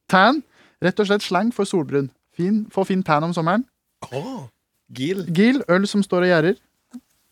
Tan, 0.09 0.41
rett 0.85 1.01
og 1.01 1.09
slett 1.09 1.25
slang 1.25 1.51
for 1.55 1.67
solbrun. 1.67 2.11
Fin, 2.35 2.63
få 2.73 2.85
fin 2.87 3.01
tan 3.05 3.23
om 3.27 3.33
sommeren. 3.35 3.63
Oh, 4.11 4.45
Gil. 4.93 5.23
Gil, 5.33 5.61
øl 5.71 5.87
som 5.89 6.03
står 6.05 6.25
og 6.27 6.31
gjerder. 6.31 6.57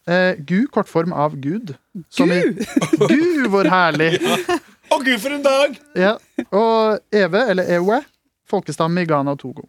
Eh, 0.09 0.39
Gu, 0.43 0.65
kortform 0.73 1.13
av 1.15 1.35
Gud. 1.39 1.75
Som 2.11 2.31
i- 2.33 2.41
Gud! 2.41 2.63
Gu, 3.11 3.47
hvor 3.53 3.69
herlig! 3.71 4.17
Å, 4.93 4.97
gud, 5.01 5.15
for 5.23 5.33
en 5.33 5.45
dag! 5.45 5.77
Ja. 5.97 6.15
Og 6.53 6.99
Eve, 7.15 7.39
eller 7.49 7.69
Ewe, 7.77 8.01
folkestamme 8.51 9.01
i 9.01 9.07
Ghana 9.09 9.33
og 9.33 9.39
Togo. 9.41 9.63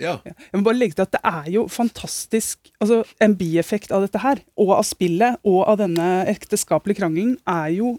Ja. 0.00 0.18
Jeg 0.24 0.54
må 0.54 0.62
bare 0.68 0.78
legge 0.78 0.96
til 0.98 1.04
at 1.06 1.14
det 1.16 1.20
er 1.24 1.46
jo 1.54 1.62
fantastisk 1.72 2.68
altså 2.84 2.98
En 3.24 3.32
bieffekt 3.38 3.88
av 3.96 4.02
dette 4.04 4.20
her, 4.20 4.42
og 4.60 4.74
av 4.76 4.84
spillet, 4.84 5.38
og 5.48 5.62
av 5.72 5.78
denne 5.80 6.08
ekteskapelige 6.30 7.00
krangelen, 7.00 7.34
er 7.48 7.72
jo 7.78 7.94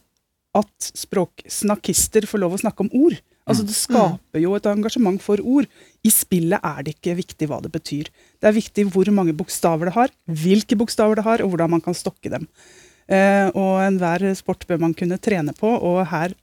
at 0.58 0.92
språksnakkister 0.98 2.26
får 2.30 2.42
lov 2.42 2.56
å 2.56 2.62
snakke 2.62 2.86
om 2.86 2.92
ord. 3.06 3.18
Altså 3.48 3.64
Det 3.64 3.76
skaper 3.78 4.42
jo 4.44 4.56
et 4.58 4.66
engasjement 4.68 5.22
for 5.24 5.40
ord. 5.44 5.68
I 6.04 6.10
spillet 6.12 6.60
er 6.64 6.82
det 6.84 6.96
ikke 6.98 7.16
viktig 7.22 7.48
hva 7.48 7.62
det 7.64 7.72
betyr. 7.72 8.10
Det 8.42 8.50
er 8.50 8.56
viktig 8.58 8.88
hvor 8.92 9.08
mange 9.16 9.36
bokstaver 9.38 9.88
det 9.90 9.96
har, 9.96 10.12
hvilke 10.28 10.76
bokstaver 10.80 11.16
det 11.16 11.24
har, 11.28 11.44
og 11.46 11.54
hvordan 11.54 11.72
man 11.78 11.84
kan 11.86 11.96
stokke 11.96 12.32
dem. 12.34 12.48
Eh, 13.08 13.48
og 13.56 13.80
enhver 13.86 14.26
sport 14.36 14.68
bør 14.68 14.82
man 14.84 14.94
kunne 14.94 15.18
trene 15.18 15.56
på, 15.56 15.70
og 15.80 16.02
her 16.12 16.36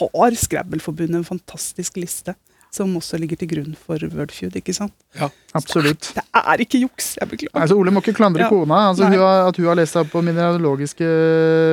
har 0.00 0.34
Scrabble-forbundet 0.38 1.20
en 1.22 1.24
fantastisk 1.26 1.96
liste. 2.02 2.34
Som 2.74 2.90
også 2.98 3.14
ligger 3.22 3.38
til 3.38 3.46
grunn 3.52 3.76
for 3.78 4.02
Wordfeud, 4.02 4.56
ikke 4.58 4.74
sant? 4.74 4.90
Ja, 5.14 5.28
Absolutt. 5.54 6.08
Det 6.16 6.24
er 6.34 6.62
ikke 6.64 6.80
juks! 6.82 7.12
Jeg 7.20 7.30
beklager. 7.30 7.54
Altså, 7.62 7.76
Ole 7.78 7.92
må 7.94 8.02
ikke 8.02 8.16
klandre 8.18 8.42
Ja. 8.42 8.48
kona. 8.50 8.88
Altså, 8.88 9.06
hun 9.06 9.14
har, 9.22 9.46
at 9.46 9.56
hun 9.60 9.68
har 9.70 9.78
lest 9.78 9.94
seg 9.94 10.10
på 10.10 10.22
mineralogiske 10.26 11.06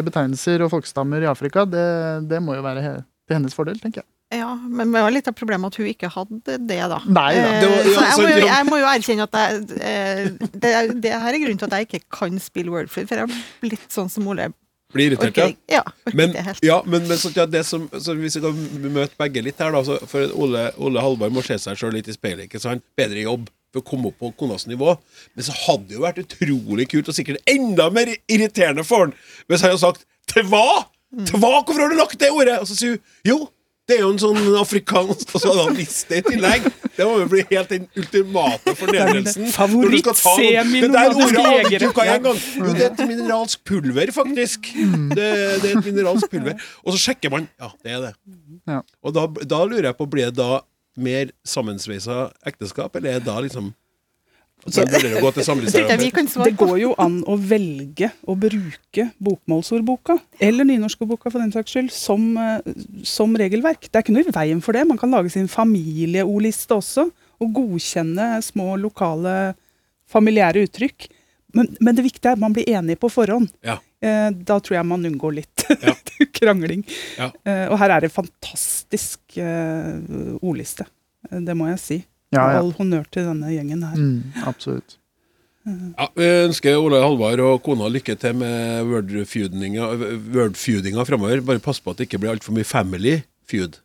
betegnelser 0.06 0.62
og 0.62 0.70
folkestammer 0.76 1.26
i 1.26 1.30
Afrika, 1.32 1.66
det, 1.66 2.30
det 2.30 2.42
må 2.46 2.54
jo 2.54 2.62
være 2.62 2.84
til 3.26 3.34
hennes 3.34 3.58
fordel, 3.58 3.80
tenker 3.82 4.04
jeg. 4.04 4.10
Ja, 4.32 4.54
men 4.56 4.94
det 4.94 5.02
var 5.04 5.12
litt 5.12 5.28
av 5.28 5.36
problemet 5.36 5.74
at 5.74 5.76
hun 5.82 5.88
ikke 5.92 6.08
hadde 6.14 6.56
det, 6.68 6.78
da. 6.88 7.02
Nei. 7.06 7.34
Eh, 7.36 7.60
Det 7.62 7.70
var- 7.70 7.90
ja, 7.92 8.12
så 8.16 8.24
jeg, 8.30 8.40
må 8.42 8.48
jeg 8.48 8.66
må 8.70 8.78
jo 8.80 8.86
erkjenne 8.88 9.26
at 9.28 9.34
jeg, 9.42 9.80
eh, 9.82 10.26
det, 10.54 11.02
det 11.04 11.12
her 11.12 11.34
er 11.36 11.40
grunnen 11.44 11.60
til 11.60 11.68
at 11.68 11.76
jeg 11.82 11.88
ikke 11.90 12.04
kan 12.20 12.40
spille 12.40 12.72
Wordfeud, 12.72 13.08
for 13.10 13.16
jeg 13.20 13.28
har 13.28 13.42
blitt 13.62 13.90
sånn 13.92 14.10
som 14.10 14.28
Ole. 14.32 14.54
Blir 14.92 15.12
irritert, 15.12 15.32
okay. 15.32 15.56
ja. 15.72 15.82
ja, 15.84 16.12
Men, 16.14 16.34
ja, 16.64 16.82
men, 16.86 17.06
men 17.08 17.18
sånn, 17.20 17.36
ja, 17.36 17.46
det 17.48 17.66
som, 17.68 17.86
så 17.96 18.16
hvis 18.20 18.36
vi 18.40 18.42
kan 18.44 18.58
møte 18.92 19.16
begge 19.20 19.44
litt 19.44 19.60
her, 19.64 19.72
da 19.72 19.84
så 19.88 19.96
For 20.08 20.32
Ole, 20.36 20.66
Ole 20.84 21.00
Halvard 21.04 21.32
må 21.32 21.44
se 21.48 21.56
seg 21.64 21.80
sjøl 21.80 21.94
litt 21.96 22.10
i 22.12 22.16
speilet. 22.16 22.48
ikke 22.50 22.60
sant? 22.60 22.84
Bedre 23.00 23.24
jobb 23.24 23.48
for 23.72 23.80
å 23.80 23.86
komme 23.88 24.12
opp 24.12 24.18
på 24.20 24.34
konas 24.42 24.66
nivå. 24.68 24.98
Men 25.36 25.48
så 25.48 25.56
hadde 25.66 25.88
det 25.88 25.96
jo 25.96 26.04
vært 26.04 26.20
utrolig 26.26 26.90
kult, 26.92 27.08
og 27.08 27.16
sikkert 27.16 27.40
enda 27.48 27.88
mer 27.90 28.12
irriterende 28.28 28.84
for 28.88 29.06
han 29.08 29.14
hvis 29.48 29.64
han 29.64 29.72
hadde 29.72 29.84
sagt 29.86 30.04
'tva'! 30.28 30.86
Tva, 31.28 31.40
hvorfor 31.64 31.80
har 31.84 31.90
du 31.92 31.98
lagt 32.00 32.20
det 32.20 32.30
ordet? 32.32 32.60
Og 32.64 32.68
så 32.68 32.76
sier 32.80 32.96
hun 32.96 33.00
jo. 33.28 33.40
Det 33.90 33.98
er 33.98 34.04
jo 34.06 34.12
en 34.14 34.20
sånn 34.22 34.38
afrikansk 34.60 35.34
Og 35.34 35.42
så 35.42 35.50
hadde 35.50 35.64
han 35.66 35.76
visst 35.76 36.12
det 36.12 36.22
i 36.22 36.26
tillegg. 36.30 36.68
Det 36.96 37.08
må 37.08 37.16
jo 37.24 37.28
bli 37.32 37.44
helt 37.50 37.72
den 37.74 37.88
ultimate 37.98 38.76
fornedrelsen. 38.78 39.50
Favoritt-semien 39.56 40.86
Det 40.86 40.92
der 40.94 41.16
ordet 41.16 41.44
har 41.46 41.66
du 41.66 41.88
ikke 41.90 42.06
en. 42.14 42.28
Jo, 42.30 42.74
det 42.78 42.86
er 42.86 42.90
et 42.92 43.04
mineralsk 43.10 43.64
pulver, 43.68 44.14
faktisk. 44.16 44.72
Det, 44.72 45.30
det 45.64 45.72
er 45.72 45.80
et 45.80 45.88
mineralsk 45.90 46.30
pulver. 46.32 46.60
Og 46.86 46.96
så 46.96 47.04
sjekker 47.10 47.34
man. 47.34 47.50
Ja, 47.62 47.72
det 47.84 47.96
er 47.98 48.06
det. 48.06 48.14
Ja. 48.70 48.82
Og 49.02 49.16
da, 49.18 49.26
da 49.44 49.64
lurer 49.66 49.90
jeg 49.90 49.98
på, 50.00 50.08
blir 50.14 50.30
det 50.30 50.38
da 50.40 50.62
mer 51.02 51.32
sammensveisa 51.48 52.26
ekteskap, 52.48 52.96
eller 53.00 53.16
er 53.16 53.24
det 53.24 53.30
da 53.32 53.40
liksom 53.44 53.72
Så 54.68 56.44
det 56.46 56.52
går 56.62 56.76
jo 56.82 56.92
an 57.02 57.22
å 57.26 57.36
velge 57.38 58.12
å 58.30 58.36
bruke 58.38 59.08
bokmålsordboka, 59.24 60.20
eller 60.40 60.68
nynorskordboka 60.70 61.32
for 61.34 61.40
den 61.42 61.54
saks 61.56 61.74
skyld, 61.74 61.92
som, 61.96 62.28
eh, 62.38 62.60
som 63.08 63.34
regelverk. 63.36 63.88
Det 63.90 63.96
er 63.98 64.06
ikke 64.06 64.14
noe 64.16 64.28
i 64.28 64.36
veien 64.36 64.62
for 64.62 64.78
det. 64.78 64.86
Man 64.88 65.00
kan 65.02 65.10
lage 65.14 65.32
sin 65.34 65.48
familieordliste 65.50 66.78
også, 66.78 67.08
og 67.42 67.56
godkjenne 67.58 68.36
små 68.46 68.76
lokale 68.78 69.56
familiære 70.12 70.68
uttrykk. 70.68 71.08
Men, 71.58 71.68
men 71.82 71.96
det 71.98 72.06
viktige 72.06 72.30
er 72.30 72.38
at 72.38 72.44
man 72.44 72.54
blir 72.56 72.70
enig 72.70 73.00
på 73.02 73.10
forhånd. 73.12 73.50
Ja. 73.66 73.80
Eh, 74.02 74.30
Da 74.46 74.60
tror 74.62 74.78
jeg 74.78 74.86
man 74.88 75.04
unngår 75.10 75.34
litt 75.42 75.66
Ja. 75.88 75.96
krangling. 76.38 76.86
Ja. 77.18 77.32
Eh, 77.44 77.66
Og 77.74 77.80
her 77.82 77.96
er 77.98 78.06
det 78.06 78.12
fantastisk 78.14 79.20
eh, 79.42 79.98
ordliste. 80.42 80.86
Det 81.32 81.56
må 81.58 81.68
jeg 81.74 81.80
si. 81.82 81.98
Ja, 82.32 82.46
ja. 82.54 82.60
All 82.62 82.72
honnør 82.78 83.08
til 83.12 83.26
denne 83.28 83.52
gjengen 83.52 83.84
her. 83.84 83.96
Mm, 84.00 84.44
absolutt. 84.48 84.98
Ja, 85.68 86.08
vi 86.18 86.28
ønsker 86.48 86.80
Ole 86.80 86.98
Halvard 87.04 87.42
og 87.46 87.60
kona 87.62 87.86
lykke 87.92 88.16
til 88.18 88.34
med 88.40 88.88
wordfeudinga 88.90 89.92
wordfeudinga 90.34 91.06
framover. 91.06 91.44
Bare 91.46 91.62
pass 91.62 91.84
på 91.84 91.92
at 91.94 92.00
det 92.00 92.08
ikke 92.08 92.22
blir 92.24 92.34
altfor 92.34 92.56
mye 92.56 92.66
family 92.66 93.20
feud. 93.52 93.78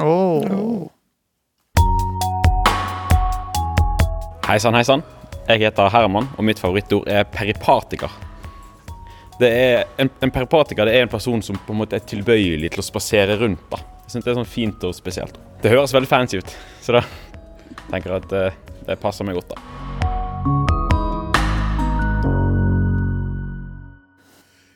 Åh. 0.00 0.88
Hei 4.46 4.56
sann, 4.62 4.78
hei 4.78 4.86
sann. 4.86 5.04
Jeg 5.50 5.66
heter 5.66 5.90
Herman, 5.92 6.30
og 6.38 6.46
mitt 6.46 6.62
favorittord 6.62 7.08
er 7.10 7.26
peripatiker. 7.28 8.12
Det 9.40 9.48
er, 9.50 9.84
en, 9.98 10.10
en 10.22 10.32
peripatiker 10.32 10.86
det 10.86 10.94
er 10.96 11.04
en 11.06 11.12
person 11.12 11.42
som 11.42 11.58
på 11.66 11.74
en 11.74 11.80
måte 11.80 11.96
er 11.98 12.06
tilbøyelig 12.06 12.70
til 12.72 12.82
å 12.82 12.86
spasere 12.86 13.36
rundt. 13.40 13.62
da. 13.72 13.80
Jeg 14.04 14.14
synes 14.14 14.24
Det 14.24 14.32
er 14.32 14.38
sånn 14.40 14.48
fint 14.54 14.86
og 14.86 14.94
spesielt. 14.96 15.36
Det 15.60 15.72
høres 15.72 15.92
veldig 15.96 16.08
fancy 16.08 16.40
ut, 16.40 16.56
så 16.80 16.96
da 16.96 17.02
tenker 17.90 18.16
at 18.16 18.32
eh, 18.34 18.56
det 18.86 18.98
passer 19.02 19.26
meg 19.26 19.38
godt. 19.38 19.54
da. 19.54 19.58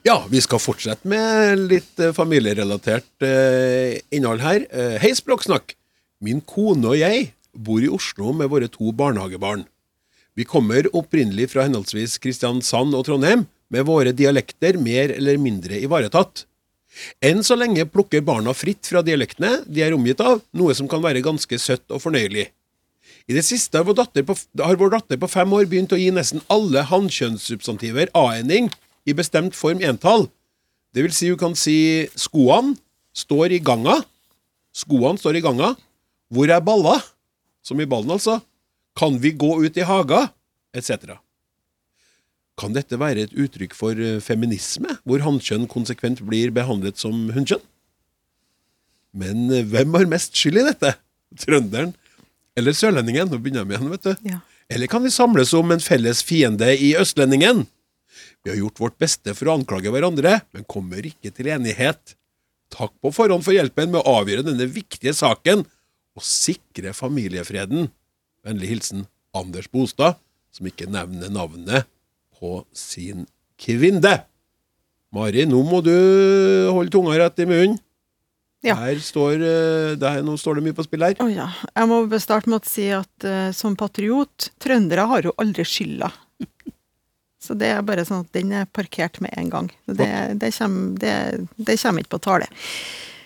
Ja, 0.05 0.19
vi 0.29 0.41
skal 0.45 0.61
fortsette 0.61 1.09
med 1.09 1.65
litt 1.71 2.01
eh, 2.03 2.13
familierelatert 2.17 3.25
eh, 3.25 4.01
innhold 4.15 4.45
her. 4.45 4.67
Hei, 5.03 5.15
Språksnakk! 5.17 5.77
Min 6.25 6.43
kone 6.47 6.93
og 6.93 6.99
jeg 7.01 7.31
bor 7.55 7.83
i 7.85 7.91
Oslo 7.93 8.33
med 8.37 8.51
våre 8.53 8.69
to 8.73 8.93
barnehagebarn. 8.97 9.65
Vi 10.35 10.47
kommer 10.49 10.89
opprinnelig 10.97 11.53
fra 11.53 11.67
henholdsvis 11.67 12.17
Kristiansand 12.23 12.97
og 12.97 13.05
Trondheim, 13.07 13.47
med 13.73 13.87
våre 13.87 14.13
dialekter 14.15 14.77
mer 14.83 15.13
eller 15.15 15.39
mindre 15.41 15.79
ivaretatt. 15.83 16.45
Enn 17.25 17.43
så 17.47 17.57
lenge 17.59 17.87
plukker 17.91 18.23
barna 18.27 18.55
fritt 18.55 18.87
fra 18.87 19.03
dialektene 19.03 19.65
de 19.67 19.83
er 19.83 19.95
omgitt 19.97 20.21
av, 20.23 20.43
noe 20.55 20.75
som 20.79 20.91
kan 20.91 21.03
være 21.03 21.25
ganske 21.25 21.59
søtt 21.59 21.91
og 21.91 22.03
fornøyelig. 22.03 22.49
I 23.25 23.37
det 23.39 23.45
siste 23.47 23.79
har 23.79 23.87
vår 23.89 23.97
datter 24.03 24.25
på, 24.27 24.37
vår 24.37 24.93
datter 24.99 25.21
på 25.21 25.31
fem 25.33 25.53
år 25.57 25.69
begynt 25.71 25.93
å 25.97 26.01
gi 26.01 26.11
nesten 26.13 26.43
alle 26.53 26.85
hannkjønnssubstantiver 26.91 28.13
a-ending 28.13 28.69
i 29.09 29.17
bestemt 29.17 29.57
form 29.57 29.81
entall. 29.85 30.29
Det 30.93 31.07
vil 31.07 31.15
si 31.17 31.31
hun 31.31 31.41
kan 31.41 31.57
si 31.57 32.07
skoene 32.21 32.77
står 33.17 33.57
i 33.57 33.63
ganga. 33.65 34.03
Skoene 34.77 35.21
står 35.21 35.41
i 35.41 35.45
ganga. 35.45 35.73
Hvor 36.35 36.53
er 36.53 36.63
balla? 36.65 36.99
Som 37.65 37.81
i 37.81 37.89
ballen, 37.89 38.13
altså. 38.13 38.43
Kan 38.99 39.17
vi 39.23 39.33
gå 39.33 39.57
ut 39.65 39.79
i 39.81 39.87
haga? 39.89 40.27
Etc. 40.77 40.93
Kan 42.61 42.75
dette 42.77 42.99
være 43.01 43.25
et 43.25 43.35
uttrykk 43.35 43.75
for 43.75 43.99
eh, 43.99 44.21
feminisme, 44.23 44.99
hvor 45.03 45.23
hannkjønn 45.25 45.65
konsekvent 45.71 46.21
blir 46.27 46.53
behandlet 46.55 47.01
som 47.01 47.31
hunnkjønn? 47.35 47.63
Men 49.17 49.49
eh, 49.49 49.65
hvem 49.67 49.97
har 49.97 50.11
mest 50.13 50.37
skyld 50.39 50.61
i 50.61 50.67
dette? 50.69 50.93
Trønderen 51.41 51.95
eller 52.59 52.77
sørlendingen? 52.77 53.31
Nå 53.31 53.39
begynner 53.43 53.65
jeg 53.65 53.75
igjen, 53.75 53.93
vet 53.95 54.07
du. 54.07 54.29
Ja. 54.35 54.41
Eller 54.73 54.91
kan 54.91 55.05
vi 55.05 55.13
samles 55.13 55.53
om 55.57 55.73
en 55.75 55.83
felles 55.83 56.23
fiende 56.25 56.71
i 56.73 56.95
østlendingen? 56.99 57.65
Vi 58.45 58.53
har 58.53 58.61
gjort 58.61 58.81
vårt 58.81 58.99
beste 59.01 59.35
for 59.37 59.49
å 59.49 59.57
anklage 59.59 59.91
hverandre, 59.93 60.39
men 60.55 60.67
kommer 60.69 61.05
ikke 61.07 61.33
til 61.35 61.51
enighet. 61.53 62.15
Takk 62.75 62.95
på 63.03 63.13
forhånd 63.15 63.45
for 63.47 63.57
hjelpen 63.57 63.93
med 63.93 64.03
å 64.03 64.19
avgjøre 64.21 64.47
denne 64.47 64.69
viktige 64.71 65.15
saken 65.17 65.65
og 66.15 66.27
sikre 66.27 66.95
familiefreden. 66.97 67.89
Vennlig 68.45 68.71
hilsen 68.75 69.07
Anders 69.35 69.69
Bostad, 69.73 70.19
som 70.55 70.69
ikke 70.69 70.89
nevner 70.91 71.33
navnet 71.33 71.89
på 72.39 72.61
sin 72.77 73.27
kvinne. 73.61 74.19
Mari, 75.15 75.45
nå 75.47 75.61
må 75.67 75.81
du 75.85 75.95
holde 76.75 76.93
tunga 76.93 77.17
rett 77.19 77.43
i 77.43 77.49
munnen. 77.49 77.79
Ja. 78.65 78.79
Her 78.81 79.01
står, 79.03 79.43
eh, 79.45 79.95
der, 80.01 80.23
nå 80.25 80.39
står 80.41 80.59
det 80.59 80.65
mye 80.65 80.77
på 80.77 80.87
spill 80.87 81.05
her. 81.05 81.17
Oh, 81.21 81.29
ja. 81.29 81.51
Jeg 81.75 81.91
må 81.91 82.01
starte 82.23 82.49
med 82.51 82.63
å 82.63 82.69
si 82.69 82.89
at 82.97 83.27
uh, 83.29 83.51
som 83.53 83.77
patriot, 83.77 84.49
trøndere 84.63 85.05
har 85.11 85.29
jo 85.29 85.35
aldri 85.43 85.67
skylda. 85.69 86.09
Så 87.45 87.53
det 87.61 87.75
er 87.75 87.83
bare 87.85 88.07
sånn 88.09 88.25
at 88.25 88.33
den 88.33 88.55
er 88.57 88.69
parkert 88.73 89.21
med 89.21 89.35
en 89.37 89.51
gang. 89.53 89.67
Det, 89.85 90.09
det, 90.41 90.49
kommer, 90.57 90.95
det, 90.97 91.17
det 91.61 91.77
kommer 91.83 92.05
ikke 92.05 92.15
på 92.17 92.23
tale. 92.25 92.49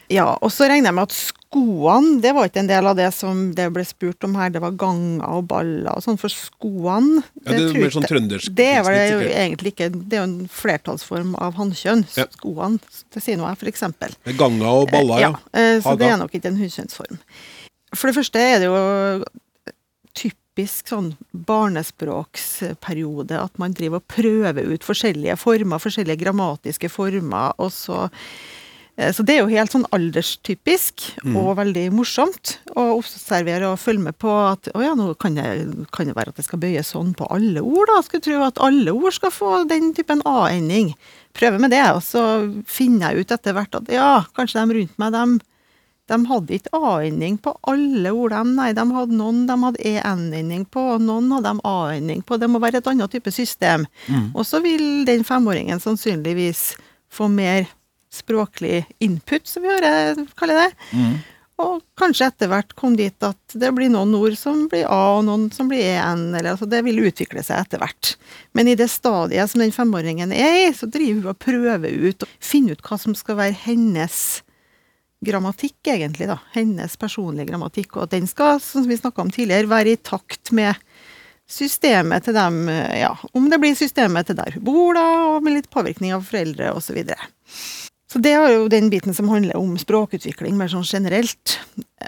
Ja, 0.08 0.38
og 0.40 0.48
så 0.52 0.64
regner 0.70 0.88
jeg 0.88 0.96
med 0.96 1.04
at 1.10 1.16
skoene, 1.16 2.20
det 2.24 2.30
var 2.36 2.48
ikke 2.48 2.62
en 2.62 2.70
del 2.70 2.86
av 2.88 2.96
det 2.96 3.08
som 3.16 3.52
det 3.56 3.66
ble 3.74 3.84
spurt 3.84 4.24
om 4.24 4.34
her. 4.40 4.50
Det 4.52 4.60
var 4.64 4.76
ganger 4.80 5.24
og 5.36 5.42
baller 5.50 5.90
og 5.92 6.02
sånn, 6.04 6.18
for 6.20 6.28
skoene 6.32 7.22
Ja, 7.44 7.50
det 7.52 7.72
det, 7.76 7.90
sånn 7.94 8.08
trøndersk 8.08 8.48
Det 8.56 8.68
er 8.78 8.82
vel 8.86 8.96
jo 9.12 9.20
egentlig 9.28 9.70
ikke 9.74 9.88
Det 9.94 10.14
er 10.16 10.20
jo 10.22 10.30
en 10.30 10.48
flertallsform 10.52 11.30
av 11.36 11.50
hannkjønn. 11.60 12.02
Ja. 12.16 12.26
Skoene, 12.38 12.78
for 13.12 13.68
eksempel. 13.70 14.10
Med 14.28 14.34
Ganga 14.40 14.68
og 14.80 14.86
baller, 14.92 15.18
ja. 15.24 15.30
ja. 15.36 15.36
så 15.82 15.88
Haga. 15.92 16.00
det 16.00 16.08
er 16.12 16.18
nok 16.24 16.32
ikke 16.38 16.50
en 16.52 16.60
hunnkjønnsform. 16.62 17.16
For 17.96 18.04
det 18.08 18.16
første 18.18 18.38
er 18.44 18.56
det 18.60 18.68
jo 18.68 18.78
typisk 20.18 20.82
sånn 20.90 21.10
barnespråksperiode 21.48 23.36
at 23.38 23.54
man 23.60 23.76
driver 23.76 23.96
og 24.00 24.08
prøver 24.10 24.64
ut 24.72 24.84
forskjellige 24.84 25.36
former, 25.40 25.78
forskjellige 25.80 26.22
grammatiske 26.24 26.88
former, 26.92 27.52
og 27.60 27.70
så 27.72 28.08
Eh, 28.08 28.14
Så 28.98 29.22
det 29.22 29.36
er 29.36 29.44
jo 29.44 29.50
helt 29.52 29.70
sånn 29.70 29.84
alderstypisk 29.94 31.04
og 31.38 31.52
veldig 31.60 31.84
morsomt 31.94 32.56
å 32.74 32.96
observere 32.96 33.68
og 33.70 33.78
følge 33.78 34.08
med 34.08 34.16
på 34.18 34.32
at 34.48 34.66
å 34.74 34.82
ja, 34.82 34.96
nå 34.98 35.12
kan 35.22 35.36
det, 35.38 35.44
kan 35.94 36.08
det 36.10 36.16
være 36.16 36.32
at 36.32 36.40
det 36.40 36.46
skal 36.48 36.58
bøyes 36.58 36.90
sånn 36.96 37.12
på 37.14 37.28
alle 37.30 37.62
ord, 37.62 37.86
da. 37.92 38.00
Skulle 38.02 38.26
tro 38.26 38.40
at 38.42 38.58
alle 38.58 38.90
ord 38.90 39.14
skal 39.14 39.30
få 39.30 39.52
den 39.70 39.92
typen 39.94 40.24
A-ending. 40.26 40.96
Prøve 41.38 41.60
med 41.62 41.70
det, 41.70 41.84
og 41.94 42.02
så 42.02 42.24
finner 42.66 43.14
jeg 43.14 43.22
ut 43.28 43.36
etter 43.38 43.54
hvert 43.54 43.78
at 43.78 43.94
ja, 43.94 44.10
kanskje 44.34 44.66
de 44.66 44.80
rundt 44.80 44.98
meg, 44.98 45.14
de, 45.14 45.38
de 46.10 46.18
hadde 46.32 46.58
ikke 46.58 46.82
A-ending 46.82 47.38
på 47.46 47.54
alle 47.70 48.10
ord, 48.18 48.34
de. 48.34 48.42
Nei, 48.58 48.72
de 48.74 48.88
hadde 48.98 49.14
noen 49.22 49.44
de 49.46 49.60
hadde 49.62 49.94
EN-ending 49.94 50.66
på, 50.74 50.88
og 50.96 51.06
noen 51.06 51.30
hadde 51.38 51.54
de 51.54 51.66
A-ending 51.70 52.26
på. 52.26 52.42
Det 52.42 52.50
må 52.50 52.58
være 52.66 52.82
et 52.82 52.90
annet 52.90 53.14
type 53.14 53.30
system. 53.30 53.86
Og 54.34 54.42
så 54.48 54.58
vil 54.64 55.04
den 55.06 55.22
femåringen 55.22 55.78
sannsynligvis 55.86 56.72
få 57.14 57.30
mer 57.30 57.70
språklig 58.14 58.86
input, 59.04 59.46
som 59.48 59.64
vi 59.64 59.72
hører, 59.72 60.22
kaller 60.38 60.64
det. 60.64 60.70
Og 61.58 61.80
kanskje 61.98 62.28
etter 62.30 62.50
hvert 62.52 62.70
kom 62.78 62.94
dit 62.94 63.24
at 63.26 63.54
det 63.58 63.72
blir 63.74 63.90
noen 63.90 64.12
ord 64.14 64.36
som 64.38 64.68
blir 64.70 64.86
A, 64.86 65.16
og 65.16 65.24
noen 65.26 65.48
som 65.50 65.66
blir 65.70 65.82
EN. 65.82 66.28
Eller, 66.30 66.52
altså 66.52 66.68
det 66.70 66.84
vil 66.86 67.00
utvikle 67.08 67.42
seg 67.42 67.64
etter 67.64 67.82
hvert. 67.82 68.12
Men 68.54 68.70
i 68.70 68.76
det 68.78 68.86
stadiet 68.92 69.50
som 69.50 69.64
den 69.64 69.74
femåringen 69.74 70.30
er 70.34 70.68
i, 70.68 70.68
så 70.74 70.86
driver 70.86 71.24
hun 71.24 71.32
og 71.32 71.40
prøver 71.42 71.96
ut 71.98 72.22
og 72.22 72.36
finner 72.38 72.78
ut 72.78 72.84
hva 72.86 73.00
som 73.02 73.16
skal 73.18 73.40
være 73.40 73.58
hennes 73.64 74.20
grammatikk, 75.26 75.80
egentlig. 75.90 76.30
da. 76.30 76.38
Hennes 76.54 76.94
personlige 76.96 77.50
grammatikk. 77.50 77.96
Og 77.96 78.06
at 78.06 78.14
den 78.14 78.30
skal, 78.30 78.62
som 78.62 78.86
vi 78.86 79.00
snakka 79.00 79.26
om 79.26 79.34
tidligere, 79.34 79.66
være 79.66 79.96
i 79.96 79.98
takt 79.98 80.54
med 80.54 80.78
systemet 81.48 82.28
til 82.28 82.36
dem, 82.36 82.68
ja, 82.68 83.14
om 83.32 83.50
det 83.50 83.58
blir 83.58 83.74
systemet 83.74 84.28
til 84.28 84.36
der 84.38 84.54
hun 84.54 84.66
bor, 84.68 84.94
da, 84.94 85.06
og 85.32 85.42
med 85.42 85.56
litt 85.56 85.70
påvirkning 85.72 86.12
av 86.14 86.26
foreldre 86.28 86.74
osv. 86.76 87.00
Så, 88.08 88.22
det 88.24 88.32
er 88.32 88.54
jo 88.54 88.70
den 88.72 88.88
biten 88.88 89.12
som 89.12 89.28
handler 89.28 89.58
om 89.58 89.74
språkutvikling 89.76 90.56
mer 90.56 90.70
sånn 90.72 90.86
generelt. 90.88 91.58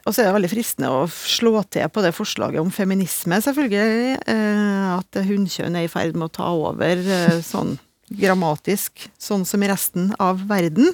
Og 0.06 0.14
så 0.14 0.22
er 0.22 0.30
det 0.30 0.36
veldig 0.38 0.52
fristende 0.54 0.92
å 0.96 1.02
slå 1.10 1.60
til 1.68 1.90
på 1.92 2.04
det 2.04 2.14
forslaget 2.16 2.62
om 2.62 2.72
feminisme, 2.72 3.36
selvfølgelig. 3.44 4.14
Eh, 4.32 4.86
at 4.94 5.20
hunnkjønn 5.28 5.76
er 5.76 5.84
i 5.84 5.92
ferd 5.92 6.16
med 6.16 6.30
å 6.30 6.34
ta 6.40 6.48
over 6.56 7.04
eh, 7.04 7.42
sånn 7.44 7.76
grammatisk, 8.10 9.10
sånn 9.20 9.44
som 9.46 9.62
i 9.62 9.68
resten 9.70 10.10
av 10.18 10.40
verden. 10.48 10.88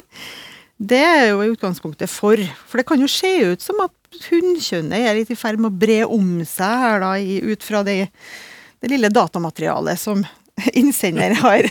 Det 0.76 1.00
er 1.00 1.30
jo 1.30 1.40
i 1.44 1.52
utgangspunktet 1.54 2.10
for. 2.12 2.40
For 2.68 2.82
det 2.82 2.88
kan 2.88 3.00
jo 3.00 3.08
se 3.08 3.30
ut 3.52 3.62
som 3.64 3.78
at 3.86 3.94
hunnkjønnet 4.26 5.06
er 5.06 5.16
litt 5.16 5.30
i 5.32 5.38
ferd 5.38 5.62
med 5.62 5.70
å 5.70 5.78
bre 5.86 6.02
om 6.04 6.40
seg 6.44 6.82
her, 6.82 7.00
da, 7.04 7.14
ut 7.16 7.64
fra 7.64 7.86
det, 7.86 8.00
det 8.82 8.90
lille 8.92 9.12
datamaterialet 9.12 10.02
som 10.02 10.26
innsender 10.82 11.38
har. 11.40 11.70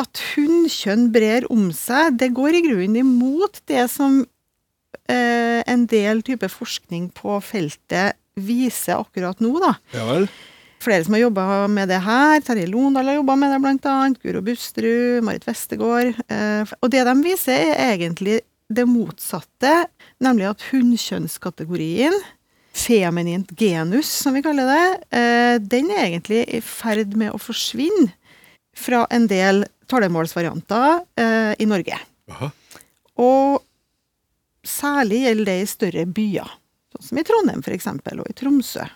At 0.00 0.20
hunnkjønn 0.32 1.08
brer 1.14 1.46
om 1.52 1.70
seg, 1.76 2.16
det 2.20 2.32
går 2.36 2.56
i 2.56 2.64
grunnen 2.64 3.00
imot 3.02 3.60
det 3.70 3.84
som 3.92 4.22
eh, 5.10 5.60
en 5.60 5.84
del 5.90 6.24
type 6.26 6.48
forskning 6.48 7.10
på 7.16 7.36
feltet 7.44 8.16
viser 8.40 9.00
akkurat 9.00 9.42
nå, 9.44 9.52
da. 9.60 9.74
Ja 9.96 10.06
vel. 10.08 10.30
Flere 10.80 11.04
som 11.04 11.12
har 11.12 11.26
jobba 11.26 11.44
med 11.68 11.90
det 11.92 11.98
her. 12.00 12.38
Terje 12.40 12.68
Londal 12.70 13.10
har 13.10 13.18
jobba 13.18 13.34
med 13.36 13.52
det, 13.52 13.90
annet. 13.90 14.20
Guro 14.22 14.40
Busterud, 14.40 15.20
Marit 15.26 15.44
Westegård. 15.48 16.14
Eh, 16.32 16.72
og 16.80 16.92
det 16.94 17.04
de 17.04 17.16
viser, 17.26 17.74
er 17.74 17.98
egentlig 17.98 18.40
det 18.70 18.86
motsatte, 18.88 19.74
nemlig 20.22 20.46
at 20.52 20.64
hunnkjønnskategorien, 20.70 22.14
feminint 22.70 23.50
genus 23.58 24.08
som 24.22 24.36
vi 24.36 24.44
kaller 24.46 24.68
det, 24.70 24.84
eh, 25.18 25.56
den 25.58 25.90
er 25.90 26.04
egentlig 26.06 26.44
i 26.46 26.60
ferd 26.62 27.16
med 27.18 27.34
å 27.34 27.42
forsvinne 27.42 28.12
fra 28.78 29.04
en 29.10 29.26
del 29.26 29.64
talemålsvarianter 29.90 31.02
eh, 31.20 31.52
i 31.58 31.66
Norge. 31.68 31.98
Aha. 32.30 32.50
Og 33.20 33.60
særlig 34.66 35.24
gjelder 35.24 35.50
det 35.50 35.58
i 35.60 35.68
større 35.68 36.06
byer, 36.06 36.56
sånn 36.94 37.06
som 37.08 37.20
i 37.20 37.26
Trondheim 37.26 37.64
f.eks., 37.64 37.90
og 37.90 38.26
i 38.28 38.36
Tromsø. 38.38 38.86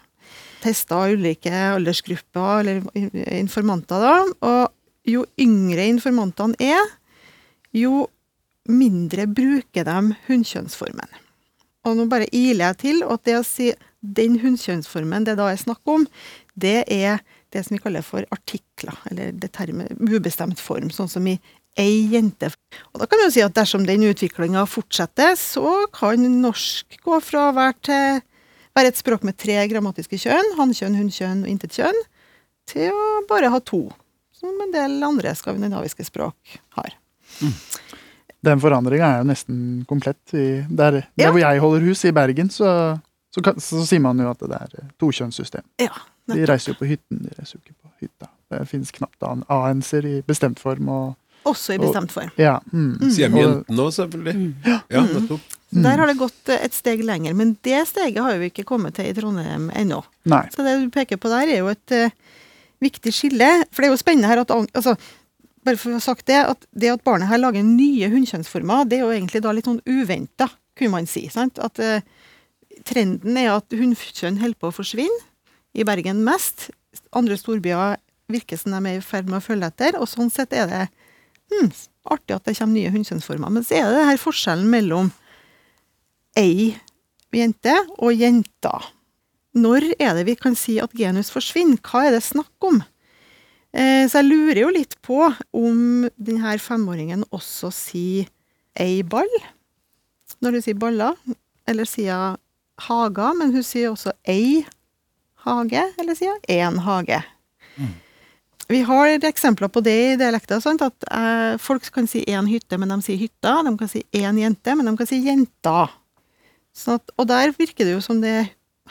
Testa 0.65 1.03
ulike 1.13 1.53
aldersgrupper, 1.53 2.63
eller 2.63 3.35
informanter, 3.37 4.01
da. 4.01 4.15
Og 4.49 5.11
jo 5.11 5.27
yngre 5.41 5.85
informantene 5.93 6.57
er, 6.63 6.95
jo 7.75 8.07
mindre 8.71 9.27
bruker 9.29 9.85
de 9.85 10.15
hunnkjønnsformen. 10.29 11.21
Og 11.85 11.99
nå 11.99 12.07
bare 12.09 12.31
iler 12.33 12.71
jeg 12.71 12.81
til 12.81 13.03
at 13.05 13.25
det 13.29 13.37
å 13.37 13.45
si 13.45 13.73
den 14.01 14.39
hunnkjønnsformen 14.41 15.27
det 15.27 15.37
da 15.41 15.51
er 15.51 15.61
snakk 15.61 15.85
om, 15.91 16.07
det 16.57 16.85
er 16.93 17.21
det 17.55 17.63
som 17.67 17.77
vi 17.77 17.83
kaller 17.83 18.05
for 18.05 18.27
artikler, 18.35 18.97
eller 19.11 19.33
det 19.39 19.53
termet 19.55 19.95
ubestemt 20.03 20.61
form, 20.63 20.91
sånn 20.95 21.11
som 21.11 21.27
i 21.31 21.39
ei 21.81 22.05
jente. 22.13 22.51
Og 22.93 23.01
da 23.03 23.07
kan 23.11 23.19
vi 23.19 23.27
jo 23.29 23.33
si 23.35 23.43
at 23.43 23.55
dersom 23.57 23.87
den 23.87 24.05
utviklinga 24.07 24.63
fortsetter, 24.71 25.35
så 25.39 25.87
kan 25.95 26.23
norsk 26.43 26.99
gå 27.03 27.19
fra 27.25 27.49
å 27.49 27.55
være, 27.57 27.75
til, 27.89 28.21
være 28.79 28.93
et 28.93 29.01
språk 29.01 29.25
med 29.27 29.39
tre 29.41 29.57
grammatiske 29.73 30.21
kjønn, 30.27 30.53
hannkjønn, 30.61 30.99
hunnkjønn 31.01 31.43
og 31.47 31.51
intetkjønn, 31.51 31.99
til 32.71 32.95
å 32.95 33.09
bare 33.31 33.51
ha 33.53 33.59
to, 33.61 33.83
som 34.35 34.55
en 34.65 34.71
del 34.75 35.01
andre 35.07 35.35
skandinaviske 35.39 36.07
språk 36.07 36.59
har. 36.79 36.95
Den 38.45 38.61
forandringa 38.61 39.07
er 39.09 39.23
jo 39.23 39.29
nesten 39.31 39.59
komplett. 39.89 40.21
I, 40.37 40.63
der, 40.69 41.01
der 41.17 41.27
Ja. 41.27 41.31
hvor 41.33 41.41
jeg 41.41 41.61
holder 41.63 41.87
hus, 41.89 42.05
i 42.05 42.13
Bergen, 42.13 42.51
så, 42.53 43.01
så, 43.35 43.43
kan, 43.43 43.59
så 43.61 43.83
sier 43.87 44.03
man 44.05 44.21
jo 44.23 44.29
at 44.31 44.43
det 44.47 44.61
er 44.61 44.87
tokjønnssystem. 45.03 45.65
Ja, 45.83 45.91
De 46.31 46.45
reiser 46.47 46.73
jo 46.73 46.79
på 46.79 46.87
hytten, 46.89 47.25
de 47.27 47.35
reiser 47.35 47.59
jo 47.59 47.65
ikke 47.65 47.75
på 47.83 47.91
hytta. 48.05 48.31
Det 48.55 48.63
finnes 48.71 48.93
knapt 48.95 49.27
an- 49.27 49.43
ANC-er 49.51 50.07
i 50.07 50.15
bestemt 50.27 50.61
form 50.63 50.89
og 50.93 51.05
også 51.45 51.75
i 51.75 51.81
bestemt 51.83 52.13
form. 52.15 52.31
Ja. 52.41 52.55
Mm. 52.73 53.11
Sier 53.13 53.29
vi 53.33 53.43
jentene 53.43 53.83
òg, 53.85 53.91
selvfølgelig. 53.93 54.47
Ja, 54.65 55.03
nettopp. 55.05 55.43
Så 55.75 55.83
Der 55.83 55.99
har 56.01 56.09
det 56.09 56.15
gått 56.21 56.53
eh, 56.55 56.63
et 56.65 56.73
steg 56.77 57.03
lenger, 57.05 57.35
men 57.37 57.57
det 57.67 57.83
steget 57.91 58.23
har 58.23 58.39
vi 58.41 58.49
ikke 58.53 58.65
kommet 58.69 58.95
til 58.97 59.11
i 59.11 59.17
Trondheim 59.17 59.67
ennå. 59.77 59.99
Nei. 60.31 60.45
Så 60.55 60.65
det 60.65 60.79
du 60.81 60.87
peker 60.95 61.19
på 61.21 61.29
der, 61.33 61.51
er 61.51 61.61
jo 61.65 61.69
et 61.73 61.95
uh, 61.99 62.39
viktig 62.85 63.13
skille. 63.13 63.51
For 63.75 63.83
det 63.83 63.91
er 63.91 63.93
jo 63.97 64.01
spennende 64.01 64.31
her 64.31 64.45
at 64.45 64.55
altså, 64.55 64.97
Bare 65.65 65.81
for 65.81 65.95
å 65.95 65.97
ha 65.97 66.05
sagt 66.05 66.27
det, 66.29 66.37
at 66.45 66.67
det 66.77 66.91
at 66.93 67.05
barnet 67.09 67.31
her 67.31 67.41
lager 67.41 67.63
nye 67.65 68.11
hunnkjønnsformer, 68.13 68.83
det 68.85 68.99
er 68.99 69.07
jo 69.07 69.13
egentlig 69.15 69.41
da 69.47 69.53
litt 69.57 69.65
sånn 69.65 69.79
uventa, 69.89 70.51
kunne 70.77 70.93
man 70.93 71.07
si. 71.09 71.23
sant? 71.33 71.57
At 71.57 71.81
eh, 71.81 72.05
Trenden 72.85 73.39
er 73.41 73.55
at 73.55 73.75
hunnkjønn 73.75 74.41
holder 74.43 74.61
på 74.61 74.71
å 74.71 74.77
forsvinne. 74.77 75.25
I 75.75 75.87
Bergen 75.87 76.23
mest. 76.27 76.69
Andre 77.17 77.37
storbyer 77.41 77.99
virker 78.31 78.59
som 78.61 78.75
de 78.75 78.93
er 78.93 79.01
i 79.01 79.05
ferd 79.05 79.29
med 79.31 79.41
å 79.41 79.45
følge 79.45 79.71
etter. 79.73 79.99
Og 79.99 80.09
sånn 80.11 80.31
sett 80.33 80.55
er 80.55 80.69
det 80.71 80.83
hmm, 81.53 81.71
artig 82.15 82.37
at 82.37 82.47
det 82.47 82.57
kommer 82.59 82.77
nye 82.77 82.93
hunnkjønnsformer. 82.95 83.53
Men 83.53 83.67
så 83.67 83.81
er 83.81 83.91
det 83.91 84.09
her 84.11 84.21
forskjellen 84.21 84.71
mellom 84.71 85.11
ei 86.39 86.75
jente 87.35 87.75
og 87.99 88.15
jenta. 88.15 88.79
Når 89.55 89.93
er 90.03 90.17
det 90.19 90.27
vi 90.29 90.37
kan 90.39 90.57
si 90.59 90.79
at 90.83 90.95
genus 90.99 91.31
forsvinner? 91.35 91.81
Hva 91.83 92.09
er 92.09 92.17
det 92.17 92.25
snakk 92.27 92.69
om? 92.69 92.81
Eh, 93.75 94.07
så 94.07 94.21
jeg 94.21 94.31
lurer 94.31 94.61
jo 94.63 94.71
litt 94.75 94.97
på 95.03 95.19
om 95.27 96.07
denne 96.15 96.55
femåringen 96.63 97.27
også 97.35 97.73
sier 97.75 98.31
ei 98.79 99.03
ball, 99.07 99.31
når 100.43 100.57
du 100.57 100.61
sier 100.63 100.79
baller, 100.79 101.19
eller 101.71 101.87
sier 101.87 102.37
haga, 102.81 103.33
men 103.39 103.53
hun 103.55 103.65
sier 103.67 103.93
også 103.93 104.13
ei 104.27 104.65
hage, 105.45 105.83
eller 106.01 106.19
sier 106.19 106.41
én 106.51 106.79
hage. 106.85 107.21
Vi 108.69 108.81
har 108.81 109.27
eksempler 109.29 109.69
på 109.69 109.83
det 109.85 109.97
i 110.13 110.17
dialekter. 110.17 110.61
Sånn 110.65 110.81
At 110.81 111.05
eh, 111.13 111.57
folk 111.61 111.85
kan 111.93 112.07
si 112.09 112.25
én 112.25 112.49
hytte, 112.49 112.79
men 112.81 112.89
de 112.95 113.01
sier 113.05 113.21
hytta. 113.21 113.59
De 113.67 113.75
kan 113.79 113.91
si 113.91 114.05
én 114.17 114.39
jente, 114.41 114.75
men 114.75 114.89
de 114.89 114.97
kan 114.97 115.09
si 115.09 115.21
jenta. 115.21 115.91
Sånn 116.75 116.97
at, 116.97 117.13
og 117.21 117.29
der 117.29 117.53
virker 117.59 117.85
det 117.85 117.99
jo 117.99 118.05
som 118.05 118.23
det 118.25 118.33
er 118.41 118.49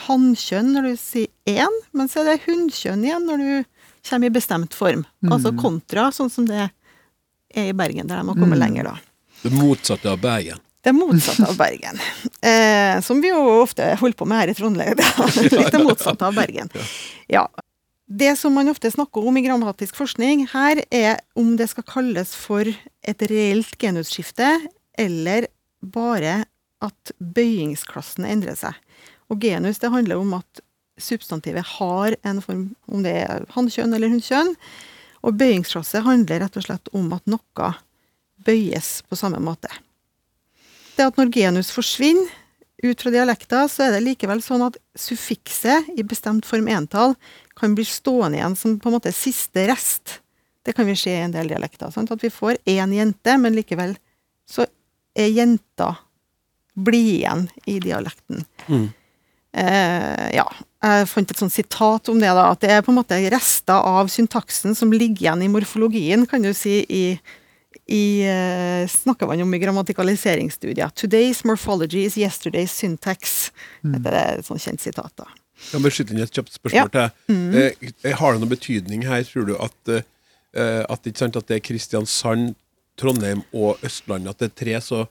hannkjønn 0.08 0.72
når 0.76 0.88
du 0.88 0.94
sier 1.02 1.28
én, 1.50 1.80
men 1.94 2.10
så 2.10 2.22
er 2.22 2.32
det 2.32 2.46
hunnkjønn 2.46 3.04
igjen 3.06 3.26
når 3.30 3.42
du 3.42 3.82
kommer 4.10 4.30
i 4.30 4.36
bestemt 4.36 4.78
form. 4.78 5.04
Altså 5.32 5.54
kontra 5.58 6.12
sånn 6.14 6.32
som 6.34 6.46
det 6.50 6.68
er 7.54 7.68
i 7.70 7.74
Bergen, 7.78 8.08
der 8.08 8.22
de 8.22 8.30
har 8.30 8.38
kommet 8.40 8.62
lenger 8.62 8.92
da. 8.92 8.96
Det 9.44 9.52
motsatte 9.54 10.10
av 10.10 10.22
Bergen. 10.22 10.62
Det 10.84 10.92
er 10.92 10.98
motsatt 10.98 11.44
av 11.48 11.60
Bergen. 11.60 12.00
Eh, 12.44 13.00
som 13.00 13.22
vi 13.24 13.30
jo 13.30 13.40
ofte 13.62 13.86
holder 14.02 14.18
på 14.20 14.26
med 14.28 14.42
her 14.42 14.50
i 14.52 14.56
Trondheim. 14.58 15.00
Litt 15.40 15.72
det 15.72 15.80
motsatte 15.80 16.28
av 16.28 16.36
Bergen. 16.36 16.68
Ja. 17.32 17.46
Det 18.04 18.34
som 18.36 18.52
man 18.54 18.68
ofte 18.68 18.92
snakker 18.92 19.24
om 19.24 19.38
i 19.40 19.46
grammatisk 19.46 19.96
forskning 19.96 20.50
her, 20.52 20.82
er 20.92 21.22
om 21.40 21.54
det 21.56 21.70
skal 21.72 21.86
kalles 21.88 22.34
for 22.36 22.68
et 22.68 23.24
reelt 23.32 23.78
genusskifte, 23.80 24.50
eller 25.00 25.48
bare 25.80 26.42
at 26.84 27.14
bøyingsklassen 27.16 28.28
endrer 28.28 28.60
seg. 28.60 28.76
Og 29.32 29.40
genus 29.40 29.80
det 29.80 29.94
handler 29.96 30.20
om 30.20 30.36
at 30.42 30.64
substantivet 31.00 31.64
har 31.80 32.18
en 32.28 32.44
form, 32.44 32.68
om 32.92 33.08
det 33.08 33.16
er 33.24 33.48
hannkjønn 33.56 33.96
eller 33.96 34.12
hunnkjønn. 34.12 34.52
Og 35.24 35.40
bøyingsklasse 35.40 36.04
handler 36.04 36.44
rett 36.44 36.60
og 36.60 36.68
slett 36.68 36.92
om 36.92 37.08
at 37.16 37.24
noe 37.32 37.72
bøyes 38.44 38.98
på 39.08 39.16
samme 39.16 39.40
måte. 39.40 39.72
Det 40.98 41.06
at 41.10 41.20
når 41.20 41.32
genus 41.34 41.72
forsvinner 41.74 42.30
ut 42.84 43.00
fra 43.00 43.14
dialekter, 43.14 43.68
så 43.72 43.86
er 43.86 43.96
det 43.96 44.04
likevel 44.04 44.42
sånn 44.44 44.66
at 44.66 44.78
suffikset 45.00 45.94
i 45.96 46.04
bestemt 46.04 46.46
form 46.46 46.68
entall 46.72 47.16
kan 47.58 47.76
bli 47.78 47.86
stående 47.88 48.40
igjen 48.40 48.58
som 48.60 48.76
på 48.82 48.92
en 48.92 48.98
måte 48.98 49.14
siste 49.16 49.66
rest. 49.70 50.20
Det 50.64 50.76
kan 50.76 50.88
vi 50.88 50.96
se 51.00 51.14
i 51.14 51.24
en 51.24 51.36
del 51.36 51.52
dialekter. 51.52 51.92
Sant? 51.96 52.12
At 52.12 52.24
vi 52.24 52.32
får 52.32 52.60
én 52.70 52.96
jente, 52.96 53.38
men 53.40 53.56
likevel 53.56 53.96
så 54.50 54.68
er 55.16 55.32
jenta 55.32 55.94
blir 56.74 57.20
igjen 57.20 57.48
i 57.70 57.78
dialekten. 57.84 58.44
Mm. 58.68 58.88
Eh, 59.54 60.28
ja, 60.34 60.46
jeg 60.84 61.10
fant 61.12 61.30
et 61.30 61.40
sånt 61.40 61.54
sitat 61.54 62.10
om 62.10 62.20
det, 62.20 62.32
da, 62.34 62.48
at 62.50 62.64
det 62.64 62.72
er 62.74 62.82
på 62.86 62.92
en 62.92 62.98
måte 62.98 63.20
rester 63.32 63.86
av 63.86 64.10
syntaksen 64.12 64.74
som 64.76 64.92
ligger 64.92 65.28
igjen 65.28 65.46
i 65.46 65.52
morfologien, 65.54 66.26
kan 66.30 66.44
du 66.44 66.50
si, 66.58 66.80
i, 66.90 67.04
i 67.88 68.24
eh, 68.24 68.88
snakker 68.88 69.28
man 69.28 69.42
om 69.42 69.54
i 69.54 69.60
grammatikaliseringsstudier. 69.60 70.90
'Today's 70.96 71.44
morphology 71.46 72.06
is 72.06 72.16
yesterday's 72.18 72.72
syntax'. 72.72 73.52
Dette 73.84 74.10
er 74.10 74.40
et 74.40 74.46
sånt 74.46 74.62
kjent 74.64 74.82
sitat. 74.82 75.12
da. 75.18 75.26
Jeg 75.72 75.82
må 75.82 75.90
skyte 75.92 76.12
inn 76.14 76.22
et 76.24 76.32
kjapt 76.32 76.54
spørsmål 76.56 76.90
Ja. 76.94 77.10
til. 77.10 77.36
Mm. 77.36 77.56
Eh, 78.04 78.14
har 78.16 78.34
det 78.34 78.42
noen 78.42 78.50
betydning 78.56 79.04
her, 79.08 79.24
tror 79.24 79.46
du, 79.48 79.56
at, 79.58 80.04
eh, 80.56 80.86
at, 80.90 81.18
sant, 81.18 81.36
at 81.36 81.48
det 81.48 81.56
er 81.56 81.60
Kristiansand, 81.68 82.56
Trondheim 82.98 83.44
og 83.54 83.80
Østlandet, 83.82 84.30
at 84.30 84.38
det 84.40 84.52
er 84.52 84.66
tre 84.66 84.82
så 84.82 85.08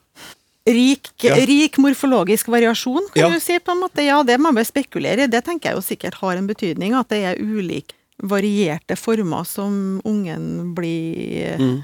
Rik, 0.64 1.08
Ja. 1.24 1.34
rik 1.34 1.74
morfologisk 1.78 2.46
variasjon, 2.46 3.08
kan 3.12 3.22
Ja. 3.22 3.28
du 3.30 3.40
si. 3.40 3.58
på 3.58 3.72
en 3.72 3.80
måte. 3.82 4.04
Ja, 4.04 4.22
det 4.22 4.38
må 4.38 4.54
vi 4.54 4.62
spekulere 4.62 5.24
i. 5.24 5.26
Det 5.26 5.44
tenker 5.44 5.70
jeg 5.70 5.74
jo 5.74 5.80
sikkert 5.80 6.14
har 6.14 6.36
en 6.36 6.46
betydning. 6.46 6.94
At 6.94 7.08
det 7.08 7.24
er 7.24 7.42
ulike 7.42 7.94
varierte 8.22 8.96
former 8.96 9.44
som 9.44 10.00
ungen 10.04 10.74
blir 10.76 11.58
Mm. 11.58 11.82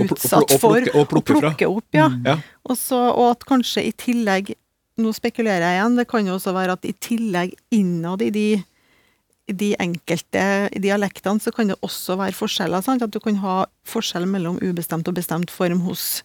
Og 0.00 0.08
for. 0.08 0.08
og 0.08 0.08
plukke, 0.08 0.14
utsatt 0.14 0.52
og 0.54 0.60
plukke- 0.60 0.94
og 1.20 1.24
plukke 1.42 1.66
opp. 1.68 1.84
Ja. 1.94 2.08
Ja. 2.24 2.36
Og, 2.64 2.76
så, 2.76 2.96
og 3.14 3.30
at 3.36 3.44
kanskje 3.46 3.86
i 3.88 3.92
tillegg 3.92 4.54
Nå 4.96 5.10
spekulerer 5.10 5.58
jeg 5.66 5.80
igjen. 5.80 5.96
Det 5.98 6.04
kan 6.06 6.24
jo 6.26 6.36
også 6.36 6.52
være 6.54 6.72
at 6.76 6.84
i 6.86 6.92
tillegg 7.02 7.54
innad 7.74 8.22
i 8.22 8.30
de 8.30 8.64
de 9.50 9.74
enkelte 9.82 10.70
dialektene 10.80 11.42
så 11.42 11.50
kan 11.52 11.66
det 11.68 11.74
også 11.82 12.14
være 12.16 12.32
forskjeller. 12.32 12.80
Sant? 12.80 13.02
At 13.02 13.10
du 13.10 13.18
kan 13.20 13.34
ha 13.42 13.66
forskjell 13.84 14.24
mellom 14.30 14.56
ubestemt 14.62 15.08
og 15.10 15.14
bestemt 15.18 15.50
form 15.50 15.80
hos 15.84 16.22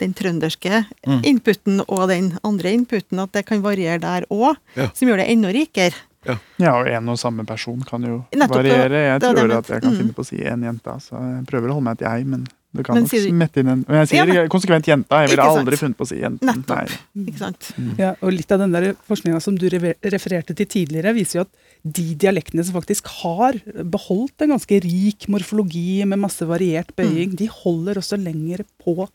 den 0.00 0.14
trønderske 0.14 0.86
Mm. 1.06 1.20
inputen 1.24 1.80
og 1.86 2.08
den 2.08 2.38
andre 2.42 2.72
inputen. 2.72 3.20
At 3.20 3.32
det 3.32 3.44
kan 3.46 3.60
variere 3.62 4.00
der 4.00 4.24
òg, 4.30 4.56
Ja. 4.74 4.88
som 4.94 5.06
gjør 5.08 5.18
det 5.18 5.28
enda 5.28 5.52
rikere. 5.52 5.94
Ja, 6.26 6.72
og 6.80 6.88
en 6.90 7.08
og 7.08 7.18
samme 7.18 7.44
person 7.46 7.80
kan 7.86 8.02
jo 8.02 8.24
Nettopp, 8.34 8.58
variere. 8.58 9.02
Jeg 9.06 9.20
det 9.20 9.28
det 9.28 9.36
tror 9.38 9.48
jeg 9.48 9.58
at 9.58 9.68
jeg 9.68 9.82
kan 9.82 9.92
mm. 9.92 9.98
finne 10.02 10.14
på 10.16 10.24
å 10.24 10.26
si 10.26 10.38
en 10.44 10.62
jente, 10.66 10.94
så 11.04 11.20
jeg 11.22 11.44
prøver 11.46 11.70
å 11.70 11.76
holde 11.78 11.86
meg 11.86 11.98
til 12.00 12.08
jeg, 12.08 12.26
men 12.26 12.46
du 12.74 12.82
kan 12.84 12.98
Men 12.98 13.04
nok 13.06 13.10
du- 13.14 13.28
smette 13.30 13.60
inn 13.62 13.68
en 13.72 13.84
Men 13.88 13.96
jeg 13.96 14.18
Ja, 14.18 14.24
sier 14.26 14.26
men- 14.34 14.48
konsekvent 14.52 14.84
jenta. 14.90 15.20
Jeg 15.22 15.30
ville 15.30 15.42
aldri 15.42 15.76
funnet 15.80 15.96
på 15.96 16.04
å 16.04 16.08
si 16.10 16.16
jenten. 16.20 16.44
Nettopp. 16.44 16.76
Nei. 17.16 17.24
Ikke 17.30 17.38
sant? 17.38 17.70
Ja, 17.96 18.10
og 18.20 18.32
Litt 18.32 18.52
av 18.52 18.58
den 18.58 18.72
der 18.72 18.94
forskninga 19.08 19.40
som 19.40 19.56
du 19.56 19.68
refererte 19.70 20.54
til 20.54 20.66
tidligere, 20.66 21.14
viser 21.14 21.38
jo 21.38 21.40
at 21.46 21.48
de 21.82 22.14
dialektene 22.14 22.64
som 22.64 22.74
faktisk 22.74 23.06
har 23.22 23.54
beholdt 23.84 24.42
en 24.42 24.50
ganske 24.50 24.82
rik 24.84 25.28
morfologi 25.28 26.04
med 26.04 26.18
masse 26.18 26.44
variert 26.44 26.94
bøying, 26.94 27.34
de 27.36 27.46
holder 27.46 27.94
også 28.02 28.20
lenger 28.22 28.64
på 28.84 29.08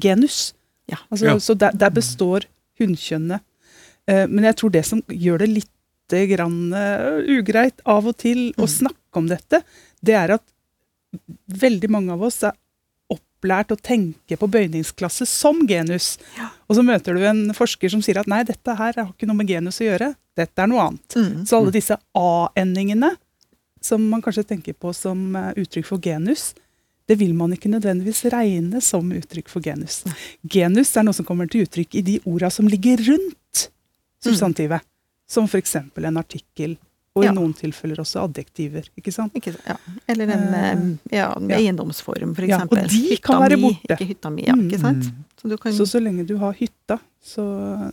genus. 0.00 0.54
Ja. 0.88 0.96
Altså, 1.12 1.26
Ja. 1.26 1.34
Så 1.38 1.56
der, 1.56 1.70
der 1.72 1.90
består 1.90 2.44
hunnkjønnet. 2.80 3.40
Eh, 4.08 4.26
men 4.26 4.44
jeg 4.44 4.56
tror 4.56 4.70
det 4.72 4.84
som 4.84 5.02
gjør 5.02 5.38
det 5.38 5.48
litt 5.50 5.70
grann 6.08 6.72
eh, 6.72 7.18
ugreit 7.38 7.80
av 7.84 8.06
og 8.06 8.16
til 8.16 8.52
å 8.56 8.64
Mm. 8.64 8.72
snakke 8.78 9.16
om 9.20 9.26
dette, 9.28 9.62
det 10.02 10.14
er 10.14 10.30
at 10.38 10.42
veldig 11.48 11.90
mange 11.90 12.12
av 12.12 12.22
oss 12.22 12.42
er 12.42 12.52
opplært 13.10 13.70
å 13.72 13.76
tenke 13.80 14.36
på 14.36 14.48
bøyningsklasse 14.50 15.26
som 15.26 15.66
genus. 15.66 16.18
Og 16.68 16.76
så 16.76 16.82
møter 16.84 17.14
du 17.14 17.24
en 17.24 17.54
forsker 17.54 17.88
som 17.90 18.02
sier 18.02 18.18
at 18.18 18.26
nei, 18.26 18.42
dette 18.44 18.74
her 18.76 18.92
har 18.96 19.12
ikke 19.12 19.26
noe 19.26 19.36
med 19.36 19.48
genus 19.48 19.80
å 19.80 19.86
gjøre, 19.88 20.14
dette 20.36 20.58
er 20.62 20.66
noe 20.66 20.80
annet. 20.88 21.16
Mm. 21.16 21.46
Så 21.46 21.56
alle 21.56 21.70
disse 21.72 21.96
A-endingene, 22.14 23.16
som 23.80 24.02
man 24.10 24.20
kanskje 24.22 24.44
tenker 24.46 24.74
på 24.74 24.92
som 24.94 25.34
eh, 25.36 25.52
uttrykk 25.56 25.86
for 25.86 25.98
genus, 25.98 26.54
det 27.08 27.16
vil 27.18 27.32
man 27.32 27.54
ikke 27.54 27.70
nødvendigvis 27.72 28.26
regne 28.34 28.82
som 28.84 29.06
uttrykk 29.16 29.48
for 29.48 29.64
genus. 29.64 30.02
Genus 30.44 30.90
er 30.96 31.06
noe 31.06 31.14
som 31.16 31.24
kommer 31.24 31.48
til 31.48 31.64
uttrykk 31.64 31.94
i 31.94 32.02
de 32.04 32.20
orda 32.28 32.50
som 32.52 32.68
ligger 32.68 33.00
rundt 33.06 33.68
substantivet. 34.20 34.82
Som 35.28 35.44
f.eks. 35.48 35.74
en 35.76 36.16
artikkel, 36.16 36.78
og 37.18 37.24
Ja. 37.24 37.32
i 37.32 37.34
noen 37.34 37.50
tilfeller 37.56 37.98
også 37.98 38.20
adjektiver. 38.28 38.84
ikke 38.96 39.10
sant? 39.12 39.34
Ikke, 39.34 39.50
ja. 39.66 39.74
Eller 40.06 40.30
en 40.30 40.54
eh, 40.54 41.16
ja, 41.18 41.32
eiendomsform, 41.56 42.34
for 42.36 42.46
Ja, 42.46 42.60
og 42.62 42.76
de 42.78 42.84
Hytta 43.10 43.22
kan 43.26 43.40
være 43.42 43.56
mi, 43.58 43.62
borte. 43.72 43.96
Ikke 43.96 44.06
hytta 44.12 44.30
mi, 44.30 44.44
ja, 44.46 44.54
ikke 44.54 44.78
sant? 44.80 45.08
Mm. 45.08 45.24
Så 45.40 45.48
du 45.50 45.56
kan 45.58 45.72
Så 45.74 45.86
så 45.90 46.00
lenge 46.00 46.24
du 46.28 46.36
har 46.38 46.52
hytta, 46.54 46.98
så, 47.20 47.42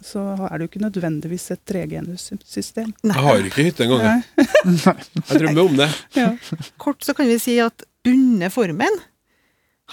så 0.05 0.21
er 0.45 0.53
det 0.59 0.67
jo 0.67 0.69
ikke 0.69 0.83
nødvendigvis 0.85 1.47
et 1.55 1.63
tregenussystem. 1.65 2.93
Jeg 3.03 3.13
har 3.25 3.41
ikke 3.49 3.65
hytte 3.65 3.83
engang. 3.87 4.05
jeg. 4.05 4.23
Jeg 5.25 5.39
drømmer 5.41 5.65
om 5.71 5.75
det. 5.81 5.89
Ja. 6.15 6.29
Kort 6.77 7.01
så 7.03 7.13
kan 7.17 7.27
vi 7.27 7.39
si 7.41 7.57
at 7.59 7.83
bunne 8.05 8.49
formen 8.53 9.01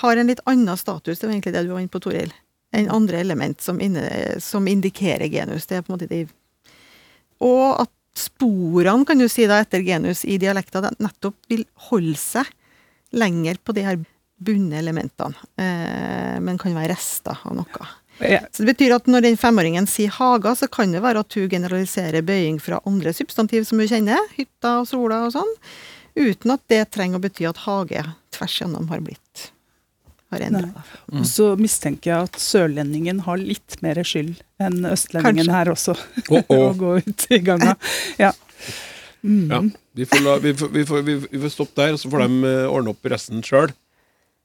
har 0.03 0.16
en 0.16 0.28
litt 0.28 0.40
annen 0.49 0.76
status, 0.76 1.18
det 1.18 1.26
var 1.26 1.32
egentlig 1.34 1.53
det 1.57 1.64
du 1.66 1.72
var 1.72 1.80
inne 1.82 1.93
på, 1.93 2.01
Toril, 2.05 2.30
enn 2.72 2.88
andre 2.93 3.18
element 3.20 3.61
som, 3.64 3.80
inne, 3.80 4.07
som 4.40 4.68
indikerer 4.68 5.28
genus. 5.32 5.66
Det 5.68 5.76
er 5.80 5.82
på 5.84 5.93
en 5.93 5.97
måte 5.99 6.09
de 6.12 6.22
Og 7.43 7.82
at 7.82 7.93
sporene, 8.18 9.07
kan 9.09 9.20
du 9.20 9.28
si 9.30 9.47
da, 9.49 9.62
etter 9.62 9.84
genus 9.86 10.24
i 10.28 10.38
dialekter, 10.40 10.90
nettopp 11.03 11.38
vil 11.51 11.64
holde 11.88 12.18
seg 12.20 12.49
lenger 13.16 13.59
på 13.64 13.74
de 13.76 13.86
her 13.86 13.99
bunne 14.43 14.78
elementene, 14.78 15.38
eh, 15.61 16.38
men 16.43 16.59
kan 16.61 16.74
være 16.74 16.97
rester 16.97 17.38
av 17.47 17.57
noe. 17.57 17.88
Ja. 18.22 18.43
Så 18.53 18.62
det 18.62 18.74
betyr 18.74 18.97
at 18.97 19.09
når 19.11 19.24
den 19.26 19.38
femåringen 19.40 19.86
sier 19.88 20.12
haga, 20.12 20.55
så 20.59 20.68
kan 20.70 20.93
det 20.93 21.03
være 21.03 21.22
at 21.24 21.38
hun 21.38 21.49
generaliserer 21.51 22.24
bøying 22.26 22.61
fra 22.62 22.80
andre 22.88 23.14
substantiv 23.16 23.64
som 23.68 23.80
hun 23.80 23.90
kjenner, 23.90 24.20
hytta 24.36 24.80
og 24.82 24.88
sola 24.90 25.24
og 25.26 25.34
sånn, 25.36 25.53
uten 26.18 26.55
at 26.55 26.64
det 26.70 26.84
trenger 26.95 27.18
å 27.18 27.24
bety 27.24 27.49
at 27.49 27.62
hage 27.64 28.05
tvers 28.34 28.59
gjennom 28.61 28.90
har 28.93 29.03
blitt 29.05 29.22
har 30.33 30.47
endra 30.49 30.64
Nei. 30.68 31.20
Og 31.20 31.26
så 31.28 31.53
mistenker 31.61 32.12
jeg 32.12 32.30
at 32.30 32.41
sørlendingen 32.41 33.22
har 33.26 33.41
litt 33.41 33.76
mer 33.85 34.01
skyld 34.07 34.41
enn 34.62 34.83
østlendingen 34.89 35.47
Kanskje. 35.47 35.59
her 35.59 35.72
også. 35.74 35.97
Å, 36.28 36.43
oh. 36.43 36.64
Å 36.70 36.72
gå 36.78 36.97
ut 37.03 37.26
i 37.30 37.41
ganga. 37.45 37.76
Ja. 38.20 38.33
Mm. 39.22 39.47
Ja. 39.51 39.62
Vi, 39.93 40.09
får 40.09 40.24
la, 40.24 40.39
vi, 40.43 40.55
får, 40.57 40.72
vi, 40.74 40.87
får, 40.89 41.07
vi, 41.07 41.14
vi 41.30 41.43
får 41.45 41.55
stoppe 41.55 41.78
der, 41.78 41.95
og 41.95 42.01
så 42.03 42.11
får 42.11 42.24
de 42.24 42.51
eh, 42.51 42.66
ordne 42.66 42.95
opp 42.95 43.12
resten 43.12 43.45
sjøl. 43.47 43.70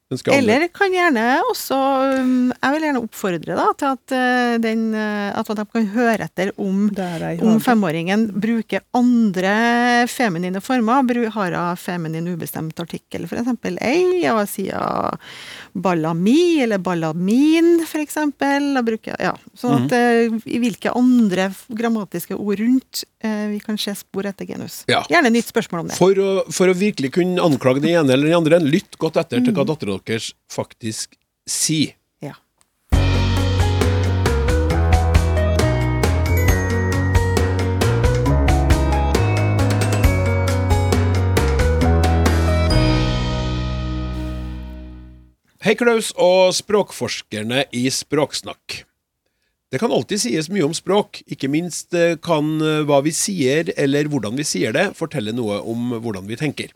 Eller 0.08 0.62
kan 0.72 0.88
gjerne 0.88 1.22
også 1.50 1.76
um, 2.16 2.48
Jeg 2.48 2.72
vil 2.72 2.84
gjerne 2.86 3.00
oppfordre 3.04 3.56
da, 3.58 3.66
til 3.76 3.88
at, 3.90 4.14
eh, 4.16 4.52
den, 4.64 4.86
eh, 4.96 5.34
at 5.36 5.50
de 5.52 5.66
kan 5.68 5.88
høre 5.92 6.24
etter 6.24 6.52
om 6.56 6.86
om 6.88 7.58
femåringen 7.60 8.24
bruker 8.40 8.80
andre 8.96 10.06
feminine 10.08 10.62
former, 10.64 11.28
har 11.34 11.52
hun 11.52 11.76
feminin 11.76 12.30
ubestemt 12.32 12.80
artikkel, 12.80 13.26
f.eks. 13.28 13.52
ei, 13.84 14.24
og 14.32 14.48
sier 14.48 15.18
ballami 15.82 16.60
eller 16.62 16.80
ballamin, 16.82 17.82
f.eks. 17.84 18.16
Ja. 19.18 19.34
Sånn 19.58 19.76
at 19.76 19.94
eh, 19.96 20.38
i 20.48 20.60
hvilke 20.62 20.92
andre 20.96 21.48
grammatiske 21.68 22.36
ord 22.38 22.62
rundt 22.62 23.04
uh, 23.24 23.46
vi 23.52 23.60
kan 23.64 23.78
se 23.80 23.94
spor 23.98 24.28
etter 24.30 24.48
genus. 24.48 24.82
Ja. 24.90 25.04
Gjerne 25.10 25.32
nytt 25.34 25.50
spørsmål 25.50 25.84
om 25.84 25.92
det. 25.92 25.98
For 25.98 26.22
å, 26.22 26.30
for 26.54 26.70
å 26.70 26.76
virkelig 26.78 27.12
kunne 27.18 27.44
anklage 27.44 27.84
den 27.84 27.94
ene 27.94 28.16
eller 28.16 28.30
den 28.30 28.40
andre, 28.40 28.62
lytt 28.62 28.98
godt 29.00 29.20
etter 29.22 29.44
til 29.44 29.56
hva 29.56 29.66
dattera 29.68 29.98
deres 30.02 30.32
faktisk 30.52 31.18
sier. 31.48 31.97
Hei, 45.58 45.72
Klaus 45.74 46.12
og 46.22 46.52
språkforskerne 46.54 47.64
i 47.74 47.88
Språksnakk. 47.90 48.84
Det 49.74 49.80
kan 49.82 49.90
alltid 49.90 50.20
sies 50.22 50.46
mye 50.54 50.62
om 50.68 50.76
språk, 50.76 51.18
ikke 51.26 51.50
minst 51.50 51.96
eh, 51.98 52.14
kan 52.22 52.52
eh, 52.62 52.84
hva 52.86 53.00
vi 53.02 53.10
sier 53.10 53.72
eller 53.74 54.06
hvordan 54.06 54.38
vi 54.38 54.46
sier 54.46 54.70
det, 54.76 54.84
fortelle 54.94 55.34
noe 55.34 55.58
om 55.66 55.96
hvordan 55.98 56.30
vi 56.30 56.38
tenker. 56.38 56.70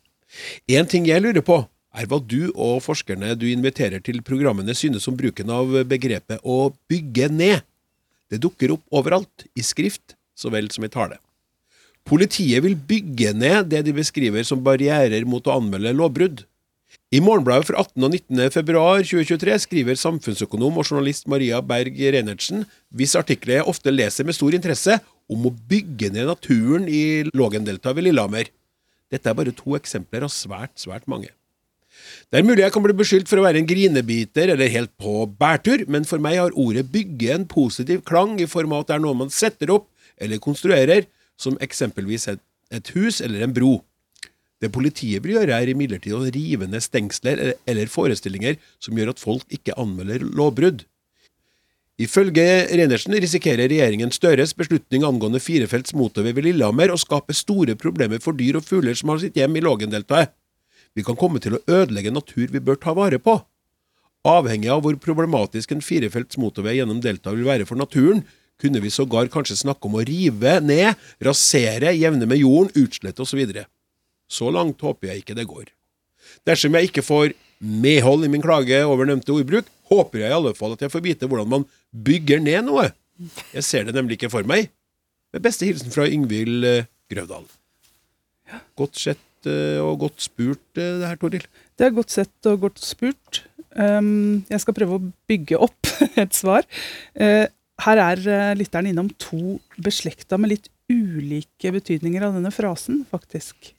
En 0.67 0.91
ting 0.91 1.07
jeg 1.07 1.23
lurer 1.23 1.47
på, 1.47 1.61
er 1.95 2.11
hva 2.11 2.19
du 2.27 2.51
og 2.57 2.83
forskerne 2.83 3.37
du 3.39 3.47
inviterer 3.53 4.03
til 4.03 4.19
programmene 4.27 4.75
synes 4.75 5.07
om 5.07 5.15
bruken 5.15 5.55
av 5.55 5.79
begrepet 5.87 6.43
å 6.43 6.73
bygge 6.91 7.31
ned. 7.31 7.63
Det 8.35 8.43
dukker 8.43 8.75
opp 8.75 8.99
overalt, 8.99 9.47
i 9.55 9.63
skrift 9.63 10.19
så 10.35 10.51
vel 10.51 10.73
som 10.75 10.83
i 10.83 10.91
tale. 10.91 11.23
Politiet 12.03 12.67
vil 12.67 12.75
bygge 12.75 13.31
ned 13.31 13.71
det 13.71 13.87
de 13.87 13.95
beskriver 13.95 14.43
som 14.43 14.67
barrierer 14.67 15.23
mot 15.23 15.47
å 15.47 15.61
anmelde 15.63 15.95
lovbrudd. 15.95 16.49
I 17.13 17.19
Morgenbladet 17.21 17.67
for 17.69 17.77
18. 17.77 18.05
og 18.07 18.15
19. 18.15 18.39
februar 18.55 19.03
2023 19.05 19.57
skriver 19.67 19.99
samfunnsøkonom 20.01 20.79
og 20.81 20.87
journalist 20.89 21.27
Maria 21.29 21.59
Berg 21.61 21.99
Reinertsen, 22.01 22.63
hvis 22.89 23.13
artikler 23.21 23.59
jeg 23.59 23.67
ofte 23.69 23.93
leser 23.93 24.25
med 24.25 24.33
stor 24.33 24.57
interesse, 24.57 24.97
om 25.29 25.45
å 25.45 25.53
bygge 25.53 26.09
ned 26.15 26.31
naturen 26.31 26.87
i 26.89 27.29
Lågendeltaet 27.37 27.99
ved 27.99 28.07
Lillehammer. 28.07 28.49
Dette 29.13 29.29
er 29.29 29.37
bare 29.37 29.53
to 29.53 29.77
eksempler 29.77 30.25
av 30.25 30.33
svært, 30.33 30.73
svært 30.81 31.05
mange. 31.05 31.29
Det 32.33 32.41
er 32.41 32.49
mulig 32.49 32.65
jeg 32.65 32.73
kan 32.79 32.87
bli 32.89 32.97
beskyldt 32.97 33.29
for 33.29 33.43
å 33.43 33.45
være 33.45 33.61
en 33.61 33.69
grinebiter 33.69 34.55
eller 34.57 34.73
helt 34.73 34.97
på 34.97 35.29
bærtur, 35.29 35.85
men 35.93 36.09
for 36.09 36.17
meg 36.17 36.41
har 36.41 36.57
ordet 36.57 36.89
bygge 36.97 37.37
en 37.37 37.45
positiv 37.45 38.01
klang 38.09 38.39
i 38.41 38.49
form 38.49 38.73
av 38.73 38.87
at 38.87 38.95
det 38.95 38.97
er 38.97 39.05
noe 39.05 39.21
man 39.21 39.37
setter 39.43 39.77
opp 39.77 39.91
eller 40.17 40.41
konstruerer, 40.41 41.05
som 41.37 41.61
eksempelvis 41.61 42.31
et, 42.33 42.41
et 42.73 42.97
hus 42.97 43.21
eller 43.21 43.45
en 43.45 43.53
bro. 43.53 43.83
Det 44.63 44.71
politiet 44.71 45.25
vil 45.25 45.35
gjøre, 45.35 45.59
er 45.59 45.73
imidlertid 45.73 46.15
å 46.15 46.23
rive 46.31 46.69
ned 46.71 46.85
stengsler 46.85 47.55
eller- 47.67 47.91
forestillinger 47.91 48.59
som 48.79 48.95
gjør 48.95 49.11
at 49.11 49.23
folk 49.23 49.43
ikke 49.51 49.75
anmelder 49.77 50.23
lovbrudd. 50.23 50.85
Ifølge 51.99 52.45
Reinertsen 52.71 53.15
risikerer 53.21 53.69
regjeringen 53.69 54.13
Støres 54.15 54.55
beslutning 54.57 55.05
angående 55.05 55.43
firefelts 55.43 55.93
motorvei 55.93 56.33
ved 56.33 56.47
Lillehammer 56.47 56.95
å 56.95 56.99
skape 56.99 57.35
store 57.37 57.75
problemer 57.77 58.23
for 58.23 58.33
dyr 58.33 58.57
og 58.57 58.65
fugler 58.65 58.97
som 58.99 59.13
har 59.13 59.21
sitt 59.23 59.37
hjem 59.37 59.59
i 59.59 59.63
Lågendeltaet. 59.63 60.33
Vi 60.95 61.05
kan 61.05 61.17
komme 61.17 61.41
til 61.43 61.57
å 61.57 61.63
ødelegge 61.67 62.13
natur 62.13 62.49
vi 62.53 62.63
bør 62.63 62.81
ta 62.81 62.95
vare 62.97 63.19
på. 63.19 63.37
Avhengig 64.25 64.71
av 64.71 64.83
hvor 64.85 64.97
problematisk 65.03 65.73
en 65.73 65.83
firefelts 65.83 66.39
motorvei 66.39 66.79
gjennom 66.79 67.01
deltaet 67.03 67.37
vil 67.37 67.49
være 67.49 67.67
for 67.67 67.77
naturen, 67.81 68.23
kunne 68.63 68.81
vi 68.81 68.93
sågar 68.95 69.31
kanskje 69.33 69.59
snakke 69.59 69.89
om 69.89 69.99
å 69.99 70.05
rive 70.07 70.61
ned, 70.63 70.95
rasere, 71.21 71.91
jevne 71.99 72.29
med 72.31 72.39
jorden, 72.39 72.71
utslette 72.79 73.25
osv. 73.25 73.43
Så, 74.33 74.49
langt 74.55 74.81
håper 74.81 75.11
jeg 75.13 75.23
ikke 75.23 75.37
det 75.37 75.49
går. 75.51 75.71
Dersom 76.49 76.75
jeg 76.79 76.89
ikke 76.89 77.05
får 77.05 77.35
medhold 77.63 78.25
i 78.27 78.31
min 78.33 78.43
klage 78.43 78.81
over 78.87 79.07
nevnte 79.07 79.35
ordbruk, 79.35 79.69
håper 79.93 80.25
jeg 80.25 80.33
i 80.33 80.37
alle 80.37 80.55
fall 80.57 80.75
at 80.75 80.83
jeg 80.83 80.93
får 80.93 81.05
vite 81.05 81.29
hvordan 81.29 81.51
man 81.51 81.67
bygger 81.93 82.43
ned 82.43 82.67
noe. 82.67 82.89
Jeg 83.53 83.67
ser 83.67 83.87
det 83.87 83.95
nemlig 83.97 84.19
ikke 84.19 84.33
for 84.33 84.47
meg. 84.49 84.71
Med 85.33 85.45
beste 85.45 85.69
hilsen 85.69 85.93
fra 85.93 86.09
Yngvild 86.09 86.67
eh, 86.69 86.89
Grøvdal. 87.13 87.47
Godt 88.77 89.01
sett 89.01 89.49
eh, 89.49 89.81
og 89.81 90.03
godt 90.07 90.25
spurt, 90.25 90.65
eh, 90.77 90.99
det 91.01 91.09
her, 91.09 91.21
Toril. 91.21 91.47
Det 91.79 91.89
er 91.89 91.97
godt 91.97 92.13
sett 92.13 92.51
og 92.51 92.67
godt 92.67 92.83
spurt. 92.83 93.45
Um, 93.73 94.43
jeg 94.53 94.61
skal 94.61 94.77
prøve 94.77 94.99
å 94.99 95.05
bygge 95.31 95.61
opp 95.65 95.89
et 96.23 96.37
svar. 96.37 96.67
Her 97.83 98.01
er 98.05 98.21
lytteren 98.59 98.91
innom 98.91 99.09
to 99.23 99.57
beslekta 99.81 100.37
med 100.37 100.53
litt 100.53 100.69
ulike 100.93 101.73
betydninger 101.73 102.27
av 102.27 102.37
denne 102.37 102.53
frasen, 102.53 103.07
faktisk. 103.09 103.73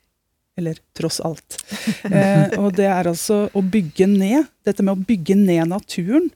Eller 0.56 0.78
tross 0.94 1.20
alt. 1.24 1.58
Eh, 2.04 2.54
og 2.60 2.76
det 2.78 2.86
er 2.86 3.08
altså 3.10 3.48
å 3.50 3.62
bygge 3.64 4.06
ned. 4.10 4.46
Dette 4.66 4.84
med 4.86 4.94
å 4.94 5.06
bygge 5.08 5.34
ned 5.38 5.70
naturen, 5.72 6.28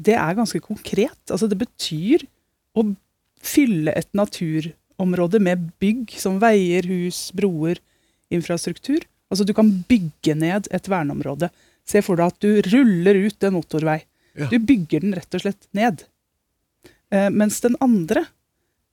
det 0.00 0.14
er 0.16 0.38
ganske 0.38 0.60
konkret. 0.64 1.18
Altså 1.28 1.48
det 1.50 1.58
betyr 1.60 2.24
å 2.76 2.86
fylle 3.44 3.92
et 3.96 4.08
naturområde 4.16 5.40
med 5.44 5.68
bygg 5.82 6.16
som 6.20 6.40
veier, 6.42 6.88
hus, 6.88 7.28
broer, 7.36 7.80
infrastruktur. 8.32 9.04
Altså 9.30 9.46
du 9.46 9.52
kan 9.56 9.70
bygge 9.88 10.36
ned 10.38 10.68
et 10.74 10.90
verneområde. 10.90 11.50
Se 11.86 12.02
for 12.02 12.18
deg 12.18 12.32
at 12.32 12.42
du 12.42 12.60
ruller 12.72 13.26
ut 13.26 13.46
en 13.46 13.56
motorvei. 13.58 14.00
Ja. 14.36 14.48
Du 14.52 14.58
bygger 14.58 15.04
den 15.04 15.16
rett 15.16 15.36
og 15.36 15.44
slett 15.44 15.68
ned. 15.76 16.04
Eh, 17.12 17.28
mens 17.30 17.60
den 17.64 17.78
andre, 17.80 18.26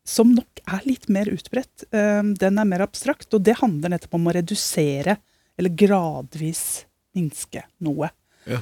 som 0.08 0.34
nok 0.36 0.64
er 0.68 0.84
litt 0.88 1.08
mer 1.12 1.30
utbredt, 1.32 1.86
eh, 1.91 2.24
den 2.24 2.60
er 2.60 2.68
mer 2.68 2.84
abstrakt. 2.86 3.30
Og 3.34 3.43
det 3.43 3.60
handler 3.62 3.95
nettopp 3.95 4.18
om 4.20 4.30
å 4.30 4.36
redusere, 4.36 5.18
eller 5.58 5.76
gradvis 5.80 6.84
minske 7.16 7.64
noe. 7.86 8.10
Ja. 8.49 8.62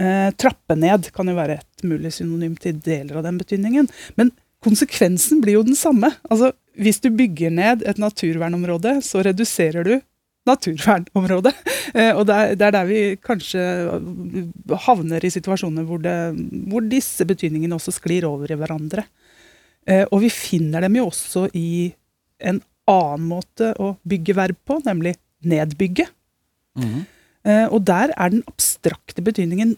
Eh, 0.00 0.30
trappe 0.34 0.74
ned 0.76 1.12
kan 1.14 1.28
jo 1.30 1.36
være 1.36 1.60
et 1.60 1.84
mulig 1.86 2.10
synonym 2.16 2.56
til 2.58 2.80
deler 2.82 3.20
av 3.20 3.28
den 3.28 3.38
betydningen. 3.38 3.88
Men 4.18 4.32
konsekvensen 4.64 5.42
blir 5.44 5.60
jo 5.60 5.66
den 5.66 5.78
samme. 5.78 6.10
Altså, 6.30 6.52
hvis 6.80 7.00
du 7.04 7.10
bygger 7.14 7.52
ned 7.54 7.84
et 7.86 8.00
naturvernområde, 8.02 8.98
så 9.06 9.22
reduserer 9.24 9.86
du 9.86 9.96
naturvernområdet. 10.48 11.54
Eh, 11.94 12.10
og 12.16 12.24
det 12.26 12.34
er, 12.34 12.54
det 12.58 12.64
er 12.66 12.72
der 12.74 12.86
vi 12.88 13.00
kanskje 13.22 13.60
havner 14.82 15.22
i 15.22 15.28
situasjoner 15.30 15.84
hvor, 15.86 16.00
det, 16.02 16.14
hvor 16.72 16.82
disse 16.82 17.22
betydningene 17.28 17.76
også 17.76 17.92
sklir 17.94 18.24
over 18.26 18.50
i 18.50 18.56
hverandre. 18.58 19.04
Eh, 19.86 20.04
og 20.10 20.22
vi 20.24 20.30
finner 20.32 20.84
dem 20.84 20.98
jo 21.00 21.08
også 21.10 21.48
i 21.56 21.92
en 22.44 22.60
annen 22.90 23.28
måte 23.30 23.72
å 23.80 23.94
bygge 24.04 24.36
verb 24.36 24.60
på, 24.66 24.80
nemlig 24.84 25.16
nedbygge. 25.44 26.08
Mm. 26.74 27.04
og 27.70 27.84
der 27.86 28.10
er 28.18 28.32
den 28.32 28.40
abstrakte 28.50 29.22
betydningen 29.22 29.76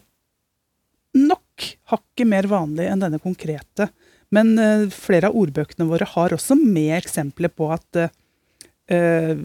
nok 1.13 1.65
hakket 1.91 2.29
mer 2.29 2.47
vanlig 2.49 2.87
enn 2.89 3.03
denne 3.03 3.19
konkrete. 3.21 3.89
Men 4.33 4.55
eh, 4.59 4.87
flere 4.91 5.29
av 5.29 5.37
ordbøkene 5.39 5.87
våre 5.87 6.07
har 6.15 6.35
også 6.35 6.57
med 6.59 6.95
eksempler 6.97 7.51
på 7.53 7.69
at 7.75 8.01
eh, 8.01 9.35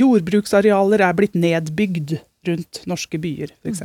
jordbruksarealer 0.00 1.04
er 1.06 1.16
blitt 1.16 1.38
nedbygd 1.38 2.18
rundt 2.48 2.82
norske 2.88 3.20
byer, 3.20 3.54
f.eks. 3.62 3.82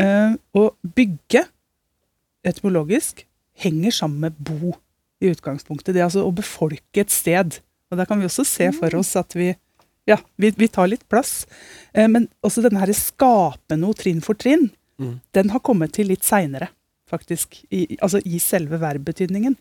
Eh, 0.00 0.32
og 0.56 0.94
bygge, 0.96 1.44
etymologisk, 2.42 3.26
henger 3.58 3.90
sammen 3.92 4.20
med 4.20 4.32
bo 4.38 4.74
i 5.22 5.30
utgangspunktet. 5.30 5.94
Det 5.94 6.00
er 6.00 6.08
altså 6.08 6.24
å 6.26 6.34
befolke 6.34 7.00
et 7.04 7.10
sted. 7.10 7.58
Og 7.90 7.98
der 7.98 8.06
kan 8.08 8.18
vi 8.18 8.26
også 8.26 8.44
se 8.48 8.70
for 8.72 8.94
oss 8.98 9.14
at 9.16 9.34
vi 9.38 9.52
ja, 10.08 10.16
vi, 10.36 10.50
vi 10.58 10.66
tar 10.66 10.88
litt 10.90 11.04
plass. 11.08 11.44
Eh, 11.94 12.08
men 12.10 12.24
også 12.42 12.62
denne 12.64 12.80
her 12.82 12.90
skape 12.96 13.76
noe 13.78 13.94
trinn 13.94 14.20
for 14.24 14.34
trinn, 14.34 14.70
Mm. 15.00 15.20
den 15.34 15.48
har 15.50 15.58
kommet 15.64 15.92
til 15.96 16.06
litt 16.06 16.22
seinere, 16.22 16.68
faktisk. 17.10 17.56
I, 17.72 17.96
altså 18.04 18.20
i 18.28 18.38
selve 18.38 18.76
verbbetydningen. 18.78 19.54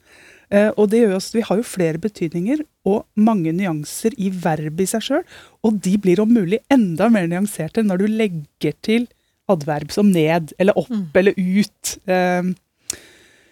Eh, 0.52 0.68
og 0.78 0.89
det 0.92 1.00
gjør 1.00 1.16
også, 1.16 1.34
Vi 1.38 1.42
har 1.48 1.58
jo 1.58 1.64
flere 1.64 1.98
betydninger 1.98 2.60
og 2.86 3.06
mange 3.16 3.54
nyanser 3.56 4.14
i 4.20 4.30
verbet 4.30 4.82
i 4.84 4.86
seg 4.92 5.02
sjøl. 5.02 5.24
Og 5.64 5.80
de 5.82 5.96
blir 5.98 6.20
om 6.20 6.30
mulig 6.30 6.60
enda 6.70 7.08
mer 7.10 7.26
nyanserte 7.32 7.82
når 7.82 7.98
du 8.04 8.08
legger 8.08 8.74
til 8.84 9.08
adverb 9.50 9.89
som 9.92 10.12
ned 10.12 10.54
eller 10.60 10.78
opp 10.78 10.89
Mm. 10.92 11.08
eller 11.16 11.34
ut. 11.38 11.98
Eh, 12.06 12.44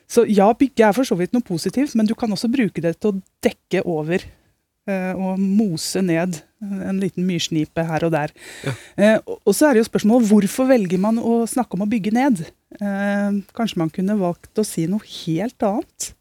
så 0.10 0.26
ja, 0.26 0.50
bygge 0.58 0.88
er 0.88 0.96
for 0.98 1.06
så 1.06 1.18
vidt 1.20 1.36
noe 1.36 1.46
positivt, 1.46 1.94
men 1.98 2.10
du 2.10 2.16
kan 2.18 2.32
også 2.34 2.50
bruke 2.52 2.82
det 2.82 2.96
til 2.98 3.12
å 3.12 3.20
dekke 3.46 3.84
over 3.86 4.24
eh, 4.90 5.14
og 5.14 5.38
mose 5.38 6.02
ned 6.02 6.42
en 6.60 7.00
liten 7.00 7.28
myrsnipe 7.28 7.86
her 7.88 8.06
og 8.08 8.14
der. 8.16 8.34
Ja. 8.66 8.74
Eh, 9.00 9.18
og 9.38 9.54
så 9.56 9.70
er 9.70 9.78
det 9.78 9.84
jo 9.84 9.90
spørsmålet 9.92 10.28
hvorfor 10.32 10.70
velger 10.72 11.02
man 11.02 11.22
å 11.22 11.44
snakke 11.50 11.78
om 11.78 11.86
å 11.86 11.92
bygge 11.92 12.16
ned? 12.16 12.42
Eh, 12.80 13.40
kanskje 13.56 13.82
man 13.82 13.94
kunne 13.94 14.18
valgt 14.20 14.60
å 14.60 14.66
si 14.68 14.88
noe 14.90 15.06
helt 15.06 15.70
annet? 15.70 16.12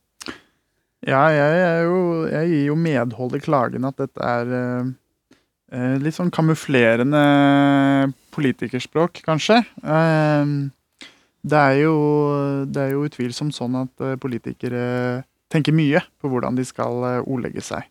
Ja, 1.06 1.24
jeg, 1.30 1.58
er 1.64 1.84
jo, 1.86 1.98
jeg 2.28 2.48
gir 2.52 2.64
jo 2.72 2.78
medhold 2.78 3.36
i 3.38 3.42
klagen 3.42 3.86
at 3.88 4.00
dette 4.00 4.24
er 4.24 4.56
eh, 4.60 4.88
eh, 5.72 5.94
litt 6.02 6.16
sånn 6.16 6.32
kamuflerende 6.34 7.22
politikerspråk, 8.34 9.22
kanskje. 9.26 9.62
Eh, 9.82 10.56
det, 11.48 11.58
er 11.58 11.76
jo, 11.82 11.94
det 12.68 12.82
er 12.84 12.94
jo 12.94 13.04
utvilsomt 13.08 13.56
sånn 13.56 13.76
at 13.80 14.04
eh, 14.04 14.18
politikere 14.20 14.82
tenker 15.52 15.76
mye 15.76 16.02
på 16.20 16.30
hvordan 16.30 16.58
de 16.58 16.66
skal 16.68 17.04
eh, 17.08 17.22
ordlegge 17.24 17.64
seg. 17.64 17.86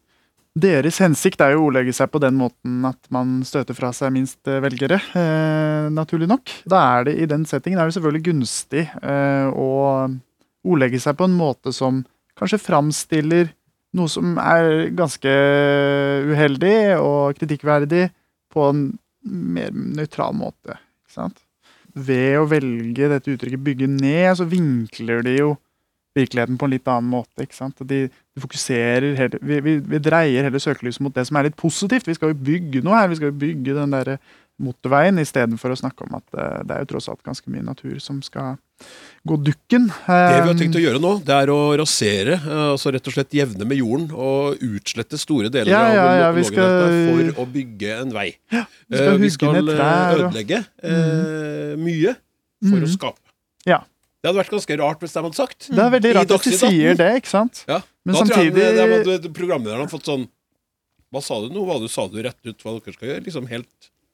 Deres 0.58 0.98
hensikt 1.04 1.42
er 1.44 1.54
jo 1.54 1.62
å 1.62 1.68
ordlegge 1.68 1.94
seg 1.94 2.10
på 2.10 2.22
den 2.24 2.38
måten 2.40 2.86
at 2.88 3.00
man 3.14 3.42
støter 3.46 3.78
fra 3.78 3.92
seg 3.94 4.14
minst 4.16 4.40
eh, 4.50 4.62
velgere, 4.64 4.98
eh, 5.20 5.90
naturlig 5.94 6.30
nok. 6.32 6.54
Da 6.70 6.82
er 6.96 7.10
det 7.10 7.18
i 7.22 7.28
den 7.30 7.46
settingen 7.50 7.82
er 7.82 7.90
det 7.90 7.98
selvfølgelig 7.98 8.26
gunstig 8.32 8.88
eh, 8.88 9.50
å 9.52 9.70
ordlegge 10.68 11.02
seg 11.04 11.18
på 11.20 11.28
en 11.28 11.38
måte 11.38 11.74
som 11.76 12.02
kanskje 12.38 12.62
framstiller 12.64 13.52
noe 13.98 14.10
som 14.12 14.38
er 14.42 14.90
ganske 14.98 15.34
uheldig 16.32 16.78
og 17.02 17.38
kritikkverdig, 17.38 18.08
på 18.54 18.70
en 18.72 18.82
mer 19.28 19.74
nøytral 19.76 20.36
måte. 20.38 20.78
Ikke 21.06 21.16
sant? 21.20 21.42
Ved 21.98 22.36
å 22.38 22.46
velge 22.50 23.10
dette 23.10 23.34
uttrykket 23.34 23.64
'bygge 23.64 23.88
ned', 23.90 24.38
så 24.38 24.46
vinkler 24.46 25.24
de 25.26 25.38
jo 25.40 25.56
virkeligheten 26.18 26.58
på 26.58 26.66
en 26.66 26.74
litt 26.74 26.90
annen 26.90 27.10
måte. 27.10 27.44
ikke 27.44 27.58
sant? 27.58 27.82
De, 27.90 28.08
de 28.10 28.42
fokuserer 28.42 29.16
heller, 29.18 29.42
vi, 29.42 29.60
vi, 29.66 29.78
vi 29.80 30.02
dreier 30.02 30.46
hele 30.48 30.62
søkelyset 30.62 31.04
mot 31.06 31.14
det 31.14 31.28
som 31.30 31.38
er 31.38 31.50
litt 31.50 31.58
positivt. 31.60 32.08
Vi 32.10 32.18
skal 32.18 32.34
jo 32.34 32.44
bygge 32.50 32.84
noe 32.86 32.98
her. 32.98 33.10
Vi 33.12 33.20
skal 33.20 33.32
jo 33.32 33.40
bygge 33.42 33.78
den 33.78 33.94
der 33.94 34.18
motorveien, 34.58 35.22
istedenfor 35.22 35.74
å 35.74 35.78
snakke 35.78 36.08
om 36.08 36.18
at 36.18 36.38
eh, 36.38 36.64
det 36.66 36.74
er 36.74 36.86
jo 36.86 36.94
tross 36.94 37.10
alt 37.12 37.22
ganske 37.26 37.52
mye 37.54 37.66
natur 37.66 38.00
som 38.02 38.24
skal 38.26 38.58
gå 39.28 39.36
dukken. 39.44 39.88
Det 40.08 40.42
vi 40.44 40.48
har 40.48 40.56
tenkt 40.60 40.78
å 40.80 40.84
gjøre 40.84 41.02
nå, 41.04 41.12
det 41.28 41.34
er 41.36 41.50
å 41.52 41.58
rasere, 41.80 42.38
eh, 42.38 42.62
altså 42.74 42.94
rett 42.96 43.08
og 43.10 43.14
slett 43.18 43.34
jevne 43.36 43.66
med 43.68 43.78
jorden 43.82 44.08
og 44.16 44.62
utslette 44.64 45.20
store 45.20 45.50
deler 45.52 45.72
Ja, 45.74 45.82
ja, 45.92 46.06
ja, 46.22 46.30
av 46.30 46.38
Lågendeltaet 46.38 47.34
for 47.36 47.44
å 47.44 47.48
bygge 47.52 47.98
en 48.02 48.14
vei. 48.16 48.30
vi 48.50 48.96
skal 48.96 49.14
Eh, 49.14 49.18
vi 49.18 49.30
skal 49.30 49.56
eh, 49.58 49.62
og- 49.62 50.32
ødelegge 50.32 50.62
eh, 50.84 51.76
mye 51.76 52.16
for 52.64 52.78
å 52.78 52.88
Mhm. 52.88 52.94
skape. 52.98 53.20
Ja. 53.66 53.80
Det 54.24 54.32
hadde 54.34 54.40
vært 54.44 54.56
ganske 54.56 54.78
rart 54.80 55.00
hvis 55.00 55.14
de 55.14 55.22
hadde 55.22 55.36
sagt. 55.36 55.68
Det 55.70 55.78
er 55.80 55.92
veldig 55.92 56.14
rart 56.16 56.32
at 56.32 56.44
de 56.44 56.52
sier 56.58 56.96
det, 56.96 57.12
ikke 57.24 57.28
sant? 57.30 57.64
Ja. 57.68 57.82
Men 58.06 58.16
da 58.16 58.22
tror 58.24 58.44
jeg 58.44 58.54
samtidig 58.54 59.34
programlederen 59.34 59.80
har 59.84 59.88
fått 59.92 60.06
sånn 60.08 60.28
Hva 61.14 61.22
sa 61.24 61.40
du 61.40 61.48
nå? 61.54 61.64
Hva 61.66 61.80
du 61.80 61.88
sa 61.88 62.06
du 62.08 62.22
rett 62.22 62.36
ut 62.44 62.58
hva 62.64 62.80
dere 62.84 62.94
skal 62.94 63.08
gjøre? 63.08 63.24
Liksom 63.26 63.48
helt 63.48 63.68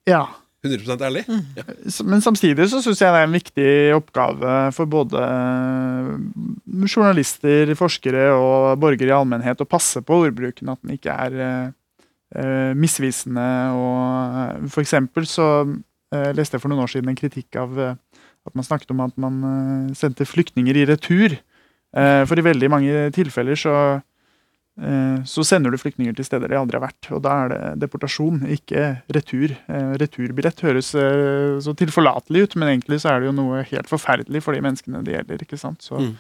Ja. 0.06 0.28
100 0.64 1.04
ærlig? 1.04 1.24
Ja. 1.58 1.64
Men 2.08 2.24
samtidig 2.24 2.70
så 2.72 2.80
syns 2.84 3.02
jeg 3.02 3.12
det 3.12 3.20
er 3.20 3.28
en 3.28 3.36
viktig 3.36 3.70
oppgave 3.98 4.54
for 4.76 4.88
både 4.90 5.20
eh, 5.20 6.88
journalister, 6.88 7.74
forskere 7.76 8.30
og 8.38 8.80
borgere 8.80 9.12
i 9.12 9.16
allmennhet 9.16 9.64
å 9.64 9.68
passe 9.68 10.02
på 10.06 10.22
ordbruken, 10.28 10.72
at 10.72 10.80
den 10.82 10.96
ikke 10.96 11.16
er 11.28 11.40
eh, 11.44 12.72
misvisende. 12.80 13.48
Og 13.76 14.70
for 14.74 14.86
eksempel 14.86 15.28
så 15.30 15.50
uh, 15.68 16.32
leste 16.34 16.58
jeg 16.58 16.64
for 16.64 16.72
noen 16.72 16.86
år 16.86 16.94
siden 16.96 17.12
en 17.12 17.20
kritikk 17.20 17.60
av 17.62 17.76
uh, 17.78 17.94
at 18.44 18.56
man 18.58 18.66
snakket 18.66 18.92
om 18.92 19.04
at 19.06 19.14
man 19.22 19.94
sendte 19.96 20.28
flyktninger 20.28 20.76
i 20.76 20.88
retur. 20.90 21.38
For 21.94 22.36
i 22.36 22.44
veldig 22.44 22.68
mange 22.74 23.04
tilfeller 23.16 23.56
så 23.56 23.76
så 25.30 25.44
sender 25.46 25.70
du 25.70 25.78
flyktninger 25.78 26.16
til 26.18 26.26
steder 26.26 26.50
de 26.50 26.58
aldri 26.58 26.80
har 26.80 26.88
vært. 26.88 27.10
Og 27.14 27.22
da 27.22 27.34
er 27.44 27.52
det 27.52 27.60
deportasjon, 27.84 28.40
ikke 28.56 28.86
retur. 29.14 29.54
Eh, 29.70 29.92
Returbillett 30.02 30.64
høres 30.66 30.94
eh, 30.98 31.60
så 31.62 31.76
tilforlatelig 31.78 32.48
ut, 32.48 32.56
men 32.58 32.72
egentlig 32.72 32.98
så 33.04 33.12
er 33.14 33.22
det 33.22 33.30
jo 33.30 33.36
noe 33.38 33.62
helt 33.70 33.92
forferdelig 33.92 34.42
for 34.42 34.58
de 34.58 34.64
menneskene 34.66 35.04
det 35.06 35.14
gjelder. 35.20 35.46
ikke 35.46 35.60
sant? 35.62 35.82
Så 35.86 36.00
Mm. 36.02 36.16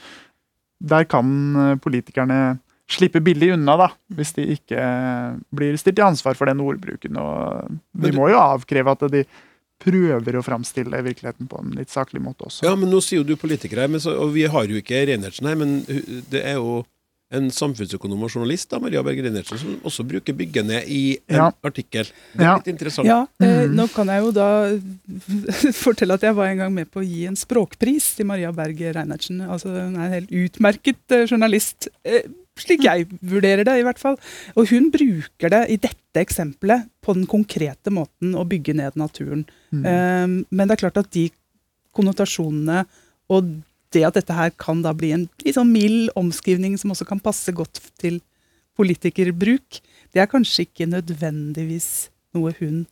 der 0.83 1.03
kan 1.09 1.55
eh, 1.55 1.75
politikerne 1.81 2.59
slippe 2.93 3.21
billig 3.23 3.53
unna, 3.55 3.77
da, 3.79 3.87
hvis 4.13 4.33
de 4.35 4.45
ikke 4.53 4.77
eh, 4.77 5.39
blir 5.55 5.77
stilt 5.79 5.95
til 5.97 6.05
ansvar 6.05 6.35
for 6.37 6.45
den 6.45 6.61
ordbruken. 6.61 7.17
Og 7.17 7.79
vi 7.97 8.11
må 8.11 8.29
jo 8.29 8.37
avkreve 8.37 8.91
at 8.93 9.09
de 9.09 9.23
prøver 9.83 10.37
å 10.37 10.43
framstille 10.45 11.01
virkeligheten 11.03 11.47
på 11.49 11.59
en 11.59 11.73
litt 11.75 11.89
saklig 11.89 12.21
måte 12.21 12.45
også. 12.45 12.67
Ja, 12.67 12.75
men 12.75 12.91
nå 12.93 13.01
sier 13.01 13.23
jo 13.23 13.27
du 13.27 13.35
politiker 13.35 13.81
her, 13.81 13.99
så, 13.99 14.13
og 14.15 14.31
vi 14.35 14.45
har 14.45 14.69
jo 14.69 14.77
ikke 14.79 15.01
Reinertsen 15.09 15.47
her, 15.49 15.57
men 15.59 15.81
det 16.29 16.43
er 16.45 16.59
jo 16.61 16.83
en 17.33 17.49
samfunnsøkonom 17.53 18.21
og 18.27 18.29
journalist, 18.35 18.69
da, 18.71 18.79
Maria 18.79 19.01
Berger 19.05 19.25
Reinertsen, 19.27 19.57
som 19.61 19.75
også 19.89 20.05
bruker 20.07 20.35
byggene 20.37 20.83
i 20.85 21.17
en 21.27 21.35
Ja. 21.39 21.47
artikkel. 21.65 22.05
Det 22.33 22.41
er 22.41 22.43
Ja. 22.43 22.55
litt 22.57 22.67
interessant. 22.67 23.05
Ja, 23.07 23.21
eh, 23.41 23.65
Mhm. 23.67 23.75
nå 23.75 23.87
kan 23.93 24.07
jeg 24.07 24.21
jo 24.21 24.31
da 24.31 24.47
fortelle 25.85 26.13
at 26.13 26.21
jeg 26.21 26.35
var 26.35 26.47
en 26.47 26.57
gang 26.57 26.73
med 26.73 26.91
på 26.91 27.01
å 27.01 27.07
gi 27.07 27.25
en 27.25 27.35
språkpris 27.35 28.15
til 28.17 28.25
Maria 28.29 28.51
Berger 28.51 28.93
Reinertsen. 28.93 29.41
Altså, 29.47 29.69
hun 29.73 29.95
er 29.97 30.05
en 30.05 30.15
helt 30.17 30.31
utmerket 30.31 31.11
eh, 31.11 31.25
journalist, 31.27 31.87
eh, 32.05 32.23
slik 32.55 32.83
jeg 32.83 33.07
vurderer 33.25 33.65
det 33.65 33.79
i 33.79 33.83
hvert 33.83 33.97
fall. 33.99 34.17
Og 34.55 34.67
hun 34.69 34.91
bruker 34.91 35.49
det 35.49 35.63
i 35.73 35.77
dette 35.77 36.21
eksempelet 36.21 36.87
på 37.01 37.15
den 37.15 37.25
konkrete 37.25 37.89
måten 37.89 38.35
å 38.37 38.45
bygge 38.47 38.75
ned 38.75 38.93
naturen. 38.95 39.45
Mm. 39.73 39.85
Eh, 39.85 40.45
men 40.51 40.67
det 40.67 40.71
er 40.77 40.87
klart 40.89 40.97
at 41.01 41.09
de 41.11 41.31
konnotasjonene 41.95 42.85
og 43.33 43.49
det 43.93 44.03
at 44.07 44.17
dette 44.17 44.33
her 44.35 44.51
kan 44.59 44.81
da 44.85 44.91
bli 44.97 45.11
en 45.15 45.27
litt 45.45 45.55
sånn 45.57 45.71
mild 45.73 46.09
omskrivning 46.19 46.75
som 46.81 46.91
også 46.93 47.05
kan 47.09 47.21
passe 47.23 47.53
godt 47.55 47.79
til 48.01 48.19
politikerbruk, 48.77 49.79
det 50.13 50.21
er 50.23 50.29
kanskje 50.31 50.65
ikke 50.67 50.87
nødvendigvis 50.89 52.09
noe 52.35 52.53
hun 52.59 52.83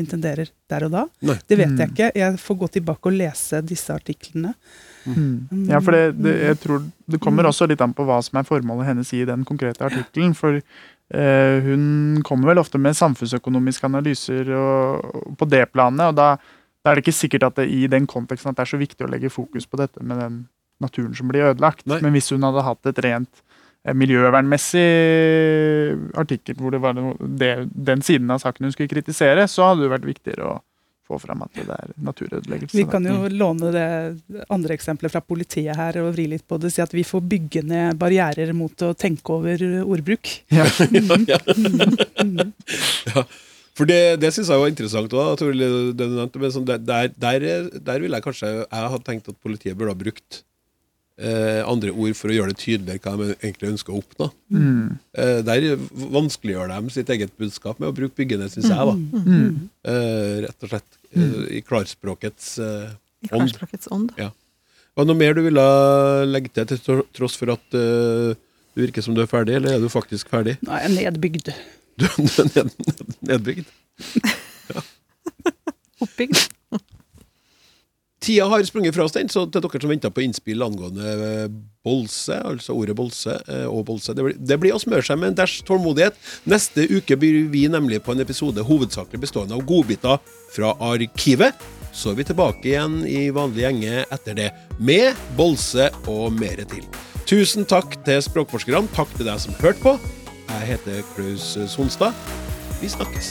intenderer 0.00 0.48
der 0.72 0.86
og 0.88 0.94
da. 0.94 1.02
Nei. 1.28 1.36
Det 1.46 1.58
vet 1.60 1.76
jeg 1.78 1.88
Mm. 1.88 1.92
ikke. 1.92 2.06
Jeg 2.16 2.38
får 2.40 2.56
gå 2.58 2.68
tilbake 2.72 3.06
og 3.06 3.12
lese 3.12 3.60
disse 3.62 3.92
artiklene. 3.92 4.54
Mm. 5.04 5.68
Ja, 5.68 5.78
for 5.80 5.92
det, 5.92 6.16
det, 6.22 6.32
jeg 6.42 6.58
tror 6.62 6.82
det 7.06 7.20
kommer 7.20 7.44
også 7.46 7.68
litt 7.68 7.80
an 7.84 7.92
på 7.94 8.04
hva 8.08 8.20
som 8.24 8.38
er 8.40 8.46
formålet 8.48 8.86
hennes 8.88 9.12
i 9.12 9.24
den 9.28 9.44
konkrete 9.44 9.84
artikkelen. 9.84 10.34
For 10.34 10.56
eh, 10.56 11.60
hun 11.66 12.22
kommer 12.24 12.48
vel 12.50 12.58
ofte 12.62 12.78
med 12.80 12.96
samfunnsøkonomiske 12.98 13.84
analyser 13.86 14.50
og, 14.56 15.04
og 15.28 15.36
på 15.38 15.48
det 15.52 15.66
planet, 15.72 16.08
og 16.08 16.16
da, 16.18 16.36
da 16.82 16.90
er 16.90 16.98
det 16.98 17.04
ikke 17.04 17.14
sikkert 17.14 17.46
at 17.46 17.60
det 17.60 17.68
i 17.70 17.86
den 17.90 18.08
konteksten 18.10 18.50
at 18.50 18.58
det 18.58 18.64
er 18.66 18.72
så 18.72 18.80
viktig 18.80 19.06
å 19.06 19.10
legge 19.10 19.30
fokus 19.30 19.68
på 19.70 19.78
dette 19.78 20.02
med 20.02 20.18
den 20.18 20.40
naturen 20.82 21.14
som 21.14 21.30
blir 21.30 21.52
ødelagt. 21.52 21.86
Nei. 21.86 22.00
Men 22.02 22.14
hvis 22.16 22.32
hun 22.34 22.42
hadde 22.42 22.64
hatt 22.66 22.90
et 22.90 22.98
rent 23.06 23.42
eh, 23.86 23.94
miljøvernmessig 23.94 24.88
artikkel 26.18 26.58
hvor 26.58 26.74
det 26.74 26.82
var 26.82 26.98
det, 27.20 27.52
den 27.70 28.02
siden 28.02 28.34
av 28.34 28.42
saken 28.42 28.66
hun 28.66 28.74
skulle 28.74 28.90
kritisere, 28.90 29.46
så 29.50 29.70
hadde 29.70 29.86
det 29.86 29.92
vært 29.94 30.08
viktigere 30.10 30.48
å 30.50 30.58
få 31.06 31.18
fram 31.22 31.44
at 31.44 31.54
det 31.58 31.66
er 31.70 31.94
naturødeleggelse. 32.02 32.78
Vi 32.78 32.86
kan 32.90 33.06
jo 33.06 33.28
låne 33.30 33.70
det 33.74 33.86
andre 34.54 34.74
eksempelet 34.74 35.12
fra 35.14 35.22
politiet 35.22 35.76
her 35.78 35.98
og 36.02 36.12
vri 36.16 36.28
litt 36.30 36.46
på 36.48 36.58
det. 36.62 36.70
Si 36.74 36.82
at 36.82 36.94
vi 36.94 37.04
får 37.06 37.22
bygge 37.30 37.62
ned 37.68 37.98
barrierer 38.00 38.52
mot 38.56 38.86
å 38.86 38.92
tenke 38.98 39.38
over 39.38 39.62
ordbruk. 39.84 40.34
Ja, 40.54 40.66
Ja. 41.32 41.38
Ja. 43.12 43.26
For 43.78 43.88
det, 43.88 44.20
det 44.20 44.28
syns 44.36 44.50
jeg 44.52 44.60
var 44.60 44.68
interessant 44.68 45.14
òg. 45.16 45.40
Sånn, 45.40 46.66
der, 46.68 46.80
der, 46.84 47.12
der, 47.16 47.68
der 47.80 48.02
ville 48.04 48.18
jeg 48.18 48.24
kanskje 48.26 48.50
Jeg 48.66 48.90
hadde 48.92 49.06
tenkt 49.06 49.30
at 49.32 49.38
politiet 49.40 49.78
burde 49.78 49.94
ha 49.94 49.98
brukt 50.02 50.42
eh, 51.16 51.62
andre 51.64 51.92
ord 51.94 52.16
for 52.18 52.32
å 52.32 52.36
gjøre 52.36 52.52
det 52.52 52.60
tydeligere 52.60 53.00
hva 53.04 53.14
de 53.20 53.36
egentlig 53.38 53.70
ønsker 53.72 53.94
å 53.94 54.02
oppnå. 54.02 54.28
Mm. 54.52 54.98
Eh, 55.16 55.40
der 55.48 55.66
vanskeliggjør 56.18 56.72
de 56.74 56.94
sitt 56.98 57.12
eget 57.16 57.32
budskap 57.40 57.80
med 57.80 57.90
å 57.90 57.96
bruke 57.96 58.16
byggene, 58.20 58.50
syns 58.52 58.68
jeg. 58.68 58.92
da. 58.92 59.24
Mm. 59.24 59.66
Eh, 59.88 60.36
rett 60.46 60.68
og 60.68 60.72
slett 60.74 61.00
eh, 61.16 61.42
i 61.58 61.64
klarspråkets 61.64 62.52
eh, 62.60 62.88
I 63.24 63.30
ånd. 63.32 63.36
klarspråkets 63.48 63.92
ånd. 63.94 64.14
Var 64.20 65.06
det 65.06 65.08
noe 65.08 65.16
mer 65.24 65.36
du 65.38 65.44
ville 65.46 65.68
legge 66.28 66.52
til, 66.52 66.68
til 66.76 67.04
tross 67.16 67.38
for 67.40 67.54
at 67.54 67.78
eh, 67.78 68.32
du 68.72 68.80
virker 68.84 69.04
som 69.04 69.16
du 69.16 69.22
er 69.24 69.30
ferdig, 69.30 69.56
eller 69.56 69.78
er 69.78 69.80
du 69.84 69.88
faktisk 69.92 70.28
ferdig? 70.32 70.58
Nå 70.64 70.72
er 70.76 70.84
jeg 70.88 70.96
nedbygd. 70.98 71.52
Du 72.02 72.08
er 72.08 72.48
ned, 72.50 72.72
ned, 72.82 73.14
nedbygd. 73.28 73.68
Oppbygd. 76.02 76.48
Tida 78.22 78.46
har 78.46 78.62
sprunget 78.62 78.94
fra 78.94 79.04
oss 79.04 79.14
den, 79.16 79.30
så 79.30 79.44
til 79.50 79.64
dere 79.64 79.80
som 79.82 79.90
venter 79.90 80.12
på 80.14 80.22
innspill 80.22 80.62
angående 80.62 81.14
eh, 81.26 81.48
bolse, 81.82 82.36
altså 82.38 82.76
ordet 82.78 82.94
bolse 82.94 83.34
eh, 83.50 83.66
og 83.66 83.82
bolse, 83.88 84.14
det 84.14 84.26
blir, 84.26 84.36
det 84.38 84.58
blir 84.62 84.76
å 84.76 84.80
smøre 84.82 85.02
seg 85.06 85.18
med 85.18 85.32
en 85.32 85.40
dash 85.42 85.64
tålmodighet. 85.66 86.18
Neste 86.50 86.86
uke 86.86 87.18
byr 87.18 87.40
vi 87.50 87.64
nemlig 87.70 87.98
på 88.06 88.14
en 88.14 88.22
episode 88.22 88.62
hovedsakelig 88.68 89.24
bestående 89.24 89.58
av 89.58 89.66
godbiter 89.66 90.22
fra 90.54 90.70
arkivet. 90.92 91.66
Så 91.92 92.12
er 92.12 92.22
vi 92.22 92.28
tilbake 92.30 92.70
igjen 92.70 93.02
i 93.10 93.26
vanlig 93.34 93.66
gjenge 93.66 94.06
etter 94.14 94.38
det, 94.38 94.50
med 94.78 95.18
bolse 95.36 95.90
og 96.06 96.30
mere 96.38 96.66
til. 96.70 96.86
Tusen 97.26 97.66
takk 97.68 97.98
til 98.06 98.22
språkforskerne, 98.22 98.86
takk 98.94 99.10
til 99.18 99.28
deg 99.28 99.42
som 99.42 99.58
hørte 99.58 99.82
på. 99.82 100.21
Jeg 100.52 100.66
heter 100.68 101.00
Klaus 101.14 101.44
Sonstad. 101.72 102.12
Vi 102.80 102.88
snakkes. 102.88 103.28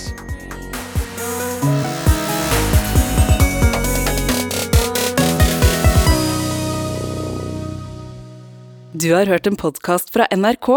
Du 8.98 9.14
har 9.14 9.30
hørt 9.30 9.48
en 9.48 9.56
podkast 9.56 10.10
fra 10.10 10.26
NRK. 10.34 10.68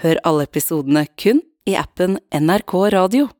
Hør 0.00 0.22
alle 0.24 0.48
episodene 0.48 1.04
kun 1.20 1.44
i 1.68 1.76
appen 1.76 2.16
NRK 2.32 2.74
Radio. 2.96 3.28